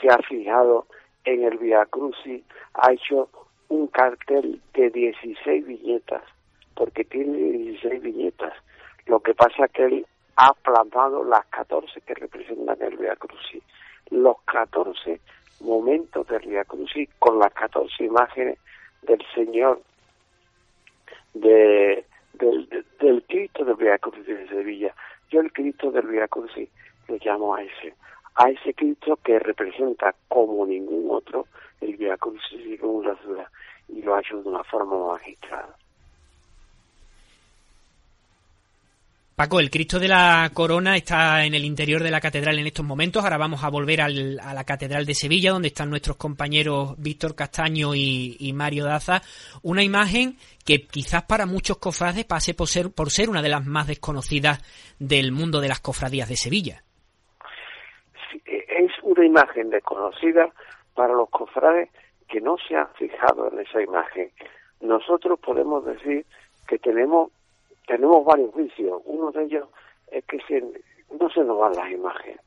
se 0.00 0.08
ha 0.08 0.18
fijado 0.18 0.86
en 1.24 1.44
el 1.44 1.58
Via 1.58 1.86
Crucis, 1.86 2.42
ha 2.74 2.92
hecho 2.92 3.28
un 3.72 3.86
cartel 3.86 4.60
de 4.74 4.90
16 4.90 5.66
viñetas, 5.66 6.22
porque 6.74 7.04
tiene 7.04 7.38
16 7.38 8.02
viñetas. 8.02 8.52
Lo 9.06 9.20
que 9.20 9.34
pasa 9.34 9.64
es 9.64 9.72
que 9.72 9.84
él 9.86 10.06
ha 10.36 10.52
plasmado 10.52 11.24
las 11.24 11.46
14 11.46 12.02
que 12.02 12.14
representan 12.14 12.76
el 12.82 12.98
Via 12.98 13.16
Crucis, 13.16 13.62
los 14.10 14.36
14 14.42 15.18
momentos 15.60 16.26
del 16.28 16.46
Via 16.50 16.64
Crucis 16.66 17.08
con 17.18 17.38
las 17.38 17.54
14 17.54 18.04
imágenes 18.04 18.58
del 19.00 19.22
Señor 19.34 19.80
de, 21.32 22.04
del, 22.34 23.24
Cristo 23.26 23.64
del 23.64 23.76
Via 23.76 23.96
Crucis 23.96 24.26
de 24.26 24.48
Sevilla. 24.48 24.94
Yo 25.30 25.40
el 25.40 25.50
Cristo 25.50 25.90
del 25.90 26.08
Via 26.08 26.28
Crucis 26.28 26.68
lo 27.08 27.16
llamo 27.24 27.54
a 27.54 27.62
ese, 27.62 27.94
a 28.34 28.48
ese 28.50 28.74
Cristo 28.74 29.18
que 29.22 29.38
representa 29.38 30.14
como 30.28 30.66
ningún 30.66 31.08
otro 31.10 31.46
el 31.80 31.96
Via 31.96 32.16
y 32.52 32.76
la 33.04 33.16
ciudad 33.16 33.46
y 33.88 34.02
lo 34.02 34.14
ha 34.14 34.20
hecho 34.20 34.42
de 34.42 34.48
una 34.48 34.64
forma 34.64 35.12
magistral. 35.12 35.66
Paco, 39.34 39.60
el 39.60 39.70
Cristo 39.70 39.98
de 39.98 40.08
la 40.08 40.50
Corona 40.52 40.94
está 40.96 41.44
en 41.44 41.54
el 41.54 41.64
interior 41.64 42.02
de 42.02 42.10
la 42.10 42.20
catedral 42.20 42.58
en 42.58 42.66
estos 42.66 42.84
momentos. 42.84 43.24
Ahora 43.24 43.38
vamos 43.38 43.64
a 43.64 43.70
volver 43.70 44.02
al, 44.02 44.38
a 44.38 44.52
la 44.52 44.64
catedral 44.64 45.06
de 45.06 45.14
Sevilla, 45.14 45.52
donde 45.52 45.68
están 45.68 45.88
nuestros 45.88 46.16
compañeros 46.16 46.94
Víctor 46.98 47.34
Castaño 47.34 47.94
y, 47.94 48.52
Mario 48.54 48.84
Daza. 48.84 49.22
Una 49.62 49.82
imagen 49.82 50.36
que 50.64 50.86
quizás 50.86 51.24
para 51.24 51.46
muchos 51.46 51.78
cofrades 51.78 52.26
pase 52.26 52.52
por 52.52 52.68
ser, 52.68 52.90
por 52.90 53.10
ser 53.10 53.30
una 53.30 53.42
de 53.42 53.48
las 53.48 53.64
más 53.64 53.86
desconocidas 53.86 54.60
del 54.98 55.32
mundo 55.32 55.60
de 55.60 55.68
las 55.68 55.80
cofradías 55.80 56.28
de 56.28 56.36
Sevilla. 56.36 56.84
Una 59.22 59.40
imagen 59.40 59.70
desconocida 59.70 60.50
para 60.96 61.14
los 61.14 61.30
cofrades 61.30 61.88
que 62.28 62.40
no 62.40 62.56
se 62.58 62.74
han 62.74 62.88
fijado 62.94 63.52
en 63.52 63.60
esa 63.60 63.80
imagen. 63.80 64.32
Nosotros 64.80 65.38
podemos 65.38 65.84
decir 65.84 66.26
que 66.66 66.80
tenemos 66.80 67.30
tenemos 67.86 68.24
varios 68.24 68.52
vicios. 68.52 69.00
Uno 69.04 69.30
de 69.30 69.44
ellos 69.44 69.68
es 70.10 70.24
que 70.24 70.40
se, 70.48 70.60
no 71.20 71.30
se 71.30 71.44
nos 71.44 71.56
van 71.56 71.76
las 71.76 71.88
imágenes. 71.92 72.40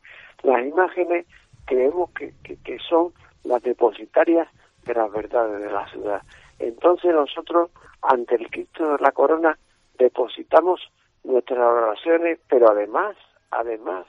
Las 0.44 0.66
imágenes 0.66 1.26
creemos 1.66 2.10
que, 2.12 2.34
que, 2.44 2.78
son 2.80 3.14
las 3.46 3.64
depositarias 3.64 4.50
de 4.84 4.96
las 4.96 5.10
verdades 5.14 5.62
de 5.62 5.72
la 5.72 5.88
ciudad. 5.88 6.24
Entonces 6.60 7.14
nosotros, 7.14 7.72
ante 8.02 8.36
el 8.36 8.50
Cristo 8.50 8.98
de 8.98 9.02
la 9.02 9.14
Corona, 9.14 9.58
depositamos 9.98 10.82
nuestras 11.24 11.58
oraciones, 11.58 12.38
pero 12.50 12.70
además, 12.70 13.16
además, 13.52 14.06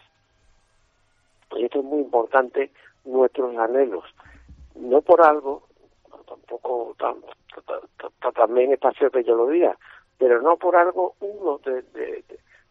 y 1.59 1.65
esto 1.65 1.81
es 1.81 1.85
muy 1.85 2.01
importante, 2.01 2.71
nuestros 3.05 3.57
anhelos. 3.57 4.05
No 4.75 5.01
por 5.01 5.25
algo, 5.25 5.63
tampoco 6.27 6.95
también 8.35 8.71
es 8.71 8.75
espacio 8.75 9.11
que 9.11 9.25
yo 9.25 9.35
lo 9.35 9.49
diga, 9.49 9.77
pero 10.19 10.41
no 10.43 10.57
por 10.57 10.77
algo 10.77 11.15
uno 11.21 11.59
de, 11.59 11.83
de, 11.83 12.25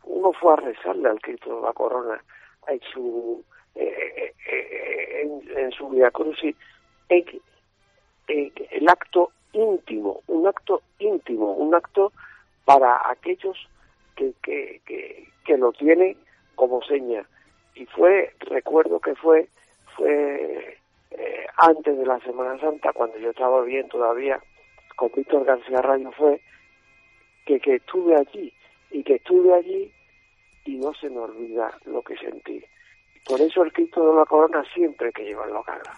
uno 0.04 0.32
fue 0.34 0.54
a 0.54 0.58
rezarle 0.58 1.10
al 1.10 1.20
Cristo 1.22 1.62
la 1.62 1.74
Corona 1.74 2.24
en 2.68 2.80
su 2.94 3.44
eh, 3.76 4.34
eh, 4.48 5.22
en, 5.22 5.58
en, 5.58 5.72
su 5.72 5.90
Via 5.90 6.12
Crucis 6.12 6.56
el 8.28 8.90
acto 8.90 9.32
íntimo 9.54 10.22
un 10.28 10.48
acto 10.48 10.82
íntimo 11.00 11.54
un 11.54 11.74
acto 11.76 12.12
para 12.66 13.10
aquellos 13.10 13.58
que, 14.16 14.34
que, 14.42 14.82
que, 14.86 15.28
que 15.46 15.58
lo 15.58 15.72
tienen 15.74 16.18
como 16.56 16.82
seña 16.84 17.26
y 17.76 17.86
fue 17.86 18.34
recuerdo 18.40 19.00
que 19.00 19.16
fue 19.16 19.48
fue 19.96 20.78
eh, 21.12 21.46
antes 21.58 21.98
de 21.98 22.06
la 22.06 22.20
Semana 22.20 22.60
Santa 22.60 22.92
cuando 22.94 23.18
yo 23.20 23.30
estaba 23.30 23.62
bien 23.64 23.88
todavía 23.90 24.40
con 24.96 25.12
Víctor 25.16 25.46
García 25.46 25.82
Rayo 25.82 26.12
fue 26.14 26.42
que, 27.46 27.60
que 27.60 27.76
estuve 27.76 28.16
allí 28.16 28.52
y 28.92 29.04
que 29.04 29.16
estuve 29.16 29.54
allí 29.54 29.92
y 30.66 30.76
no 30.78 30.94
se 30.94 31.10
me 31.10 31.20
olvida 31.20 31.72
lo 31.86 32.02
que 32.02 32.18
sentí. 32.18 32.64
Por 33.26 33.40
eso 33.42 33.64
el 33.64 33.72
Cristo 33.72 34.08
de 34.08 34.16
la 34.16 34.26
Corona 34.26 34.64
siempre 34.74 35.08
hay 35.08 35.14
que 35.14 35.24
llevarlo 35.24 35.60
a 35.60 35.64
cara. 35.64 35.94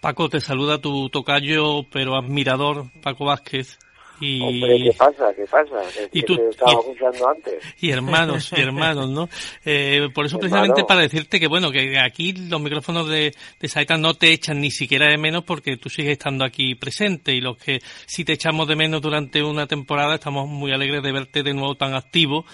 Paco, 0.00 0.28
te 0.28 0.40
saluda 0.40 0.80
tu 0.80 1.08
tocayo, 1.08 1.82
pero 1.90 2.14
admirador, 2.14 2.84
Paco 3.02 3.24
Vázquez. 3.24 3.78
Y... 4.20 4.40
Hombre, 4.40 4.78
¿qué 4.82 4.92
pasa? 4.96 5.34
¿Qué 5.34 5.44
pasa? 5.44 5.82
y 6.12 6.22
tú, 6.22 6.34
estaba 6.50 6.72
escuchando 6.72 7.28
antes. 7.28 7.54
Y 7.80 7.90
hermanos, 7.90 8.52
y 8.56 8.60
hermanos, 8.60 9.10
¿no? 9.10 9.28
Eh, 9.66 10.08
por 10.14 10.26
eso 10.26 10.38
precisamente 10.38 10.84
para 10.84 11.00
decirte 11.00 11.40
que, 11.40 11.46
bueno, 11.46 11.70
que 11.70 11.98
aquí 11.98 12.32
los 12.32 12.60
micrófonos 12.60 13.08
de, 13.08 13.34
de 13.58 13.68
Saeta 13.68 13.96
no 13.96 14.14
te 14.14 14.32
echan 14.32 14.60
ni 14.60 14.70
siquiera 14.70 15.08
de 15.08 15.16
menos 15.16 15.44
porque 15.44 15.76
tú 15.76 15.88
sigues 15.88 16.12
estando 16.12 16.44
aquí 16.44 16.74
presente 16.74 17.32
y 17.32 17.40
los 17.40 17.56
que 17.56 17.80
sí 18.06 18.24
te 18.24 18.34
echamos 18.34 18.68
de 18.68 18.76
menos 18.76 19.00
durante 19.00 19.42
una 19.42 19.66
temporada 19.66 20.16
estamos 20.16 20.48
muy 20.48 20.72
alegres 20.72 21.02
de 21.02 21.12
verte 21.12 21.42
de 21.42 21.54
nuevo 21.54 21.76
tan 21.76 21.94
activo 21.94 22.44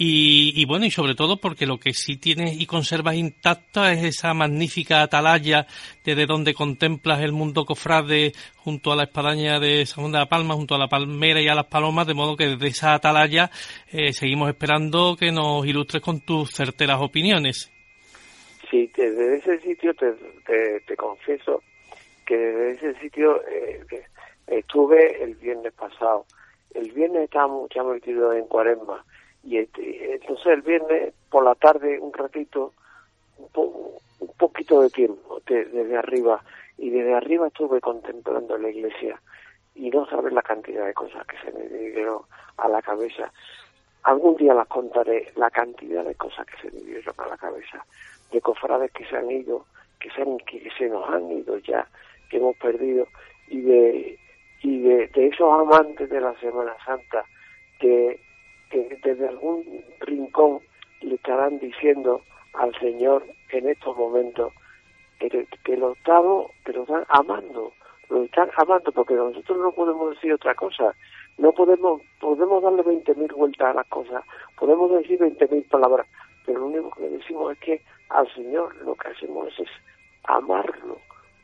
y, 0.00 0.64
bueno, 0.64 0.86
y 0.86 0.92
sobre 0.92 1.16
todo 1.16 1.40
porque 1.40 1.66
lo 1.66 1.78
que 1.78 1.92
sí 1.92 2.16
tienes 2.18 2.60
y 2.60 2.66
conservas 2.66 3.16
intacta 3.16 3.92
es 3.92 4.04
esa 4.04 4.32
magnífica 4.32 5.02
atalaya 5.02 5.66
desde 6.04 6.24
donde 6.24 6.54
contemplas 6.54 7.20
el 7.20 7.32
mundo 7.32 7.64
cofrade 7.64 8.30
junto 8.58 8.92
a 8.92 8.96
la 8.96 9.04
espadaña 9.04 9.58
de 9.58 9.84
San 9.86 10.02
Juan 10.02 10.12
de 10.12 10.18
la 10.18 10.28
Palma, 10.28 10.54
junto 10.54 10.76
a 10.76 10.78
la 10.78 10.86
palmera 10.86 11.40
y 11.40 11.48
a 11.48 11.54
las 11.56 11.66
palomas, 11.66 12.06
de 12.06 12.14
modo 12.14 12.36
que 12.36 12.46
desde 12.46 12.68
esa 12.68 12.94
atalaya 12.94 13.50
eh, 13.90 14.12
seguimos 14.12 14.48
esperando 14.48 15.16
que 15.18 15.32
nos 15.32 15.66
ilustres 15.66 16.00
con 16.00 16.20
tus 16.20 16.52
certeras 16.52 17.00
opiniones. 17.00 17.72
Sí, 18.70 18.88
desde 18.96 19.38
ese 19.38 19.58
sitio 19.62 19.94
te, 19.94 20.12
te, 20.86 20.96
confieso 20.96 21.64
que 22.24 22.36
desde 22.36 22.90
ese 22.90 23.00
sitio 23.00 23.42
eh, 23.48 23.84
estuve 24.46 25.24
el 25.24 25.34
viernes 25.34 25.72
pasado. 25.72 26.24
El 26.72 26.92
viernes 26.92 27.24
estábamos 27.24 27.68
ya 27.74 27.82
metidos 27.82 28.36
en 28.36 28.46
cuaresma 28.46 29.04
y 29.42 29.58
este, 29.58 30.14
entonces 30.14 30.46
el 30.46 30.62
viernes 30.62 31.14
por 31.30 31.44
la 31.44 31.54
tarde 31.54 31.98
un 31.98 32.12
ratito 32.12 32.72
un, 33.38 34.28
poquito 34.36 34.82
de 34.82 34.90
tiempo 34.90 35.40
desde 35.46 35.96
arriba. 35.96 36.42
Y 36.76 36.90
desde 36.90 37.14
arriba 37.14 37.48
estuve 37.48 37.80
contemplando 37.80 38.56
la 38.56 38.68
iglesia 38.70 39.20
y 39.74 39.90
no 39.90 40.06
sabes 40.06 40.32
la 40.32 40.42
cantidad 40.42 40.86
de 40.86 40.94
cosas 40.94 41.26
que 41.26 41.36
se 41.38 41.50
me 41.52 41.66
vinieron 41.66 42.22
a 42.56 42.68
la 42.68 42.80
cabeza. 42.82 43.32
Algún 44.04 44.36
día 44.36 44.54
las 44.54 44.68
contaré 44.68 45.32
la 45.36 45.50
cantidad 45.50 46.04
de 46.04 46.14
cosas 46.14 46.46
que 46.46 46.56
se 46.62 46.70
me 46.74 46.82
vinieron 46.82 47.14
a 47.18 47.28
la 47.28 47.36
cabeza 47.36 47.84
de 48.30 48.40
cofrades 48.40 48.92
que 48.92 49.04
se 49.06 49.16
han 49.16 49.30
ido 49.30 49.64
que 49.98 50.10
se, 50.10 50.24
que 50.46 50.70
se 50.76 50.88
nos 50.88 51.08
han 51.08 51.30
ido 51.32 51.58
ya 51.58 51.88
que 52.30 52.36
hemos 52.36 52.56
perdido 52.56 53.06
y 53.48 53.60
de 53.62 54.18
y 54.62 54.80
de, 54.80 55.06
de 55.08 55.26
esos 55.28 55.52
amantes 55.52 56.10
de 56.10 56.20
la 56.20 56.34
Semana 56.40 56.76
Santa 56.84 57.24
que 57.80 58.20
que 58.70 58.98
desde 59.02 59.28
algún 59.28 59.64
rincón 60.00 60.60
le 61.00 61.14
estarán 61.14 61.58
diciendo 61.58 62.22
al 62.54 62.74
Señor 62.80 63.24
en 63.50 63.68
estos 63.68 63.96
momentos 63.96 64.52
que, 65.18 65.46
que 65.64 65.76
lo 65.76 65.92
estamos, 65.92 66.50
que 66.64 66.72
lo 66.72 66.82
están 66.82 67.04
amando, 67.08 67.72
lo 68.08 68.24
están 68.24 68.50
amando, 68.56 68.92
porque 68.92 69.14
nosotros 69.14 69.58
no 69.58 69.72
podemos 69.72 70.10
decir 70.10 70.32
otra 70.32 70.54
cosa, 70.54 70.94
no 71.36 71.52
podemos, 71.52 72.02
podemos 72.20 72.62
darle 72.62 72.82
20.000 72.82 73.34
vueltas 73.34 73.68
a 73.68 73.74
las 73.74 73.86
cosas, 73.86 74.24
podemos 74.58 74.90
decir 74.92 75.18
20.000 75.18 75.68
palabras, 75.68 76.06
pero 76.44 76.60
lo 76.60 76.66
único 76.66 76.90
que 76.90 77.08
decimos 77.08 77.52
es 77.52 77.58
que 77.58 77.82
al 78.08 78.32
Señor 78.34 78.74
lo 78.84 78.94
que 78.94 79.08
hacemos 79.08 79.48
es, 79.58 79.68
amarlo 80.24 80.98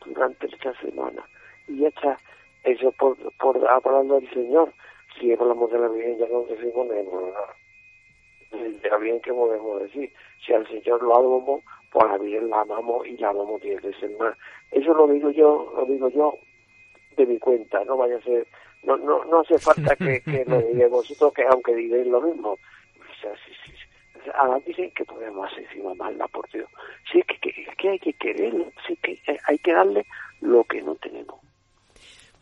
durante 0.04 0.46
esta 0.46 0.78
semana. 0.80 1.22
Y 1.68 1.78
ya 1.78 1.88
está, 1.88 2.18
eso 2.64 2.92
por, 2.92 3.16
por 3.38 3.56
hablando 3.68 4.20
del 4.20 4.30
Señor, 4.32 4.72
si 5.18 5.32
hablamos 5.32 5.70
de 5.70 5.78
la 5.78 5.88
Virgen 5.88 6.18
ya 6.18 6.28
no 6.28 6.42
decimos 6.42 6.86
nada. 6.86 7.54
De 8.50 8.88
la 8.88 8.98
Virgen, 8.98 9.20
¿qué 9.20 9.32
podemos 9.32 9.82
decir? 9.82 10.12
Si 10.44 10.52
al 10.52 10.66
Señor 10.68 11.02
lo 11.02 11.16
amamos, 11.16 11.62
pues 11.92 12.04
a 12.04 12.08
la 12.08 12.18
Virgen 12.18 12.50
la 12.50 12.60
amamos 12.60 13.06
y 13.06 13.16
la 13.16 13.30
amamos 13.30 13.60
diez 13.62 13.82
veces 13.82 14.16
más. 14.18 14.36
Eso 14.70 14.94
lo 14.94 15.06
digo 15.08 15.30
yo, 15.30 15.72
lo 15.76 15.84
digo 15.86 16.08
yo 16.10 16.34
de 17.16 17.26
mi 17.26 17.38
cuenta, 17.38 17.84
no 17.84 17.96
vaya 17.96 18.16
a 18.16 18.22
ser, 18.22 18.46
no, 18.82 18.96
no, 18.96 19.24
no 19.24 19.40
hace 19.40 19.58
falta 19.58 19.94
que, 19.96 20.20
que 20.20 20.44
lo 20.46 20.58
digáis 20.72 20.90
vosotros, 20.90 21.32
que 21.32 21.44
aunque 21.44 21.74
digáis 21.74 22.06
lo 22.06 22.20
mismo. 22.20 22.50
O 22.50 23.20
sea, 23.20 23.32
sí, 23.36 23.52
sí, 23.64 24.30
a 24.34 24.48
la 24.48 24.58
Virgen 24.58 24.90
que 24.92 25.04
podemos 25.04 25.50
hacer 25.50 25.64
encima 25.64 26.10
la 26.12 26.28
por 26.28 26.48
Dios. 26.50 26.68
Sí, 27.10 27.22
que, 27.22 27.38
que, 27.38 27.66
que 27.76 27.88
hay 27.88 27.98
que 27.98 28.12
querer, 28.14 28.52
sí 28.86 28.96
que 28.96 29.18
hay 29.46 29.58
que 29.58 29.72
darle 29.72 30.06
lo 30.40 30.64
que 30.64 30.82
no 30.82 30.94
tenemos. 30.96 31.40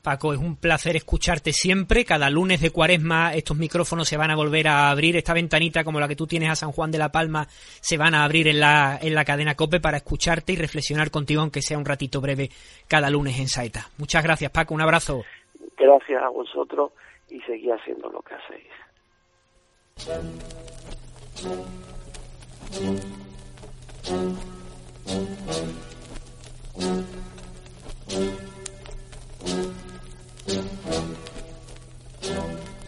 Paco, 0.02 0.32
es 0.32 0.40
un 0.40 0.56
placer 0.56 0.96
escucharte 0.96 1.52
siempre. 1.52 2.04
Cada 2.04 2.28
lunes 2.28 2.60
de 2.60 2.70
cuaresma 2.70 3.34
estos 3.34 3.56
micrófonos 3.56 4.08
se 4.08 4.16
van 4.16 4.32
a 4.32 4.36
volver 4.36 4.66
a 4.66 4.90
abrir. 4.90 5.16
Esta 5.16 5.32
ventanita 5.32 5.84
como 5.84 6.00
la 6.00 6.08
que 6.08 6.16
tú 6.16 6.26
tienes 6.26 6.50
a 6.50 6.56
San 6.56 6.72
Juan 6.72 6.90
de 6.90 6.98
la 6.98 7.12
Palma 7.12 7.46
se 7.48 7.96
van 7.96 8.12
a 8.14 8.24
abrir 8.24 8.48
en 8.48 8.58
la, 8.58 8.98
en 9.00 9.14
la 9.14 9.24
cadena 9.24 9.54
COPE 9.54 9.78
para 9.78 9.98
escucharte 9.98 10.54
y 10.54 10.56
reflexionar 10.56 11.12
contigo, 11.12 11.40
aunque 11.40 11.62
sea 11.62 11.78
un 11.78 11.84
ratito 11.84 12.20
breve, 12.20 12.50
cada 12.88 13.10
lunes 13.10 13.38
en 13.38 13.46
Saeta. 13.46 13.90
Muchas 13.96 14.24
gracias, 14.24 14.50
Paco. 14.50 14.74
Un 14.74 14.82
abrazo. 14.82 15.22
Gracias 15.78 16.20
a 16.20 16.28
vosotros 16.30 16.90
y 17.30 17.40
seguí 17.42 17.70
haciendo 17.70 18.10
lo 18.10 18.22
que 18.22 18.34
hacéis. 18.34 18.66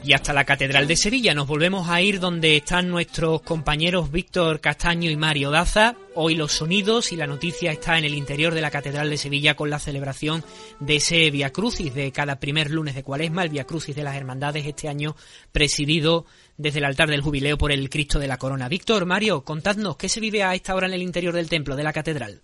Y 0.07 0.13
hasta 0.13 0.35
la 0.35 0.45
Catedral 0.45 0.87
de 0.87 0.97
Sevilla 0.97 1.33
nos 1.33 1.47
volvemos 1.47 1.89
a 1.89 2.03
ir 2.03 2.21
donde 2.21 2.59
están 2.59 2.91
nuestros 2.91 3.41
compañeros 3.41 4.13
Víctor 4.13 4.61
Castaño 4.61 5.11
y 5.11 5.17
Mario 5.17 5.51
Daza. 5.51 5.97
Hoy 6.15 6.35
los 6.35 6.53
sonidos 6.53 7.11
y 7.11 7.17
la 7.17 7.27
noticia 7.27 7.73
está 7.73 7.97
en 7.97 8.05
el 8.05 8.13
interior 8.13 8.53
de 8.53 8.61
la 8.61 8.71
Catedral 8.71 9.09
de 9.09 9.17
Sevilla 9.17 9.57
con 9.57 9.71
la 9.71 9.79
celebración 9.79 10.45
de 10.79 10.97
ese 10.97 11.31
Via 11.31 11.55
Crucis 11.55 11.95
de 11.95 12.13
cada 12.13 12.39
primer 12.39 12.71
lunes 12.71 12.95
de 12.95 13.03
Cuaresma, 13.03 13.45
el 13.45 13.49
Via 13.49 13.65
Crucis 13.65 13.97
de 13.97 14.05
las 14.05 14.15
Hermandades 14.15 14.67
este 14.67 14.91
año 14.91 15.17
presidido 15.53 16.27
desde 16.59 16.81
el 16.81 16.85
altar 16.85 17.09
del 17.09 17.23
jubileo 17.23 17.57
por 17.57 17.73
el 17.73 17.89
Cristo 17.89 18.19
de 18.19 18.29
la 18.29 18.37
Corona. 18.37 18.69
Víctor, 18.69 19.07
Mario, 19.07 19.43
contadnos 19.43 19.97
qué 19.97 20.11
se 20.11 20.21
vive 20.21 20.43
a 20.43 20.55
esta 20.55 20.75
hora 20.75 20.87
en 20.87 20.93
el 20.93 21.03
interior 21.03 21.33
del 21.33 21.49
templo 21.49 21.77
de 21.77 21.83
la 21.83 21.95
Catedral. 21.95 22.43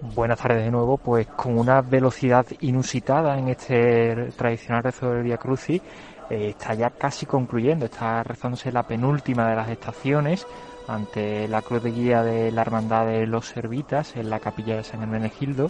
Buenas 0.00 0.38
tardes 0.38 0.64
de 0.64 0.70
nuevo, 0.70 0.96
pues 0.96 1.26
con 1.26 1.58
una 1.58 1.80
velocidad 1.82 2.46
inusitada 2.60 3.36
en 3.36 3.48
este 3.48 4.30
tradicional 4.36 4.84
rezo 4.84 5.10
del 5.10 5.24
Via 5.24 5.38
Crucis, 5.38 5.82
eh, 6.30 6.50
está 6.50 6.74
ya 6.74 6.90
casi 6.90 7.26
concluyendo, 7.26 7.86
está 7.86 8.22
rezándose 8.22 8.70
la 8.70 8.84
penúltima 8.84 9.48
de 9.50 9.56
las 9.56 9.68
estaciones 9.68 10.46
ante 10.86 11.48
la 11.48 11.62
cruz 11.62 11.82
de 11.82 11.90
guía 11.90 12.22
de 12.22 12.52
la 12.52 12.62
Hermandad 12.62 13.06
de 13.06 13.26
los 13.26 13.46
Servitas 13.48 14.14
en 14.14 14.30
la 14.30 14.38
capilla 14.38 14.76
de 14.76 14.84
San 14.84 15.02
Hermenegildo. 15.02 15.68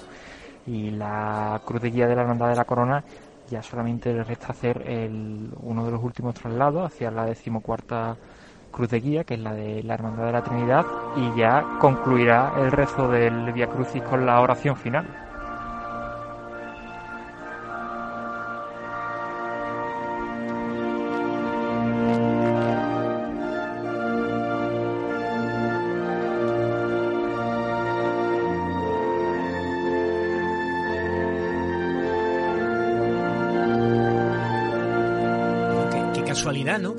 Y 0.67 0.91
la 0.91 1.63
cruz 1.65 1.81
de 1.81 1.91
guía 1.91 2.07
de 2.07 2.15
la 2.15 2.23
Hermandad 2.23 2.51
de 2.51 2.57
la 2.57 2.65
Corona 2.67 3.03
ya 3.49 3.63
solamente 3.63 4.13
le 4.13 4.25
resta 4.25 4.49
hacer 4.49 4.83
el, 4.87 5.51
uno 5.63 5.87
de 5.87 5.91
los 5.91 6.05
últimos 6.05 6.35
traslados 6.35 6.93
hacia 6.93 7.11
la 7.11 7.25
decimocuarta 7.25 8.15
cruz 8.71 8.91
de 8.91 9.01
guía, 9.01 9.25
que 9.25 9.35
es 9.35 9.41
la 9.41 9.53
de 9.53 9.83
la 9.83 9.95
Hermandad 9.95 10.27
de 10.27 10.33
la 10.33 10.43
Trinidad, 10.43 10.87
y 11.17 11.39
ya 11.39 11.65
concluirá 11.81 12.53
el 12.59 12.71
rezo 12.71 13.09
del 13.09 13.53
Via 13.53 13.69
Crucis 13.69 14.03
con 14.03 14.27
la 14.27 14.41
oración 14.41 14.77
final. 14.77 15.28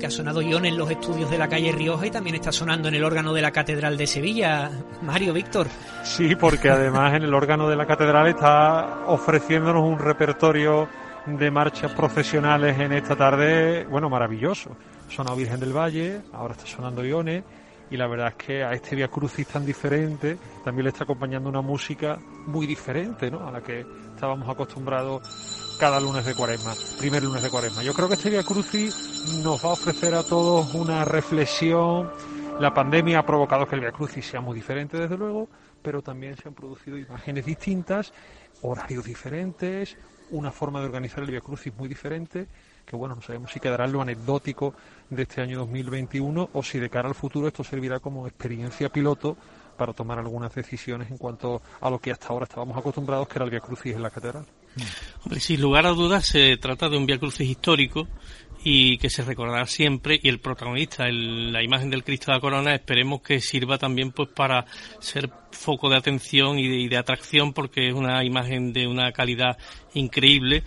Que 0.00 0.06
ha 0.06 0.10
sonado 0.10 0.42
Ion 0.42 0.64
en 0.66 0.76
los 0.76 0.90
estudios 0.90 1.30
de 1.30 1.38
la 1.38 1.48
calle 1.48 1.72
Rioja 1.72 2.06
y 2.06 2.10
también 2.10 2.36
está 2.36 2.52
sonando 2.52 2.88
en 2.88 2.94
el 2.94 3.04
órgano 3.04 3.32
de 3.32 3.42
la 3.42 3.50
Catedral 3.50 3.96
de 3.96 4.06
Sevilla. 4.06 4.70
Mario, 5.02 5.32
Víctor. 5.32 5.66
Sí, 6.02 6.34
porque 6.36 6.70
además 6.70 7.14
en 7.14 7.22
el 7.22 7.34
órgano 7.34 7.68
de 7.68 7.76
la 7.76 7.86
Catedral 7.86 8.28
está 8.28 9.04
ofreciéndonos 9.06 9.84
un 9.84 9.98
repertorio 9.98 10.88
de 11.26 11.50
marchas 11.50 11.92
profesionales 11.92 12.78
en 12.78 12.92
esta 12.92 13.14
tarde, 13.14 13.84
bueno, 13.84 14.08
maravilloso. 14.08 14.76
Sonado 15.08 15.36
Virgen 15.36 15.60
del 15.60 15.76
Valle, 15.76 16.22
ahora 16.32 16.54
está 16.54 16.66
sonando 16.66 17.04
Ione 17.04 17.44
y 17.90 17.96
la 17.96 18.06
verdad 18.06 18.28
es 18.28 18.34
que 18.34 18.62
a 18.62 18.72
este 18.72 18.94
Via 18.96 19.08
Crucis 19.08 19.46
tan 19.46 19.66
diferente 19.66 20.38
también 20.64 20.84
le 20.84 20.90
está 20.90 21.04
acompañando 21.04 21.48
una 21.48 21.60
música 21.60 22.18
muy 22.46 22.66
diferente, 22.66 23.30
¿no? 23.30 23.46
A 23.46 23.50
la 23.50 23.60
que 23.60 23.84
estábamos 24.14 24.48
acostumbrados 24.48 25.59
cada 25.80 25.98
lunes 25.98 26.26
de 26.26 26.34
cuaresma, 26.34 26.74
primer 26.98 27.22
lunes 27.22 27.42
de 27.42 27.48
cuaresma. 27.48 27.82
Yo 27.82 27.94
creo 27.94 28.06
que 28.06 28.12
este 28.12 28.28
Via 28.28 28.42
Crucis 28.42 29.40
nos 29.42 29.64
va 29.64 29.70
a 29.70 29.72
ofrecer 29.72 30.14
a 30.14 30.22
todos 30.22 30.74
una 30.74 31.06
reflexión. 31.06 32.10
La 32.60 32.74
pandemia 32.74 33.20
ha 33.20 33.24
provocado 33.24 33.66
que 33.66 33.76
el 33.76 33.80
Via 33.80 33.90
Crucis 33.90 34.26
sea 34.26 34.42
muy 34.42 34.54
diferente, 34.54 34.98
desde 34.98 35.16
luego, 35.16 35.48
pero 35.80 36.02
también 36.02 36.36
se 36.36 36.48
han 36.48 36.54
producido 36.54 36.98
imágenes 36.98 37.46
distintas, 37.46 38.12
horarios 38.60 39.06
diferentes, 39.06 39.96
una 40.32 40.52
forma 40.52 40.80
de 40.80 40.86
organizar 40.86 41.20
el 41.24 41.30
Via 41.30 41.40
Crucis 41.40 41.72
muy 41.74 41.88
diferente, 41.88 42.46
que 42.84 42.94
bueno, 42.94 43.14
no 43.14 43.22
sabemos 43.22 43.50
si 43.50 43.58
quedará 43.58 43.86
en 43.86 43.92
lo 43.92 44.02
anecdótico 44.02 44.74
de 45.08 45.22
este 45.22 45.40
año 45.40 45.60
2021 45.60 46.50
o 46.52 46.62
si 46.62 46.78
de 46.78 46.90
cara 46.90 47.08
al 47.08 47.14
futuro 47.14 47.48
esto 47.48 47.64
servirá 47.64 48.00
como 48.00 48.26
experiencia 48.26 48.90
piloto 48.90 49.34
para 49.78 49.94
tomar 49.94 50.18
algunas 50.18 50.54
decisiones 50.54 51.10
en 51.10 51.16
cuanto 51.16 51.62
a 51.80 51.88
lo 51.88 51.98
que 51.98 52.10
hasta 52.10 52.28
ahora 52.28 52.44
estábamos 52.44 52.76
acostumbrados, 52.76 53.26
que 53.28 53.38
era 53.38 53.46
el 53.46 53.50
Via 53.50 53.60
Crucis 53.60 53.94
en 53.94 54.02
la 54.02 54.10
catedral. 54.10 54.44
Hombre, 55.24 55.40
sin 55.40 55.60
lugar 55.60 55.86
a 55.86 55.90
dudas 55.90 56.26
se 56.26 56.56
trata 56.56 56.88
de 56.88 56.96
un 56.96 57.06
Via 57.06 57.18
Crucis 57.18 57.48
histórico 57.48 58.08
y 58.62 58.98
que 58.98 59.08
se 59.08 59.22
recordará 59.22 59.66
siempre 59.66 60.20
y 60.22 60.28
el 60.28 60.38
protagonista, 60.38 61.08
la 61.08 61.62
imagen 61.62 61.90
del 61.90 62.04
Cristo 62.04 62.30
de 62.30 62.36
la 62.36 62.40
Corona, 62.40 62.74
esperemos 62.74 63.22
que 63.22 63.40
sirva 63.40 63.78
también 63.78 64.12
pues 64.12 64.28
para 64.28 64.66
ser 64.98 65.30
foco 65.50 65.88
de 65.88 65.96
atención 65.96 66.58
y 66.58 66.88
de 66.88 66.96
atracción 66.96 67.52
porque 67.52 67.88
es 67.88 67.94
una 67.94 68.22
imagen 68.22 68.72
de 68.72 68.86
una 68.86 69.12
calidad 69.12 69.56
increíble 69.94 70.62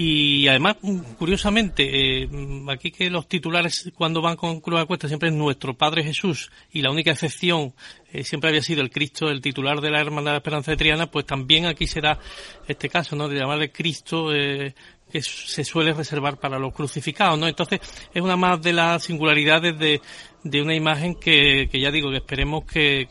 y 0.00 0.46
además, 0.46 0.76
curiosamente, 1.18 2.22
eh, 2.22 2.28
aquí 2.68 2.92
que 2.92 3.10
los 3.10 3.26
titulares 3.26 3.90
cuando 3.96 4.22
van 4.22 4.36
con 4.36 4.60
Cruz 4.60 4.84
Cuesta 4.84 5.08
siempre 5.08 5.30
es 5.30 5.34
nuestro 5.34 5.76
Padre 5.76 6.04
Jesús 6.04 6.52
y 6.70 6.82
la 6.82 6.92
única 6.92 7.10
excepción 7.10 7.74
eh, 8.12 8.22
siempre 8.22 8.50
había 8.50 8.62
sido 8.62 8.80
el 8.80 8.90
Cristo, 8.90 9.28
el 9.28 9.40
titular 9.40 9.80
de 9.80 9.90
la 9.90 10.00
Hermandad 10.00 10.30
de 10.30 10.34
la 10.34 10.38
Esperanza 10.38 10.70
de 10.70 10.76
Triana, 10.76 11.10
pues 11.10 11.26
también 11.26 11.66
aquí 11.66 11.88
será 11.88 12.20
este 12.68 12.88
caso, 12.88 13.16
¿no? 13.16 13.26
De 13.26 13.40
llamarle 13.40 13.72
Cristo, 13.72 14.32
eh, 14.32 14.72
que 15.10 15.20
se 15.20 15.64
suele 15.64 15.92
reservar 15.92 16.38
para 16.38 16.60
los 16.60 16.72
crucificados, 16.72 17.36
¿no? 17.36 17.48
Entonces, 17.48 17.80
es 18.14 18.22
una 18.22 18.36
más 18.36 18.62
de 18.62 18.74
las 18.74 19.02
singularidades 19.02 19.76
de, 19.80 20.00
de 20.44 20.62
una 20.62 20.76
imagen 20.76 21.16
que, 21.16 21.68
que 21.72 21.80
ya 21.80 21.90
digo, 21.90 22.08
que 22.10 22.18
esperemos 22.18 22.64
que, 22.66 23.08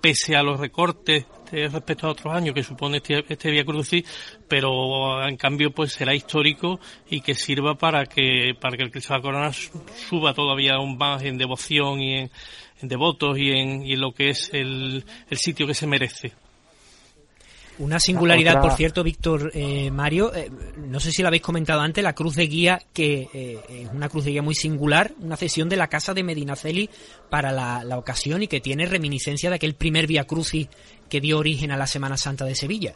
pese 0.00 0.36
a 0.36 0.44
los 0.44 0.60
recortes 0.60 1.26
respecto 1.50 2.06
a 2.06 2.10
otros 2.10 2.34
años 2.34 2.54
que 2.54 2.62
supone 2.62 2.98
este, 2.98 3.24
este 3.28 3.50
Via 3.50 3.64
Crucis, 3.64 4.04
pero 4.48 5.26
en 5.26 5.36
cambio 5.36 5.70
pues 5.70 5.92
será 5.92 6.14
histórico 6.14 6.80
y 7.08 7.20
que 7.20 7.34
sirva 7.34 7.74
para 7.76 8.06
que 8.06 8.54
para 8.60 8.76
que 8.76 8.82
el 8.82 8.90
Cristo 8.90 9.14
de 9.14 9.18
la 9.18 9.22
Corona 9.22 9.52
suba 9.52 10.34
todavía 10.34 10.74
aún 10.74 10.96
más 10.96 11.22
en 11.22 11.38
devoción 11.38 12.00
y 12.00 12.18
en, 12.18 12.30
devotos 12.82 13.38
y 13.38 13.50
en, 13.50 13.84
y 13.84 13.92
en 13.94 14.00
lo 14.00 14.12
que 14.12 14.30
es 14.30 14.50
el, 14.52 15.04
el 15.28 15.38
sitio 15.38 15.66
que 15.66 15.74
se 15.74 15.86
merece. 15.86 16.32
Una 17.80 17.98
singularidad, 17.98 18.60
por 18.60 18.72
cierto, 18.72 19.02
Víctor 19.02 19.52
eh, 19.54 19.90
Mario, 19.90 20.34
eh, 20.34 20.50
no 20.76 21.00
sé 21.00 21.12
si 21.12 21.22
lo 21.22 21.28
habéis 21.28 21.42
comentado 21.42 21.80
antes, 21.80 22.04
la 22.04 22.12
cruz 22.12 22.36
de 22.36 22.46
guía, 22.46 22.78
que 22.92 23.26
eh, 23.32 23.58
es 23.70 23.88
una 23.90 24.10
cruz 24.10 24.26
de 24.26 24.32
guía 24.32 24.42
muy 24.42 24.54
singular, 24.54 25.14
una 25.18 25.38
cesión 25.38 25.70
de 25.70 25.76
la 25.76 25.88
casa 25.88 26.12
de 26.12 26.22
Medinaceli 26.22 26.90
para 27.30 27.52
la, 27.52 27.82
la 27.82 27.96
ocasión 27.96 28.42
y 28.42 28.48
que 28.48 28.60
tiene 28.60 28.84
reminiscencia 28.84 29.48
de 29.48 29.56
aquel 29.56 29.76
primer 29.76 30.06
Via 30.06 30.26
Crucis 30.26 30.68
que 31.10 31.20
dio 31.20 31.38
origen 31.38 31.70
a 31.72 31.76
la 31.76 31.86
Semana 31.86 32.16
Santa 32.16 32.46
de 32.46 32.54
Sevilla. 32.54 32.94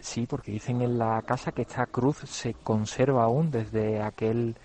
Sí, 0.00 0.26
porque 0.26 0.52
dicen 0.52 0.82
en 0.82 0.98
la 0.98 1.22
casa 1.22 1.52
que 1.52 1.62
esta 1.62 1.86
cruz 1.86 2.18
se 2.24 2.54
conserva 2.54 3.22
aún 3.22 3.50
desde 3.50 4.02
aquel 4.02 4.56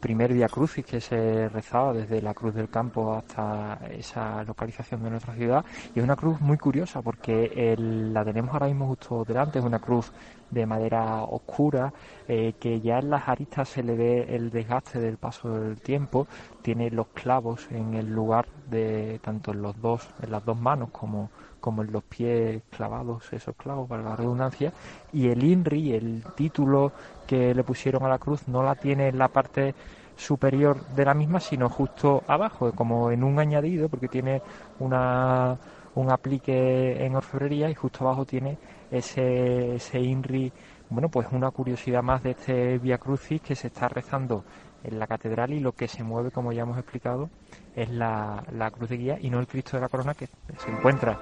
primer 0.00 0.32
Via 0.32 0.48
Crucis 0.48 0.84
que 0.84 1.00
se 1.00 1.48
rezaba 1.48 1.92
desde 1.92 2.22
la 2.22 2.34
Cruz 2.34 2.54
del 2.54 2.68
Campo 2.68 3.14
hasta 3.14 3.80
esa 3.90 4.42
localización 4.44 5.02
de 5.02 5.10
nuestra 5.10 5.34
ciudad 5.34 5.64
y 5.94 5.98
es 5.98 6.04
una 6.04 6.16
cruz 6.16 6.40
muy 6.40 6.58
curiosa 6.58 7.02
porque 7.02 7.74
la 7.76 8.24
tenemos 8.24 8.52
ahora 8.52 8.66
mismo 8.66 8.86
justo 8.88 9.24
delante, 9.24 9.58
es 9.58 9.64
una 9.64 9.78
cruz 9.78 10.12
de 10.50 10.66
madera 10.66 11.22
oscura 11.24 11.92
eh, 12.28 12.54
que 12.60 12.80
ya 12.80 12.98
en 12.98 13.10
las 13.10 13.28
aristas 13.28 13.68
se 13.68 13.82
le 13.82 13.94
ve 13.94 14.34
el 14.34 14.50
desgaste 14.50 15.00
del 15.00 15.16
paso 15.16 15.50
del 15.60 15.80
tiempo, 15.80 16.26
tiene 16.62 16.90
los 16.90 17.08
clavos 17.08 17.66
en 17.70 17.94
el 17.94 18.06
lugar 18.12 18.46
de 18.70 19.20
tanto 19.22 19.52
en 19.52 19.62
los 19.62 19.80
dos, 19.80 20.08
en 20.22 20.30
las 20.30 20.44
dos 20.44 20.58
manos 20.58 20.90
como 20.90 21.30
como 21.66 21.82
en 21.82 21.90
los 21.90 22.04
pies 22.04 22.62
clavados, 22.70 23.32
esos 23.32 23.56
clavos, 23.56 23.88
para 23.88 24.00
la 24.00 24.14
redundancia, 24.14 24.72
y 25.12 25.30
el 25.30 25.42
INRI, 25.42 25.94
el 25.94 26.22
título 26.36 26.92
que 27.26 27.56
le 27.56 27.64
pusieron 27.64 28.04
a 28.04 28.08
la 28.08 28.18
cruz, 28.18 28.46
no 28.46 28.62
la 28.62 28.76
tiene 28.76 29.08
en 29.08 29.18
la 29.18 29.26
parte 29.26 29.74
superior 30.16 30.86
de 30.94 31.04
la 31.04 31.12
misma, 31.12 31.40
sino 31.40 31.68
justo 31.68 32.22
abajo, 32.28 32.70
como 32.70 33.10
en 33.10 33.24
un 33.24 33.40
añadido, 33.40 33.88
porque 33.88 34.06
tiene 34.06 34.42
una, 34.78 35.56
un 35.96 36.10
aplique 36.10 37.04
en 37.04 37.16
orfebrería 37.16 37.68
y 37.68 37.74
justo 37.74 38.04
abajo 38.04 38.24
tiene 38.24 38.58
ese, 38.90 39.76
ese 39.76 40.00
INRI, 40.00 40.52
bueno, 40.88 41.08
pues 41.08 41.26
una 41.32 41.50
curiosidad 41.50 42.02
más 42.02 42.22
de 42.22 42.30
este 42.30 42.78
Via 42.78 42.98
Crucis 42.98 43.40
que 43.40 43.54
se 43.54 43.68
está 43.68 43.88
rezando 43.88 44.44
en 44.84 44.98
la 44.98 45.06
catedral 45.06 45.52
y 45.52 45.60
lo 45.60 45.72
que 45.72 45.88
se 45.88 46.04
mueve, 46.04 46.30
como 46.30 46.52
ya 46.52 46.62
hemos 46.62 46.78
explicado, 46.78 47.28
es 47.74 47.90
la, 47.90 48.44
la 48.52 48.70
cruz 48.70 48.88
de 48.90 48.96
guía 48.96 49.18
y 49.20 49.30
no 49.30 49.40
el 49.40 49.46
Cristo 49.46 49.76
de 49.76 49.80
la 49.80 49.88
Corona 49.88 50.14
que 50.14 50.28
se 50.58 50.70
encuentra 50.70 51.18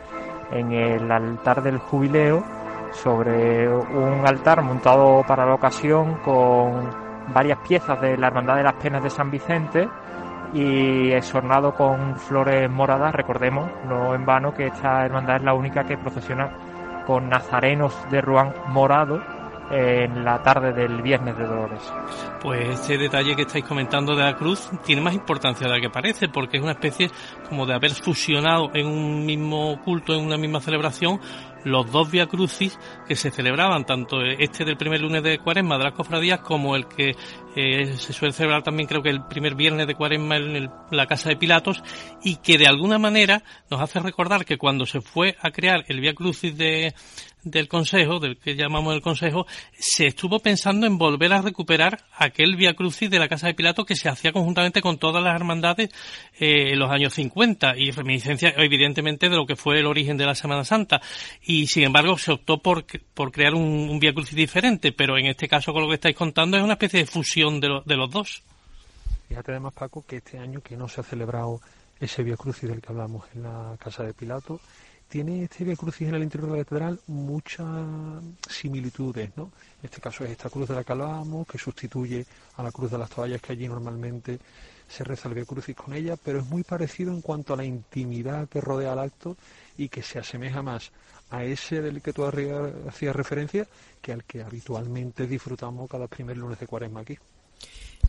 en 0.52 0.72
el 0.72 1.10
altar 1.10 1.62
del 1.62 1.78
jubileo 1.78 2.44
sobre 2.92 3.68
un 3.68 4.26
altar 4.26 4.62
montado 4.62 5.24
para 5.26 5.46
la 5.46 5.54
ocasión 5.54 6.18
con 6.24 6.90
varias 7.32 7.58
piezas 7.66 8.00
de 8.00 8.16
la 8.16 8.28
Hermandad 8.28 8.56
de 8.56 8.62
las 8.62 8.74
Penas 8.74 9.02
de 9.02 9.10
San 9.10 9.30
Vicente 9.30 9.88
y 10.52 11.10
exornado 11.10 11.74
con 11.74 12.16
flores 12.16 12.70
moradas, 12.70 13.12
recordemos, 13.14 13.68
no 13.88 14.14
en 14.14 14.24
vano 14.24 14.54
que 14.54 14.66
esta 14.66 15.04
hermandad 15.04 15.36
es 15.36 15.42
la 15.42 15.54
única 15.54 15.84
que 15.84 15.98
procesiona 15.98 16.50
con 17.07 17.28
nazarenos 17.28 17.94
de 18.11 18.20
Ruán 18.20 18.55
morado 18.66 19.20
en 19.70 20.24
la 20.24 20.42
tarde 20.42 20.72
del 20.72 21.02
Viernes 21.02 21.36
de 21.36 21.46
Dolores. 21.46 21.82
Pues 22.40 22.68
este 22.68 22.98
detalle 22.98 23.34
que 23.34 23.42
estáis 23.42 23.64
comentando 23.64 24.14
de 24.14 24.22
la 24.22 24.36
cruz 24.36 24.68
tiene 24.84 25.02
más 25.02 25.14
importancia 25.14 25.66
de 25.66 25.72
la 25.72 25.80
que 25.80 25.90
parece, 25.90 26.28
porque 26.28 26.58
es 26.58 26.62
una 26.62 26.72
especie 26.72 27.10
como 27.48 27.66
de 27.66 27.74
haber 27.74 27.92
fusionado 27.92 28.70
en 28.74 28.86
un 28.86 29.24
mismo 29.24 29.80
culto, 29.82 30.14
en 30.14 30.24
una 30.24 30.36
misma 30.36 30.60
celebración, 30.60 31.20
los 31.64 31.90
dos 31.90 32.10
Via 32.10 32.26
Crucis 32.26 32.78
que 33.08 33.16
se 33.16 33.30
celebraban, 33.30 33.86
tanto 33.86 34.22
este 34.22 34.64
del 34.64 34.76
primer 34.76 35.00
lunes 35.00 35.22
de 35.22 35.38
Cuaresma 35.38 35.78
de 35.78 35.84
las 35.84 35.94
cofradías 35.94 36.40
como 36.40 36.76
el 36.76 36.86
que 36.86 37.16
eh, 37.56 37.96
se 37.96 38.12
suele 38.12 38.34
celebrar 38.34 38.62
también 38.62 38.86
creo 38.86 39.02
que 39.02 39.10
el 39.10 39.24
primer 39.26 39.54
viernes 39.54 39.86
de 39.86 39.94
Cuaresma 39.94 40.36
en 40.36 40.70
la 40.90 41.06
Casa 41.06 41.30
de 41.30 41.36
Pilatos 41.36 41.82
y 42.22 42.36
que 42.36 42.58
de 42.58 42.66
alguna 42.66 42.98
manera 42.98 43.42
nos 43.70 43.80
hace 43.80 44.00
recordar 44.00 44.44
que 44.44 44.58
cuando 44.58 44.84
se 44.84 45.00
fue 45.00 45.36
a 45.40 45.50
crear 45.50 45.84
el 45.88 46.00
Via 46.00 46.14
Crucis 46.14 46.56
de, 46.56 46.94
del 47.45 47.68
Consejo, 47.68 48.18
del 48.18 48.36
que 48.38 48.57
llamamos 48.57 48.95
el 48.95 49.03
Consejo, 49.03 49.47
se 49.72 50.07
estuvo 50.07 50.40
pensando 50.40 50.86
en 50.86 50.99
volver 50.99 51.32
a 51.32 51.42
recuperar 51.42 52.05
aquel 52.16 52.57
Via 52.57 52.74
Crucis 52.74 53.11
de 53.11 53.18
la 53.18 53.28
Casa 53.28 53.47
de 53.47 53.55
Pilatos 53.55 53.86
que 53.86 53.97
se 53.97 54.09
hacía 54.09 54.32
conjuntamente 54.32 54.80
con 54.80 54.99
todas 54.99 55.22
las 55.22 55.34
hermandades 55.36 55.90
eh, 56.38 56.72
en 56.72 56.78
los 56.78 56.90
años 56.90 57.14
50 57.14 57.76
y 57.76 57.90
reminiscencia 57.90 58.55
evidentemente 58.57 59.28
de 59.28 59.36
lo 59.36 59.47
que 59.47 59.57
fue 59.57 59.78
el 59.78 59.86
origen 59.86 60.16
de 60.16 60.26
la 60.26 60.34
Semana 60.34 60.64
Santa. 60.64 61.01
Y 61.42 61.66
sin 61.66 61.84
embargo 61.84 62.18
se 62.18 62.32
optó 62.32 62.59
por, 62.59 62.84
por 63.14 63.30
crear 63.30 63.55
un, 63.55 63.88
un 63.90 63.99
Via 63.99 64.12
Crucis 64.12 64.34
diferente, 64.34 64.92
pero 64.92 65.18
en 65.18 65.26
este 65.26 65.49
caso 65.49 65.72
con 65.72 65.82
lo 65.82 65.88
que 65.88 65.95
estáis 65.95 66.16
contando 66.16 66.57
es 66.57 66.62
una 66.62 66.74
especie 66.74 67.01
de 67.01 67.07
fusión 67.07 67.61
de, 67.61 67.80
de 67.84 67.97
los 67.97 68.11
dos. 68.11 68.42
Fíjate 69.28 69.53
además, 69.53 69.72
Paco, 69.74 70.05
que 70.07 70.16
este 70.16 70.38
año 70.38 70.61
que 70.61 70.76
no 70.76 70.88
se 70.88 71.01
ha 71.01 71.05
celebrado 71.05 71.61
ese 72.01 72.22
Via 72.22 72.36
Crucis 72.36 72.68
del 72.68 72.80
que 72.80 72.92
hablamos 72.92 73.24
en 73.34 73.42
la 73.42 73.76
Casa 73.78 74.03
de 74.05 74.14
Pilato, 74.14 74.61
tiene 75.14 75.44
este 75.44 75.62
Via 75.62 75.76
Crucis 75.76 76.08
en 76.08 76.16
el 76.16 76.24
interior 76.24 76.50
de 76.50 76.58
la 76.58 76.64
catedral 76.64 76.98
muchas 77.06 77.68
similitudes, 78.50 79.30
¿no? 79.36 79.44
En 79.80 79.84
este 79.84 80.00
caso 80.00 80.24
es 80.24 80.32
esta 80.32 80.50
cruz 80.50 80.66
de 80.66 80.74
la 80.74 80.82
que 80.82 81.52
que 81.52 81.56
sustituye 81.56 82.26
a 82.56 82.64
la 82.64 82.72
cruz 82.72 82.90
de 82.90 82.98
las 82.98 83.10
toallas 83.10 83.40
que 83.40 83.52
allí 83.52 83.68
normalmente 83.68 84.40
se 84.88 85.04
reza 85.04 85.28
el 85.28 85.36
Via 85.36 85.44
Crucis 85.44 85.76
con 85.76 85.94
ella, 85.94 86.16
pero 86.16 86.40
es 86.40 86.46
muy 86.46 86.64
parecido 86.64 87.12
en 87.12 87.20
cuanto 87.20 87.54
a 87.54 87.56
la 87.56 87.64
intimidad 87.64 88.48
que 88.48 88.60
rodea 88.60 88.90
al 88.90 88.98
acto 88.98 89.36
y 89.78 89.88
que 89.88 90.02
se 90.02 90.18
asemeja 90.18 90.62
más 90.62 90.90
a 91.30 91.44
ese 91.44 91.80
del 91.80 92.02
que 92.02 92.12
tú 92.12 92.24
hacías 92.24 93.14
referencia 93.14 93.68
que 94.02 94.12
al 94.12 94.24
que 94.24 94.42
habitualmente 94.42 95.28
disfrutamos 95.28 95.88
cada 95.88 96.08
primer 96.08 96.38
lunes 96.38 96.58
de 96.58 96.66
cuaresma 96.66 97.02
aquí. 97.02 97.16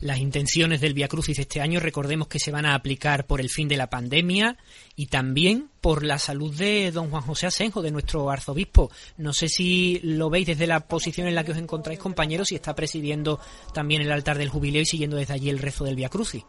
Las 0.00 0.18
intenciones 0.18 0.82
del 0.82 0.92
Via 0.92 1.08
Crucis 1.08 1.38
este 1.38 1.62
año, 1.62 1.80
recordemos 1.80 2.28
que 2.28 2.38
se 2.38 2.52
van 2.52 2.66
a 2.66 2.74
aplicar 2.74 3.26
por 3.26 3.40
el 3.40 3.48
fin 3.48 3.66
de 3.66 3.78
la 3.78 3.88
pandemia 3.88 4.58
y 4.94 5.06
también 5.06 5.70
por 5.80 6.04
la 6.04 6.18
salud 6.18 6.54
de 6.54 6.92
don 6.92 7.10
Juan 7.10 7.22
José 7.22 7.46
Asenjo, 7.46 7.80
de 7.80 7.90
nuestro 7.90 8.30
arzobispo. 8.30 8.90
No 9.16 9.32
sé 9.32 9.48
si 9.48 9.98
lo 10.02 10.28
veis 10.28 10.48
desde 10.48 10.66
la 10.66 10.80
posición 10.80 11.28
en 11.28 11.34
la 11.34 11.44
que 11.44 11.52
os 11.52 11.58
encontráis, 11.58 11.98
compañeros, 11.98 12.52
y 12.52 12.56
está 12.56 12.74
presidiendo 12.74 13.40
también 13.72 14.02
el 14.02 14.12
altar 14.12 14.36
del 14.36 14.50
jubileo 14.50 14.82
y 14.82 14.86
siguiendo 14.86 15.16
desde 15.16 15.34
allí 15.34 15.48
el 15.48 15.58
rezo 15.58 15.84
del 15.84 15.96
Via 15.96 16.10
Crucis. 16.10 16.44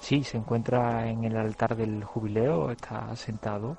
Sí, 0.00 0.22
se 0.22 0.36
encuentra 0.36 1.10
en 1.10 1.24
el 1.24 1.36
altar 1.36 1.76
del 1.76 2.04
jubileo, 2.04 2.70
está 2.70 3.16
sentado 3.16 3.76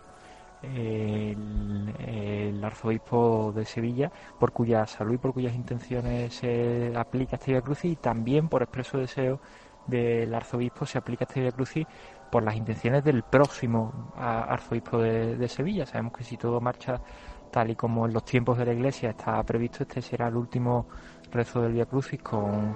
el, 0.76 2.63
arzobispo 2.63 3.53
de 3.55 3.63
Sevilla, 3.66 4.11
por 4.39 4.51
cuya 4.51 4.88
salud 4.88 5.13
y 5.13 5.18
por 5.18 5.34
cuyas 5.34 5.53
intenciones 5.53 6.34
se 6.34 6.93
aplica 6.95 7.36
este 7.36 7.51
Via 7.51 7.61
Crucis 7.61 7.91
y 7.91 7.95
también 7.95 8.49
por 8.49 8.63
expreso 8.63 8.97
deseo 8.97 9.39
del 9.86 10.34
arzobispo 10.34 10.86
se 10.86 10.97
aplica 10.97 11.26
este 11.26 11.41
Via 11.41 11.51
Crucis 11.51 11.86
por 12.32 12.41
las 12.43 12.55
intenciones 12.55 13.03
del 13.03 13.22
próximo 13.24 14.11
arzobispo 14.18 14.97
de, 14.97 15.47
Sevilla. 15.47 15.86
Sabemos 15.86 16.13
que 16.13 16.24
si 16.24 16.38
todo 16.38 16.59
marcha 16.59 16.99
tal 17.51 17.70
y 17.70 17.76
como 17.76 18.07
en 18.07 18.13
los 18.13 18.26
tiempos 18.26 18.57
de 18.57 18.66
la 18.66 18.74
Iglesia 18.74 19.11
está 19.11 19.41
previsto, 19.43 19.84
este 19.84 20.01
será 20.01 20.28
el 20.28 20.36
último 20.36 20.88
rezo 21.32 21.61
del 21.61 21.74
Via 21.74 21.86
Crucis 21.86 22.22
con 22.22 22.76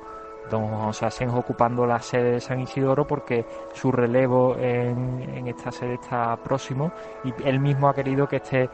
don 0.49 0.67
José 0.67 1.05
Asenjo 1.05 1.39
ocupando 1.39 1.85
la 1.85 1.99
sede 1.99 2.31
de 2.31 2.39
San 2.39 2.59
Isidoro 2.59 3.05
porque 3.05 3.45
su 3.73 3.91
relevo 3.91 4.55
en, 4.57 5.47
esta 5.47 5.71
sede 5.71 5.95
está 5.95 6.35
próximo 6.37 6.91
y 7.23 7.33
él 7.43 7.59
mismo 7.59 7.89
ha 7.89 7.93
querido 7.93 8.27
que 8.27 8.37
este 8.37 8.69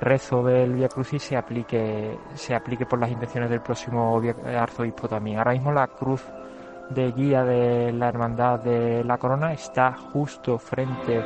rezo 0.00 0.42
del 0.42 0.74
Via 0.74 0.88
Crucis 0.88 1.22
se 1.22 1.36
aplique, 1.36 2.18
se 2.34 2.54
aplique 2.54 2.86
por 2.86 2.98
las 2.98 3.10
intenciones 3.10 3.50
del 3.50 3.60
próximo 3.60 4.20
arzobispo 4.58 5.08
también. 5.08 5.38
Ahora 5.38 5.52
mismo 5.52 5.72
la 5.72 5.86
cruz 5.86 6.24
de 6.90 7.12
guía 7.12 7.44
de 7.44 7.92
la 7.92 8.08
Hermandad 8.08 8.60
de 8.60 9.04
la 9.04 9.18
Corona 9.18 9.52
está 9.52 9.92
justo 10.12 10.58
frente 10.58 11.22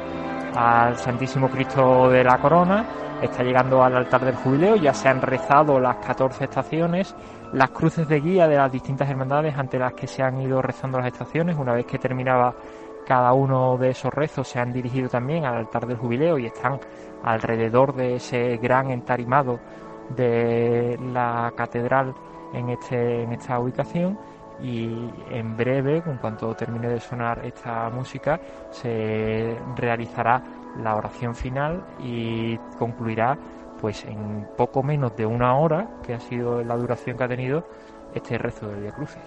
al 0.54 0.96
Santísimo 0.96 1.48
Cristo 1.48 2.08
de 2.08 2.22
la 2.22 2.38
Corona, 2.38 2.84
está 3.20 3.42
llegando 3.42 3.82
al 3.82 3.96
altar 3.96 4.24
del 4.24 4.36
jubileo, 4.36 4.76
ya 4.76 4.94
se 4.94 5.08
han 5.08 5.20
rezado 5.20 5.80
las 5.80 5.96
14 5.96 6.44
estaciones 6.44 7.14
las 7.52 7.70
cruces 7.70 8.08
de 8.08 8.20
guía 8.20 8.48
de 8.48 8.56
las 8.56 8.70
distintas 8.70 9.08
hermandades 9.08 9.56
ante 9.56 9.78
las 9.78 9.94
que 9.94 10.06
se 10.06 10.22
han 10.22 10.40
ido 10.40 10.60
rezando 10.62 10.98
las 10.98 11.08
estaciones. 11.08 11.56
Una 11.56 11.72
vez 11.72 11.86
que 11.86 11.98
terminaba 11.98 12.54
cada 13.06 13.32
uno 13.32 13.76
de 13.78 13.90
esos 13.90 14.12
rezos, 14.12 14.48
se 14.48 14.58
han 14.58 14.72
dirigido 14.72 15.08
también 15.08 15.44
al 15.44 15.56
altar 15.56 15.86
del 15.86 15.96
jubileo 15.96 16.38
y 16.38 16.46
están 16.46 16.80
alrededor 17.22 17.94
de 17.94 18.16
ese 18.16 18.56
gran 18.56 18.90
entarimado 18.90 19.60
de 20.10 20.98
la 21.12 21.52
catedral 21.56 22.14
en, 22.52 22.70
este, 22.70 23.22
en 23.22 23.32
esta 23.32 23.58
ubicación 23.58 24.18
y 24.60 25.10
en 25.30 25.56
breve, 25.56 26.02
en 26.04 26.16
cuanto 26.16 26.54
termine 26.54 26.88
de 26.88 27.00
sonar 27.00 27.44
esta 27.44 27.90
música, 27.90 28.40
se 28.70 29.56
realizará 29.76 30.42
la 30.82 30.96
oración 30.96 31.34
final 31.34 31.84
y 32.00 32.56
concluirá 32.78 33.36
pues 33.80 34.04
en 34.04 34.46
poco 34.56 34.82
menos 34.82 35.16
de 35.16 35.26
una 35.26 35.56
hora, 35.56 36.00
que 36.04 36.14
ha 36.14 36.20
sido 36.20 36.62
la 36.62 36.76
duración 36.76 37.16
que 37.16 37.24
ha 37.24 37.28
tenido 37.28 37.66
este 38.14 38.38
rezo 38.38 38.68
del 38.68 38.82
Via 38.82 38.92
Crucis. 38.92 39.22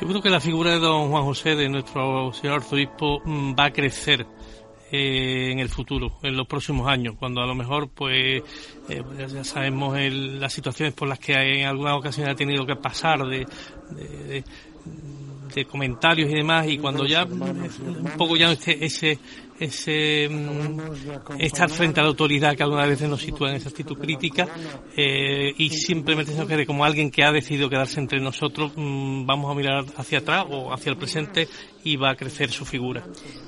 Yo 0.00 0.06
creo 0.06 0.22
que 0.22 0.30
la 0.30 0.40
figura 0.40 0.72
de 0.72 0.78
don 0.78 1.10
Juan 1.10 1.24
José, 1.24 1.56
de 1.56 1.68
nuestro 1.68 2.32
señor 2.32 2.56
arzobispo, 2.56 3.20
mm, 3.24 3.54
va 3.58 3.66
a 3.66 3.72
crecer 3.72 4.26
eh, 4.90 5.50
en 5.50 5.58
el 5.58 5.68
futuro, 5.68 6.18
en 6.22 6.36
los 6.36 6.46
próximos 6.46 6.88
años, 6.88 7.16
cuando 7.18 7.42
a 7.42 7.46
lo 7.46 7.54
mejor, 7.54 7.90
pues, 7.90 8.42
eh, 8.88 9.02
pues 9.02 9.32
ya 9.32 9.44
sabemos 9.44 9.98
las 10.00 10.52
situaciones 10.52 10.94
por 10.94 11.08
las 11.08 11.18
que 11.18 11.34
en 11.34 11.66
algunas 11.66 11.98
ocasiones 11.98 12.32
ha 12.32 12.36
tenido 12.36 12.64
que 12.64 12.76
pasar 12.76 13.26
de, 13.26 13.44
de, 15.54 15.64
comentarios 15.66 16.30
y 16.30 16.34
demás, 16.34 16.68
y 16.68 16.78
cuando 16.78 17.04
ya 17.04 17.24
un 17.24 18.12
poco 18.16 18.36
ya 18.36 18.52
ese 18.52 19.18
ese 19.58 20.28
mm, 20.28 21.38
estar 21.38 21.68
frente 21.70 22.00
a 22.00 22.02
la 22.02 22.10
autoridad 22.10 22.56
que 22.56 22.62
algunas 22.62 22.88
veces 22.88 23.08
nos 23.08 23.20
sitúa 23.20 23.50
en 23.50 23.56
esa 23.56 23.68
actitud 23.68 23.98
crítica 23.98 24.48
eh, 24.96 25.52
y 25.56 25.70
simplemente 25.70 26.32
se 26.32 26.38
nos 26.38 26.48
quede 26.48 26.66
como 26.66 26.84
alguien 26.84 27.10
que 27.10 27.24
ha 27.24 27.32
decidido 27.32 27.68
quedarse 27.68 28.00
entre 28.00 28.20
nosotros, 28.20 28.72
mm, 28.76 29.26
vamos 29.26 29.50
a 29.50 29.54
mirar 29.54 29.84
hacia 29.96 30.18
atrás 30.18 30.46
o 30.48 30.72
hacia 30.72 30.90
el 30.90 30.96
presente 30.96 31.48
y 31.84 31.96
va 31.96 32.10
a 32.10 32.16
crecer 32.16 32.50
su 32.50 32.64
figura. 32.64 33.04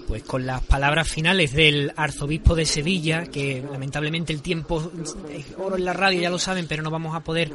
Pues 0.06 0.22
con 0.22 0.46
las 0.46 0.62
palabras 0.62 1.08
finales 1.08 1.52
del 1.52 1.92
arzobispo 1.96 2.54
de 2.54 2.64
Sevilla, 2.64 3.26
que 3.26 3.62
lamentablemente 3.70 4.32
el 4.32 4.42
tiempo 4.42 4.90
es 5.30 5.46
oro 5.58 5.76
en 5.76 5.84
la 5.84 5.92
radio, 5.92 6.20
ya 6.20 6.30
lo 6.30 6.38
saben, 6.38 6.66
pero 6.66 6.82
no 6.82 6.90
vamos 6.90 7.14
a 7.14 7.20
poder 7.20 7.52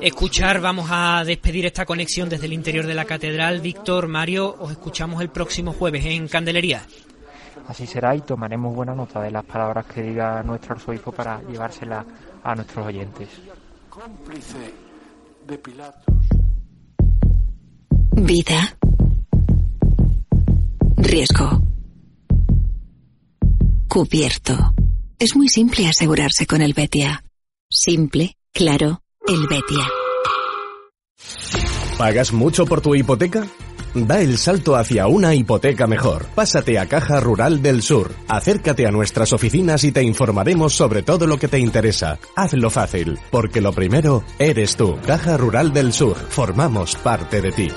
escuchar, 0.00 0.60
vamos 0.60 0.88
a 0.90 1.24
despedir 1.24 1.66
esta 1.66 1.84
conexión 1.84 2.28
desde 2.28 2.46
el 2.46 2.52
interior 2.52 2.86
de 2.86 2.94
la 2.94 3.04
catedral. 3.04 3.60
Víctor, 3.60 4.08
Mario, 4.08 4.54
os 4.58 4.70
escuchamos 4.70 5.20
el 5.20 5.30
próximo 5.30 5.72
jueves 5.72 6.04
en 6.06 6.28
Candelería. 6.28 6.86
Así 7.68 7.86
será 7.86 8.14
y 8.14 8.20
tomaremos 8.20 8.74
buena 8.74 8.94
nota 8.94 9.20
de 9.20 9.30
las 9.30 9.44
palabras 9.44 9.86
que 9.86 10.02
diga 10.02 10.42
nuestro 10.42 10.74
arzobispo 10.74 11.12
para 11.12 11.40
llevárselas 11.42 12.04
a 12.42 12.54
nuestros 12.54 12.86
oyentes. 12.86 13.28
Vida. 18.14 18.76
Riesgo. 20.96 21.62
Cubierto. 23.88 24.72
Es 25.18 25.36
muy 25.36 25.48
simple 25.48 25.86
asegurarse 25.86 26.46
con 26.46 26.62
el 26.62 26.74
Betia. 26.74 27.22
Simple, 27.70 28.36
claro, 28.52 29.02
el 29.26 29.46
Betia. 29.46 29.86
¿Pagas 31.96 32.32
mucho 32.32 32.66
por 32.66 32.80
tu 32.80 32.94
hipoteca? 32.94 33.46
Da 33.94 34.22
el 34.22 34.38
salto 34.38 34.74
hacia 34.74 35.06
una 35.06 35.34
hipoteca 35.34 35.86
mejor. 35.86 36.26
Pásate 36.34 36.78
a 36.78 36.86
Caja 36.86 37.20
Rural 37.20 37.60
del 37.60 37.82
Sur. 37.82 38.14
Acércate 38.26 38.86
a 38.86 38.90
nuestras 38.90 39.34
oficinas 39.34 39.84
y 39.84 39.92
te 39.92 40.02
informaremos 40.02 40.74
sobre 40.74 41.02
todo 41.02 41.26
lo 41.26 41.38
que 41.38 41.48
te 41.48 41.58
interesa. 41.58 42.18
Hazlo 42.34 42.70
fácil, 42.70 43.18
porque 43.30 43.60
lo 43.60 43.72
primero 43.72 44.24
eres 44.38 44.76
tú. 44.76 44.98
Caja 45.06 45.36
Rural 45.36 45.74
del 45.74 45.92
Sur. 45.92 46.16
Formamos 46.16 46.96
parte 46.96 47.42
de 47.42 47.52
ti. 47.52 47.68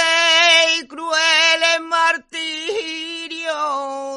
y 0.79 0.87
cruel 0.87 1.83
martirio 1.89 3.51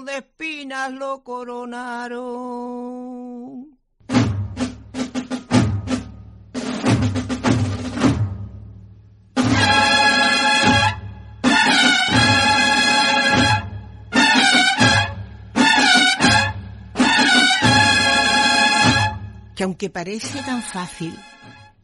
de 0.06 0.18
espinas 0.18 0.92
lo 0.92 1.24
coronaron. 1.24 3.75
Que 19.56 19.64
aunque 19.64 19.90
parece 19.90 20.42
tan 20.44 20.62
fácil, 20.62 21.18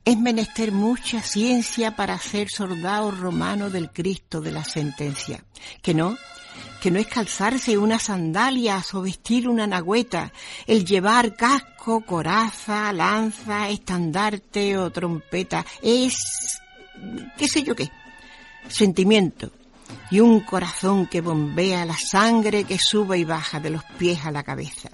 es 0.04 0.18
menester 0.18 0.72
mucha 0.72 1.22
ciencia 1.22 1.96
para 1.96 2.18
ser 2.18 2.50
soldado 2.50 3.12
romano 3.12 3.70
del 3.70 3.92
Cristo 3.92 4.42
de 4.42 4.52
la 4.52 4.64
sentencia. 4.64 5.44
Que 5.82 5.94
no, 5.94 6.18
que 6.82 6.92
no 6.92 7.00
es 7.00 7.08
calzarse 7.08 7.78
unas 7.78 8.04
sandalias 8.04 8.94
o 8.94 9.02
vestir 9.02 9.48
una 9.48 9.68
nagüeta, 9.68 10.34
el 10.68 10.84
llevar 10.84 11.36
casco, 11.36 12.02
coraza, 12.02 12.92
lanza, 12.92 13.70
estandarte 13.70 14.78
o 14.78 14.92
trompeta, 14.92 15.66
es 15.82 16.60
qué 17.38 17.48
sé 17.48 17.64
yo 17.64 17.76
qué, 17.76 17.90
sentimiento 18.68 19.52
y 20.10 20.20
un 20.20 20.42
corazón 20.42 21.08
que 21.08 21.22
bombea 21.22 21.86
la 21.86 21.98
sangre 21.98 22.64
que 22.64 22.78
sube 22.78 23.18
y 23.18 23.24
baja 23.24 23.60
de 23.60 23.70
los 23.70 23.84
pies 23.98 24.26
a 24.26 24.32
la 24.32 24.44
cabeza 24.44 24.90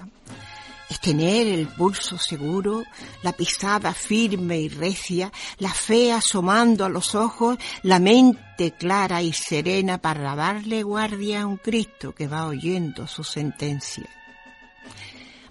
es 0.89 0.99
tener 1.01 1.47
el 1.47 1.67
pulso 1.67 2.17
seguro, 2.17 2.83
la 3.21 3.33
pisada 3.33 3.93
firme 3.93 4.59
y 4.59 4.69
recia, 4.69 5.31
la 5.57 5.73
fe 5.73 6.13
asomando 6.13 6.85
a 6.85 6.89
los 6.89 7.13
ojos, 7.15 7.57
la 7.83 7.99
mente 7.99 8.71
clara 8.71 9.21
y 9.21 9.33
serena 9.33 9.97
para 9.97 10.35
darle 10.35 10.83
guardia 10.83 11.41
a 11.41 11.47
un 11.47 11.57
Cristo 11.57 12.13
que 12.15 12.27
va 12.27 12.47
oyendo 12.47 13.07
su 13.07 13.23
sentencia. 13.23 14.07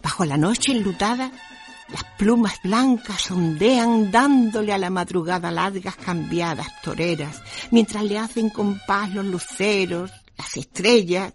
Bajo 0.02 0.24
la 0.24 0.36
noche 0.36 0.72
enlutada, 0.72 1.30
las 1.88 2.04
plumas 2.16 2.60
blancas 2.62 3.30
ondean 3.30 4.10
dándole 4.10 4.72
a 4.72 4.78
la 4.78 4.90
madrugada 4.90 5.50
largas 5.50 5.96
cambiadas 5.96 6.80
toreras, 6.82 7.42
mientras 7.70 8.04
le 8.04 8.18
hacen 8.18 8.50
compás 8.50 9.12
los 9.12 9.24
luceros, 9.24 10.10
las 10.36 10.56
estrellas, 10.56 11.32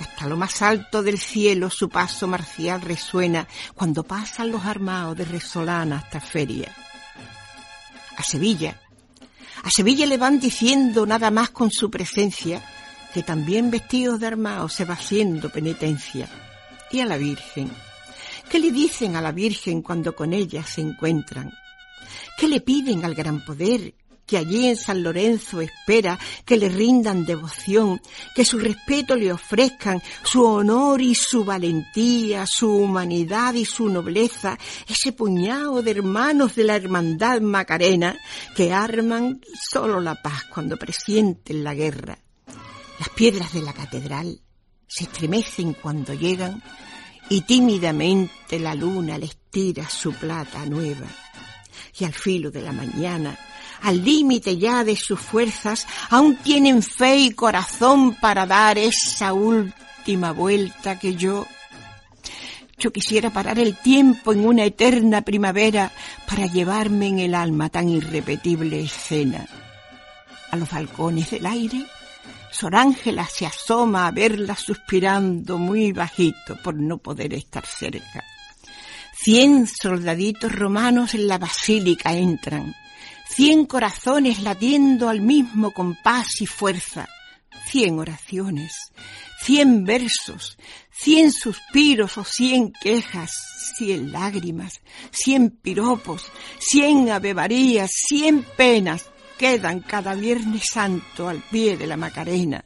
hasta 0.00 0.26
lo 0.26 0.36
más 0.36 0.62
alto 0.62 1.02
del 1.02 1.18
cielo 1.18 1.70
su 1.70 1.88
paso 1.88 2.26
marcial 2.26 2.80
resuena 2.80 3.46
cuando 3.74 4.02
pasan 4.02 4.50
los 4.50 4.64
armados 4.64 5.16
de 5.16 5.24
Resolana 5.24 5.98
hasta 5.98 6.20
Feria. 6.20 6.74
A 8.16 8.22
Sevilla, 8.22 8.80
a 9.62 9.70
Sevilla 9.70 10.06
le 10.06 10.16
van 10.16 10.40
diciendo 10.40 11.06
nada 11.06 11.30
más 11.30 11.50
con 11.50 11.70
su 11.70 11.90
presencia 11.90 12.62
que 13.12 13.22
también 13.22 13.70
vestidos 13.70 14.20
de 14.20 14.26
armados 14.26 14.72
se 14.72 14.84
va 14.84 14.94
haciendo 14.94 15.50
penitencia. 15.50 16.28
Y 16.90 17.00
a 17.00 17.06
la 17.06 17.16
Virgen, 17.16 17.70
¿qué 18.48 18.58
le 18.58 18.70
dicen 18.70 19.16
a 19.16 19.20
la 19.20 19.32
Virgen 19.32 19.82
cuando 19.82 20.14
con 20.14 20.32
ella 20.32 20.64
se 20.64 20.80
encuentran? 20.80 21.52
¿Qué 22.38 22.48
le 22.48 22.60
piden 22.60 23.04
al 23.04 23.14
gran 23.14 23.44
poder 23.44 23.94
que 24.30 24.38
allí 24.38 24.68
en 24.68 24.76
San 24.76 25.02
Lorenzo 25.02 25.60
espera 25.60 26.16
que 26.44 26.56
le 26.56 26.68
rindan 26.68 27.26
devoción, 27.26 28.00
que 28.32 28.44
su 28.44 28.60
respeto 28.60 29.16
le 29.16 29.32
ofrezcan, 29.32 30.00
su 30.22 30.44
honor 30.44 31.02
y 31.02 31.16
su 31.16 31.44
valentía, 31.44 32.46
su 32.46 32.72
humanidad 32.72 33.54
y 33.54 33.64
su 33.64 33.88
nobleza, 33.88 34.56
ese 34.86 35.10
puñado 35.10 35.82
de 35.82 35.90
hermanos 35.90 36.54
de 36.54 36.62
la 36.62 36.76
hermandad 36.76 37.40
macarena 37.40 38.16
que 38.54 38.72
arman 38.72 39.40
solo 39.68 40.00
la 40.00 40.22
paz 40.22 40.44
cuando 40.44 40.76
presienten 40.76 41.64
la 41.64 41.74
guerra. 41.74 42.16
Las 43.00 43.08
piedras 43.08 43.52
de 43.52 43.62
la 43.62 43.72
catedral 43.72 44.40
se 44.86 45.04
estremecen 45.04 45.74
cuando 45.74 46.14
llegan 46.14 46.62
y 47.28 47.40
tímidamente 47.40 48.60
la 48.60 48.76
luna 48.76 49.18
les 49.18 49.36
tira 49.50 49.90
su 49.90 50.12
plata 50.12 50.64
nueva. 50.66 51.08
Y 51.98 52.04
al 52.04 52.14
filo 52.14 52.52
de 52.52 52.62
la 52.62 52.72
mañana 52.72 53.36
al 53.82 54.04
límite 54.04 54.58
ya 54.58 54.84
de 54.84 54.96
sus 54.96 55.20
fuerzas, 55.20 55.86
aún 56.10 56.36
tienen 56.36 56.82
fe 56.82 57.16
y 57.16 57.30
corazón 57.30 58.14
para 58.14 58.46
dar 58.46 58.78
esa 58.78 59.32
última 59.32 60.32
vuelta 60.32 60.98
que 60.98 61.14
yo... 61.14 61.46
Yo 62.78 62.92
quisiera 62.92 63.28
parar 63.28 63.58
el 63.58 63.76
tiempo 63.76 64.32
en 64.32 64.46
una 64.46 64.64
eterna 64.64 65.20
primavera 65.20 65.92
para 66.26 66.46
llevarme 66.46 67.08
en 67.08 67.18
el 67.18 67.34
alma 67.34 67.68
tan 67.68 67.90
irrepetible 67.90 68.80
escena. 68.80 69.46
A 70.50 70.56
los 70.56 70.70
balcones 70.70 71.30
del 71.30 71.44
aire, 71.44 71.84
Sor 72.50 72.74
Ángela 72.74 73.26
se 73.26 73.44
asoma 73.44 74.06
a 74.06 74.10
verla 74.10 74.56
suspirando 74.56 75.58
muy 75.58 75.92
bajito 75.92 76.56
por 76.62 76.74
no 76.74 76.96
poder 76.96 77.34
estar 77.34 77.66
cerca. 77.66 78.24
Cien 79.12 79.66
soldaditos 79.66 80.50
romanos 80.50 81.12
en 81.12 81.28
la 81.28 81.36
basílica 81.36 82.14
entran 82.14 82.74
cien 83.34 83.66
corazones 83.66 84.40
latiendo 84.40 85.08
al 85.08 85.20
mismo 85.20 85.72
compás 85.72 86.40
y 86.40 86.46
fuerza, 86.46 87.08
cien 87.66 87.98
oraciones, 87.98 88.72
cien 89.40 89.84
versos, 89.84 90.58
cien 90.90 91.32
suspiros 91.32 92.18
o 92.18 92.24
cien 92.24 92.72
quejas, 92.72 93.30
cien 93.76 94.12
lágrimas, 94.12 94.80
cien 95.10 95.50
piropos, 95.50 96.30
cien 96.58 97.10
avevarías, 97.10 97.90
cien 97.92 98.44
penas 98.56 99.06
quedan 99.38 99.80
cada 99.80 100.14
Viernes 100.14 100.64
Santo 100.70 101.28
al 101.28 101.38
pie 101.38 101.76
de 101.76 101.86
la 101.86 101.96
Macarena. 101.96 102.64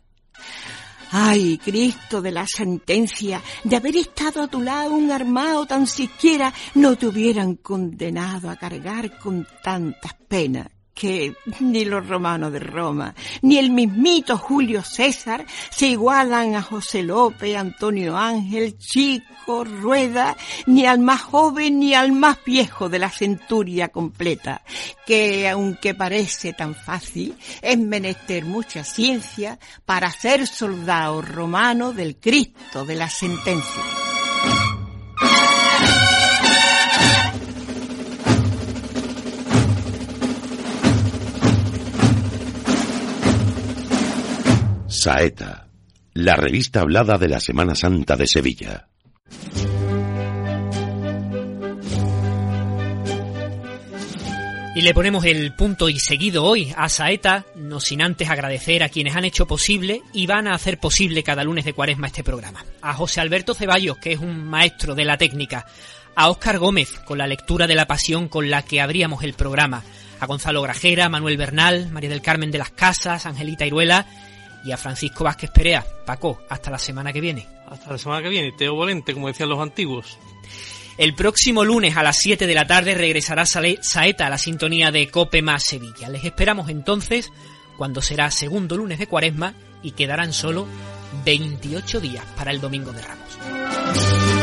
Ay, 1.17 1.59
Cristo 1.59 2.21
de 2.21 2.33
la 2.33 2.45
sentencia, 2.45 3.41
de 3.63 3.77
haber 3.77 3.97
estado 3.97 4.43
a 4.43 4.49
tu 4.49 4.61
lado 4.61 4.97
un 4.97 5.13
armado 5.13 5.65
tan 5.65 5.87
siquiera 5.87 6.53
no 6.75 6.97
te 6.97 7.07
hubieran 7.07 7.55
condenado 7.55 8.51
a 8.51 8.57
cargar 8.57 9.17
con 9.21 9.47
tantas 9.63 10.13
penas 10.27 10.74
que 10.95 11.35
ni 11.61 11.85
los 11.85 12.07
romanos 12.09 12.53
de 12.53 12.61
Roma, 12.61 13.15
ni 13.43 13.59
el 13.59 13.71
mismito 13.71 14.39
Julio 14.39 14.83
César 14.83 15.45
se 15.71 15.89
igualan 15.89 16.55
a 16.55 16.63
José 16.63 17.03
López, 17.03 17.57
Antonio 17.57 18.17
Ángel, 18.17 18.79
Chico, 18.79 19.65
Rueda, 19.65 20.37
ni 20.67 20.87
al 20.87 21.01
más 21.01 21.23
joven 21.23 21.81
ni 21.81 21.95
al 21.95 22.13
más 22.13 22.39
viejo 22.45 22.89
de 22.89 23.01
la 23.01 23.11
centuria 23.11 23.89
completa, 23.89 24.63
que 25.05 25.49
aunque 25.49 25.95
parece 25.95 26.53
tan 26.53 26.75
fácil, 26.75 27.35
es 27.61 27.79
menester 27.79 28.45
mucha 28.45 28.85
ciencia 28.85 29.59
para 29.85 30.11
ser 30.11 30.47
soldado 30.47 31.21
romano 31.21 31.93
del 31.93 32.17
Cristo 32.17 32.85
de 32.85 32.95
la 32.95 33.09
sentencia. 33.09 34.04
Saeta, 45.05 45.69
la 46.15 46.35
revista 46.35 46.81
hablada 46.81 47.19
de 47.19 47.29
la 47.29 47.39
Semana 47.39 47.75
Santa 47.75 48.17
de 48.17 48.27
Sevilla. 48.27 48.89
Y 54.75 54.81
le 54.81 54.95
ponemos 54.95 55.27
el 55.27 55.55
punto 55.55 55.91
y 55.91 55.99
seguido 55.99 56.45
hoy 56.45 56.73
a 56.75 56.89
Saeta, 56.89 57.45
no 57.55 57.81
sin 57.81 58.01
antes 58.01 58.31
agradecer 58.31 58.83
a 58.83 58.89
quienes 58.89 59.15
han 59.15 59.27
hecho 59.27 59.47
posible 59.47 60.01
y 60.15 60.27
van 60.27 60.47
a 60.47 60.55
hacer 60.55 60.79
posible 60.79 61.23
cada 61.23 61.45
lunes 61.45 61.67
de 61.67 61.75
cuaresma 61.75 62.07
este 62.07 62.25
programa. 62.25 62.65
A 62.81 62.95
José 62.95 63.21
Alberto 63.21 63.53
Ceballos, 63.53 63.99
que 63.99 64.13
es 64.13 64.21
un 64.21 64.43
maestro 64.47 64.95
de 64.95 65.05
la 65.05 65.19
técnica. 65.19 65.67
A 66.17 66.31
Óscar 66.31 66.59
Gómez, 66.59 66.99
con 67.05 67.19
la 67.19 67.27
lectura 67.27 67.67
de 67.67 67.75
la 67.75 67.87
pasión 67.87 68.29
con 68.29 68.49
la 68.49 68.63
que 68.63 68.81
abríamos 68.81 69.23
el 69.23 69.35
programa. 69.35 69.83
A 70.19 70.25
Gonzalo 70.25 70.63
Grajera, 70.63 71.11
Manuel 71.11 71.37
Bernal, 71.37 71.91
María 71.91 72.09
del 72.09 72.23
Carmen 72.23 72.51
de 72.51 72.57
las 72.57 72.71
Casas, 72.71 73.27
Angelita 73.27 73.67
Iruela 73.67 74.07
y 74.65 74.73
a 74.73 74.77
Francisco 74.77 75.25
Vázquez 75.25 75.51
Perea. 75.51 75.85
Paco, 76.05 76.43
hasta 76.49 76.71
la 76.71 76.79
semana 76.79 77.13
que 77.13 77.21
viene. 77.21 77.47
Hasta 77.69 77.93
la 77.93 77.99
semana 77.99 78.23
que 78.23 78.29
viene, 78.29 78.53
Teo 78.53 78.75
Volente, 78.75 79.13
como 79.13 79.29
decían 79.29 79.49
los 79.49 79.61
antiguos. 79.61 80.19
El 80.97 81.15
próximo 81.15 81.65
lunes 81.65 81.97
a 81.97 82.03
las 82.03 82.19
7 82.19 82.47
de 82.47 82.55
la 82.55 82.67
tarde 82.67 82.95
regresará 82.95 83.45
Saeta 83.47 84.27
a 84.27 84.31
la 84.31 84.39
sintonía 84.39 84.93
de 84.93 85.09
Cope 85.09 85.43
más 85.43 85.65
Sevilla. 85.65 86.09
Les 86.09 86.25
esperamos 86.25 86.69
entonces 86.69 87.33
cuando 87.77 88.01
será 88.01 88.31
segundo 88.31 88.77
lunes 88.77 88.99
de 88.99 89.09
cuaresma 89.09 89.55
y 89.83 89.91
quedarán 89.93 90.33
solo 90.33 90.67
28 91.25 92.01
días 92.01 92.25
para 92.37 92.53
el 92.53 92.61
Domingo 92.61 92.93
de 92.93 93.03
Ramos. 93.03 94.34